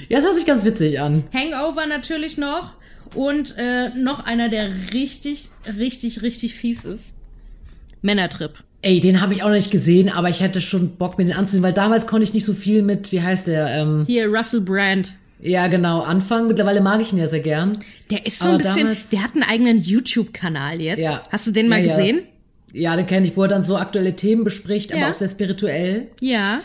Ja, 0.10 0.18
das 0.18 0.26
hört 0.26 0.36
sich 0.36 0.46
ganz 0.48 0.66
witzig 0.66 1.00
an. 1.00 1.26
Hangover 1.32 1.86
natürlich 1.86 2.38
noch. 2.38 2.74
Und 3.14 3.56
äh, 3.58 3.90
noch 3.90 4.26
einer, 4.26 4.50
der 4.50 4.72
richtig, 4.94 5.50
richtig, 5.78 6.24
richtig 6.24 6.56
fies 6.56 6.86
ist. 6.86 7.14
Männertrip. 8.02 8.64
Ey, 8.86 9.00
den 9.00 9.20
habe 9.20 9.34
ich 9.34 9.42
auch 9.42 9.48
noch 9.48 9.56
nicht 9.56 9.72
gesehen, 9.72 10.10
aber 10.10 10.30
ich 10.30 10.42
hätte 10.42 10.62
schon 10.62 10.96
Bock, 10.98 11.18
mir 11.18 11.26
den 11.26 11.34
anzusehen, 11.36 11.64
weil 11.64 11.74
damals 11.74 12.06
konnte 12.06 12.24
ich 12.24 12.34
nicht 12.36 12.46
so 12.46 12.54
viel 12.54 12.84
mit, 12.84 13.12
wie 13.12 13.20
heißt 13.22 13.48
der? 13.48 13.68
Ähm, 13.70 14.04
Hier, 14.06 14.28
Russell 14.28 14.62
Brand. 14.62 15.14
ja, 15.42 15.66
genau, 15.68 16.02
anfangen. 16.02 16.48
Mittlerweile 16.48 16.82
mag 16.82 17.02
ich 17.02 17.12
ihn 17.12 17.18
ja 17.18 17.28
sehr 17.28 17.40
gern. 17.40 17.80
Der 18.12 18.28
ist 18.28 18.38
so 18.40 18.46
Aber 18.46 18.54
ein 18.54 18.58
bisschen, 18.60 18.78
damals- 18.88 19.10
der 19.10 19.24
hat 19.24 19.34
einen 19.34 19.42
eigenen 19.44 19.82
YouTube-Kanal 19.82 20.82
jetzt. 20.82 21.00
Ja. 21.02 21.24
Hast 21.32 21.48
du 21.48 21.52
den 21.52 21.68
mal 21.68 21.80
Ja, 21.82 21.88
ja. 21.88 21.96
gesehen? 21.98 22.22
Ja, 22.74 22.96
den 22.96 23.08
kenne 23.08 23.26
ich, 23.26 23.36
wo 23.36 23.42
er 23.42 23.48
dann 23.48 23.64
so 23.64 23.76
aktuelle 23.78 24.16
Themen 24.16 24.44
bespricht, 24.44 24.92
Ja. 24.92 24.98
aber 24.98 25.12
auch 25.12 25.16
sehr 25.16 25.30
spirituell. 25.30 26.08
Ja. 26.22 26.62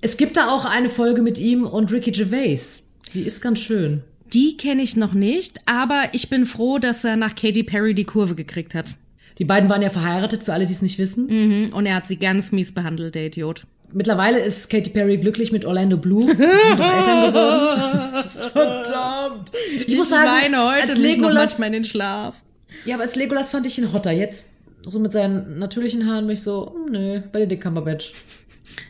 Es 0.00 0.16
gibt 0.16 0.36
da 0.36 0.50
auch 0.50 0.66
eine 0.66 0.88
Folge 0.88 1.22
mit 1.22 1.38
ihm 1.40 1.64
und 1.66 1.90
Ricky 1.90 2.12
Gervais. 2.12 2.84
Die 3.14 3.22
ist 3.22 3.40
ganz 3.40 3.58
schön. 3.58 4.02
Die 4.32 4.56
kenne 4.56 4.82
ich 4.82 4.94
noch 4.96 5.12
nicht, 5.12 5.60
aber 5.66 6.02
ich 6.12 6.28
bin 6.28 6.46
froh, 6.46 6.78
dass 6.78 7.02
er 7.04 7.16
nach 7.16 7.34
Katy 7.34 7.62
Perry 7.64 7.94
die 7.94 8.04
Kurve 8.04 8.34
gekriegt 8.36 8.74
hat. 8.74 8.94
Die 9.38 9.44
beiden 9.44 9.68
waren 9.68 9.82
ja 9.82 9.90
verheiratet, 9.90 10.42
für 10.44 10.52
alle, 10.52 10.66
die 10.66 10.72
es 10.72 10.82
nicht 10.82 10.98
wissen. 10.98 11.26
Mhm. 11.26 11.72
Und 11.72 11.86
er 11.86 11.96
hat 11.96 12.06
sie 12.06 12.16
ganz 12.16 12.52
mies 12.52 12.72
behandelt, 12.72 13.14
der 13.14 13.26
Idiot. 13.26 13.66
Mittlerweile 13.92 14.40
ist 14.40 14.70
Katy 14.70 14.90
Perry 14.90 15.18
glücklich 15.18 15.52
mit 15.52 15.64
Orlando 15.64 15.96
Bloom. 15.96 16.26
Die 16.26 16.32
sind 16.32 16.40
doch 16.40 16.98
Eltern 16.98 17.32
geworden. 17.32 18.30
Verdammt. 18.52 19.52
Ich, 19.86 19.96
muss 19.96 20.08
sagen, 20.08 20.54
als 20.54 20.96
Legolas, 20.96 21.60
in 21.60 21.72
den 21.72 21.84
Schlaf. 21.84 22.42
ja, 22.84 22.96
aber 22.96 23.04
als 23.04 23.14
Legolas 23.14 23.50
fand 23.50 23.66
ich 23.66 23.78
ihn 23.78 23.92
hotter. 23.92 24.10
Jetzt, 24.10 24.50
so 24.84 24.98
mit 24.98 25.12
seinen 25.12 25.58
natürlichen 25.58 26.08
Haaren, 26.08 26.26
bin 26.26 26.34
ich 26.34 26.42
so, 26.42 26.74
hm, 26.74 26.92
nö, 26.92 27.20
bei 27.32 27.40
den 27.40 27.48
Dick 27.48 27.62
Cumberbatch. 27.62 28.12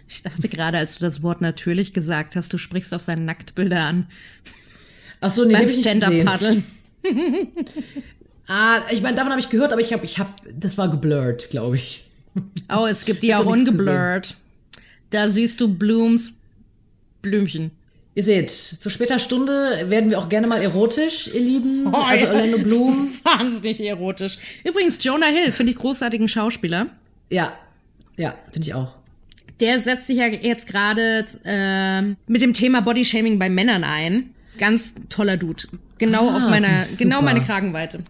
Ich 0.09 0.23
dachte 0.23 0.49
gerade, 0.49 0.79
als 0.79 0.99
du 0.99 1.05
das 1.05 1.23
Wort 1.23 1.41
natürlich 1.41 1.93
gesagt 1.93 2.37
hast, 2.37 2.53
du 2.53 2.59
sprichst 2.59 2.95
auf 2.95 3.03
seine 3.03 3.23
Nacktbilder 3.23 3.81
an. 3.81 4.07
Ach 5.21 5.31
so, 5.31 5.45
nee, 5.45 5.53
Beim 5.53 5.65
ich 5.65 5.77
gesehen. 5.77 5.99
Stand-Up-Paddeln. 5.99 6.65
Ah, 8.47 8.83
ich 8.91 9.01
meine, 9.03 9.17
davon 9.17 9.31
habe 9.31 9.41
ich 9.41 9.49
gehört, 9.49 9.73
aber 9.73 9.81
ich 9.81 9.93
habe, 9.93 10.05
ich 10.05 10.19
habe, 10.19 10.31
das 10.59 10.77
war 10.77 10.91
geblurrt, 10.91 11.51
glaube 11.51 11.77
ich. 11.77 12.05
Oh, 12.75 12.87
es 12.87 13.05
gibt 13.05 13.23
die 13.23 13.35
auch 13.35 13.47
ungeblurrt. 13.47 14.37
Da 15.11 15.29
siehst 15.29 15.61
du 15.61 15.69
Blooms 15.69 16.33
Blümchen. 17.23 17.71
Ihr 18.17 18.23
seht, 18.25 18.51
zu 18.51 18.91
später 18.91 19.19
Stunde 19.19 19.87
werden 19.89 20.11
wir 20.11 20.19
auch 20.19 20.29
gerne 20.29 20.47
mal 20.47 20.61
erotisch, 20.63 21.29
ihr 21.33 21.41
Lieben. 21.41 21.87
also 21.95 22.27
Orlando 22.27 22.59
Bloom. 22.59 23.11
Wahnsinnig 23.25 23.81
erotisch. 23.81 24.39
Übrigens, 24.65 25.03
Jonah 25.03 25.27
Hill 25.27 25.53
finde 25.53 25.73
ich 25.73 25.79
großartigen 25.79 26.29
Schauspieler. 26.29 26.89
Ja, 27.31 27.53
ja, 28.17 28.35
finde 28.53 28.69
ich 28.69 28.75
auch. 28.75 28.97
Der 29.61 29.81
setzt 29.81 30.07
sich 30.07 30.19
ja 30.19 30.27
jetzt 30.27 30.67
gerade 30.67 31.25
ähm, 31.45 32.17
mit 32.27 32.43
dem 32.43 32.53
Thema 32.55 32.83
Bodyshaming 32.83 33.39
bei 33.39 33.49
Männern 33.49 33.85
ein. 33.85 34.31
Ganz 34.59 34.95
toller 35.09 35.37
Dude. 35.37 35.63
Genau 35.99 36.29
Ah, 36.29 36.37
auf 36.37 36.43
meiner, 36.51 36.85
genau 36.99 37.23
meine 37.23 37.41
Kragenweite. 37.41 38.01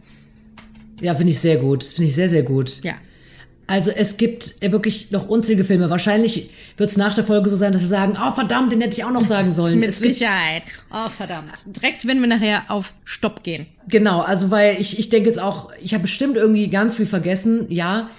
Ja, 1.01 1.15
finde 1.15 1.33
ich 1.33 1.41
sehr 1.41 1.57
gut. 1.57 1.85
Finde 1.85 2.09
ich 2.09 2.15
sehr, 2.15 2.29
sehr 2.29 2.43
gut. 2.43 2.83
Ja. 2.83 2.95
Also 3.67 3.91
es 3.91 4.19
gibt 4.19 4.57
ja 4.61 4.73
wirklich 4.73 5.11
noch 5.11 5.27
unzählige 5.27 5.65
Filme. 5.65 5.89
Wahrscheinlich 5.89 6.51
wird 6.77 6.91
es 6.91 6.97
nach 6.97 7.15
der 7.15 7.25
Folge 7.25 7.49
so 7.49 7.57
sein, 7.57 7.73
dass 7.73 7.81
wir 7.81 7.89
sagen, 7.89 8.17
oh 8.21 8.31
verdammt, 8.33 8.73
den 8.73 8.81
hätte 8.83 8.95
ich 8.95 9.05
auch 9.05 9.11
noch 9.11 9.25
sagen 9.25 9.53
sollen. 9.53 9.79
Mit 9.81 9.89
es 9.91 10.01
Sicherheit. 10.01 10.65
Oh, 10.93 11.09
verdammt. 11.09 11.53
Direkt, 11.67 12.07
wenn 12.07 12.21
wir 12.21 12.27
nachher 12.27 12.65
auf 12.69 12.93
Stopp 13.05 13.43
gehen. 13.43 13.67
genau, 13.89 14.21
also 14.21 14.51
weil 14.51 14.81
ich, 14.81 14.99
ich 14.99 15.09
denke 15.09 15.29
jetzt 15.31 15.39
auch, 15.39 15.71
ich 15.83 15.95
habe 15.95 16.03
bestimmt 16.03 16.37
irgendwie 16.37 16.69
ganz 16.69 16.97
viel 16.97 17.07
vergessen. 17.07 17.67
Ja, 17.71 18.11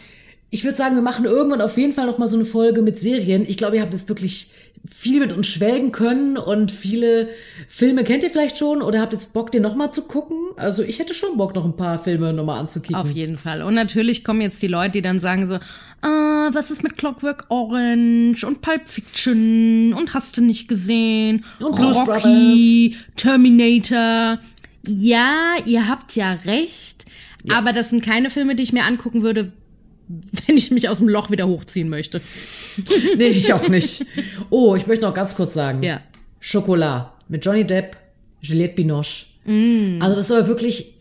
ich 0.49 0.63
würde 0.63 0.77
sagen, 0.77 0.95
wir 0.95 1.03
machen 1.03 1.25
irgendwann 1.25 1.61
auf 1.61 1.77
jeden 1.77 1.93
Fall 1.93 2.07
noch 2.07 2.17
mal 2.17 2.27
so 2.27 2.37
eine 2.37 2.45
Folge 2.45 2.81
mit 2.81 2.97
Serien. 2.97 3.45
Ich 3.47 3.57
glaube, 3.57 3.75
ihr 3.75 3.81
habt 3.81 3.93
jetzt 3.93 4.09
wirklich 4.09 4.51
viel 4.87 5.19
mit 5.19 5.31
uns 5.31 5.47
schwelgen 5.47 5.91
können 5.91 6.37
und 6.37 6.71
viele 6.71 7.29
Filme 7.67 8.03
kennt 8.03 8.23
ihr 8.23 8.29
vielleicht 8.29 8.57
schon 8.57 8.81
oder 8.81 9.01
habt 9.01 9.13
jetzt 9.13 9.33
Bock, 9.33 9.51
den 9.51 9.61
noch 9.61 9.75
mal 9.75 9.91
zu 9.91 10.03
gucken? 10.03 10.37
Also 10.57 10.83
ich 10.83 10.99
hätte 10.99 11.13
schon 11.13 11.37
Bock, 11.37 11.55
noch 11.55 11.65
ein 11.65 11.75
paar 11.75 12.03
Filme 12.03 12.33
noch 12.33 12.45
mal 12.45 12.59
anzukicken. 12.59 12.95
Auf 12.95 13.09
jeden 13.09 13.37
Fall. 13.37 13.61
Und 13.61 13.73
natürlich 13.73 14.23
kommen 14.23 14.41
jetzt 14.41 14.61
die 14.61 14.67
Leute, 14.67 14.93
die 14.93 15.01
dann 15.01 15.19
sagen 15.19 15.47
so, 15.47 15.55
ah, 16.01 16.49
was 16.51 16.71
ist 16.71 16.83
mit 16.83 16.97
Clockwork 16.97 17.45
Orange 17.49 18.45
und 18.45 18.61
Pulp 18.61 18.87
Fiction 18.87 19.93
und 19.93 20.13
hast 20.13 20.37
du 20.37 20.41
nicht 20.41 20.67
gesehen? 20.67 21.45
Und 21.59 21.75
Blues 21.75 21.97
Rocky, 21.97 22.95
Terminator. 23.15 24.39
Ja, 24.87 25.55
ihr 25.65 25.87
habt 25.87 26.15
ja 26.15 26.33
recht. 26.45 27.05
Aber 27.49 27.73
das 27.73 27.91
sind 27.91 28.03
keine 28.03 28.29
Filme, 28.29 28.55
die 28.55 28.63
ich 28.63 28.73
mir 28.73 28.85
angucken 28.85 29.21
würde, 29.21 29.51
wenn 30.47 30.57
ich 30.57 30.71
mich 30.71 30.89
aus 30.89 30.99
dem 30.99 31.09
Loch 31.09 31.29
wieder 31.29 31.47
hochziehen 31.47 31.89
möchte. 31.89 32.21
Nee, 33.17 33.27
ich 33.27 33.53
auch 33.53 33.69
nicht. 33.69 34.05
Oh, 34.49 34.75
ich 34.75 34.85
möchte 34.85 35.05
noch 35.05 35.13
ganz 35.13 35.35
kurz 35.35 35.53
sagen. 35.53 35.81
Ja. 35.81 36.01
Schokolade 36.41 37.09
mit 37.29 37.45
Johnny 37.45 37.65
Depp, 37.65 37.95
Juliette 38.41 38.75
Binoche. 38.75 39.27
Mm. 39.45 40.01
Also 40.01 40.17
das 40.17 40.25
ist 40.25 40.31
aber 40.31 40.47
wirklich, 40.47 40.95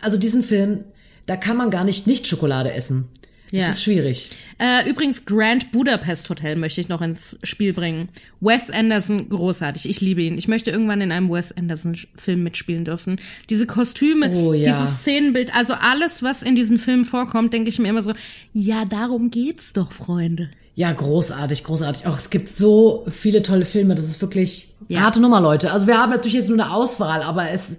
also 0.00 0.18
diesen 0.18 0.42
Film, 0.42 0.84
da 1.24 1.36
kann 1.36 1.56
man 1.56 1.70
gar 1.70 1.84
nicht 1.84 2.06
nicht 2.06 2.26
Schokolade 2.26 2.72
essen. 2.72 3.08
Ja. 3.54 3.68
Das 3.68 3.76
ist 3.76 3.82
schwierig. 3.84 4.30
Äh, 4.58 4.88
übrigens, 4.88 5.24
Grand 5.26 5.70
Budapest 5.70 6.28
Hotel 6.28 6.56
möchte 6.56 6.80
ich 6.80 6.88
noch 6.88 7.00
ins 7.00 7.38
Spiel 7.44 7.72
bringen. 7.72 8.08
Wes 8.40 8.70
Anderson, 8.70 9.28
großartig. 9.28 9.88
Ich 9.88 10.00
liebe 10.00 10.22
ihn. 10.22 10.36
Ich 10.38 10.48
möchte 10.48 10.70
irgendwann 10.70 11.00
in 11.00 11.12
einem 11.12 11.30
Wes 11.30 11.52
Anderson-Film 11.56 12.42
mitspielen 12.42 12.84
dürfen. 12.84 13.20
Diese 13.50 13.66
Kostüme, 13.66 14.30
Oh, 14.34 14.52
ja. 14.52 14.64
dieses 14.72 15.00
Szenenbild, 15.00 15.54
also 15.54 15.74
alles, 15.74 16.22
was 16.22 16.42
in 16.42 16.56
diesen 16.56 16.78
Filmen 16.78 17.04
vorkommt, 17.04 17.52
denke 17.52 17.68
ich 17.68 17.78
mir 17.78 17.88
immer 17.88 18.02
so, 18.02 18.12
ja, 18.52 18.84
darum 18.84 19.30
geht's 19.30 19.72
doch, 19.72 19.92
Freunde. 19.92 20.50
Ja, 20.76 20.92
großartig, 20.92 21.62
großartig. 21.62 22.06
Auch 22.06 22.16
es 22.18 22.30
gibt 22.30 22.48
so 22.48 23.06
viele 23.08 23.42
tolle 23.44 23.64
Filme. 23.64 23.94
Das 23.94 24.08
ist 24.08 24.20
wirklich 24.20 24.74
Ja. 24.88 25.02
harte 25.02 25.20
Nummer, 25.20 25.40
Leute. 25.40 25.70
Also 25.70 25.86
wir 25.86 25.98
haben 25.98 26.10
natürlich 26.10 26.34
jetzt 26.34 26.48
nur 26.48 26.60
eine 26.60 26.72
Auswahl, 26.74 27.22
aber 27.22 27.50
es, 27.50 27.78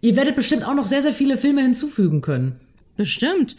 ihr 0.00 0.16
werdet 0.16 0.36
bestimmt 0.36 0.64
auch 0.66 0.72
noch 0.74 0.86
sehr, 0.86 1.02
sehr 1.02 1.12
viele 1.12 1.36
Filme 1.36 1.60
hinzufügen 1.60 2.22
können. 2.22 2.56
Bestimmt. 2.96 3.56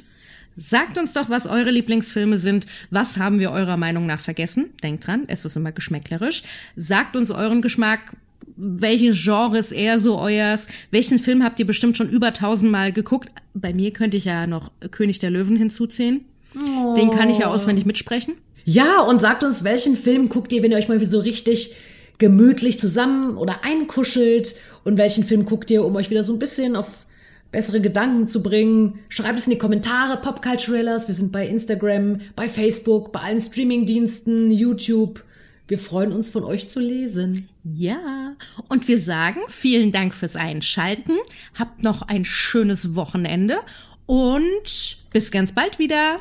Sagt 0.56 0.98
uns 0.98 1.14
doch, 1.14 1.30
was 1.30 1.48
eure 1.48 1.72
Lieblingsfilme 1.72 2.38
sind. 2.38 2.66
Was 2.90 3.18
haben 3.18 3.40
wir 3.40 3.52
eurer 3.52 3.78
Meinung 3.78 4.06
nach 4.06 4.20
vergessen? 4.20 4.72
Denkt 4.84 5.08
dran, 5.08 5.24
es 5.28 5.46
ist 5.46 5.56
immer 5.56 5.72
geschmäcklerisch. 5.72 6.44
Sagt 6.76 7.16
uns 7.16 7.32
euren 7.32 7.62
Geschmack. 7.62 8.16
Welches 8.58 9.24
Genre 9.24 9.58
ist 9.58 9.72
eher 9.72 10.00
so 10.00 10.20
euers? 10.20 10.68
Welchen 10.92 11.20
Film 11.20 11.44
habt 11.44 11.60
ihr 11.60 11.66
bestimmt 11.66 11.98
schon 11.98 12.10
über 12.10 12.34
tausendmal 12.34 12.92
geguckt? 12.92 13.30
Bei 13.54 13.74
mir 13.74 13.92
könnte 13.92 14.18
ich 14.18 14.26
ja 14.26 14.46
noch 14.46 14.72
König 14.92 15.20
der 15.20 15.30
Löwen 15.30 15.56
hinzuziehen. 15.56 16.26
Den 16.54 17.12
kann 17.12 17.30
ich 17.30 17.40
ja 17.40 17.48
auswendig 17.48 17.86
mitsprechen. 17.86 18.36
Ja, 18.66 19.02
und 19.02 19.22
sagt 19.22 19.44
uns, 19.44 19.64
welchen 19.64 19.96
Film 19.96 20.30
guckt 20.30 20.52
ihr, 20.52 20.62
wenn 20.62 20.72
ihr 20.72 20.78
euch 20.78 20.90
mal 20.90 21.04
so 21.06 21.20
richtig 21.20 21.76
gemütlich 22.18 22.78
zusammen 22.78 23.38
oder 23.38 23.64
einkuschelt? 23.64 24.56
Und 24.84 24.98
welchen 24.98 25.24
Film 25.24 25.46
guckt 25.46 25.72
ihr, 25.72 25.86
um 25.86 25.96
euch 25.96 26.10
wieder 26.10 26.24
so 26.24 26.34
ein 26.34 26.40
bisschen 26.40 26.76
auf 26.76 27.06
bessere 27.52 27.82
Gedanken 27.82 28.28
zu 28.28 28.42
bringen? 28.42 29.00
Schreibt 29.10 29.40
es 29.40 29.46
in 29.46 29.52
die 29.52 29.58
Kommentare, 29.58 30.18
Popculturellas. 30.22 31.08
Wir 31.08 31.16
sind 31.16 31.32
bei 31.32 31.48
Instagram, 31.48 32.22
bei 32.36 32.48
Facebook, 32.48 33.12
bei 33.12 33.20
allen 33.22 33.42
Streamingdiensten, 33.42 34.52
YouTube. 34.52 35.24
Wir 35.68 35.80
freuen 35.80 36.12
uns, 36.12 36.30
von 36.30 36.44
euch 36.44 36.70
zu 36.70 36.80
lesen. 36.80 37.48
Ja. 37.64 38.36
Und 38.68 38.88
wir 38.88 39.00
sagen 39.00 39.40
vielen 39.48 39.92
Dank 39.92 40.14
fürs 40.14 40.36
Einschalten. 40.36 41.14
Habt 41.58 41.84
noch 41.84 42.02
ein 42.02 42.26
schönes 42.26 42.96
Wochenende 42.96 43.60
und 44.06 44.98
bis 45.14 45.32
ganz 45.32 45.54
bald 45.54 45.80
wieder. 45.80 46.20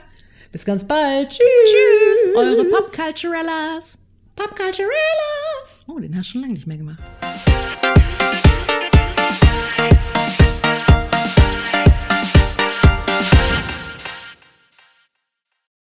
Bis 0.53 0.65
ganz 0.65 0.87
bald. 0.87 1.31
Tschüss. 1.31 1.41
Tschüss, 1.65 2.37
eure 2.37 2.65
Popculturellas. 2.65 3.99
Popculturellas. 4.37 5.85
Oh, 5.89 5.99
den 5.99 6.17
hast 6.17 6.29
du 6.29 6.33
schon 6.33 6.43
lange 6.43 6.55
nicht 6.55 6.67
mehr 6.67 6.77
gemacht. 6.77 7.03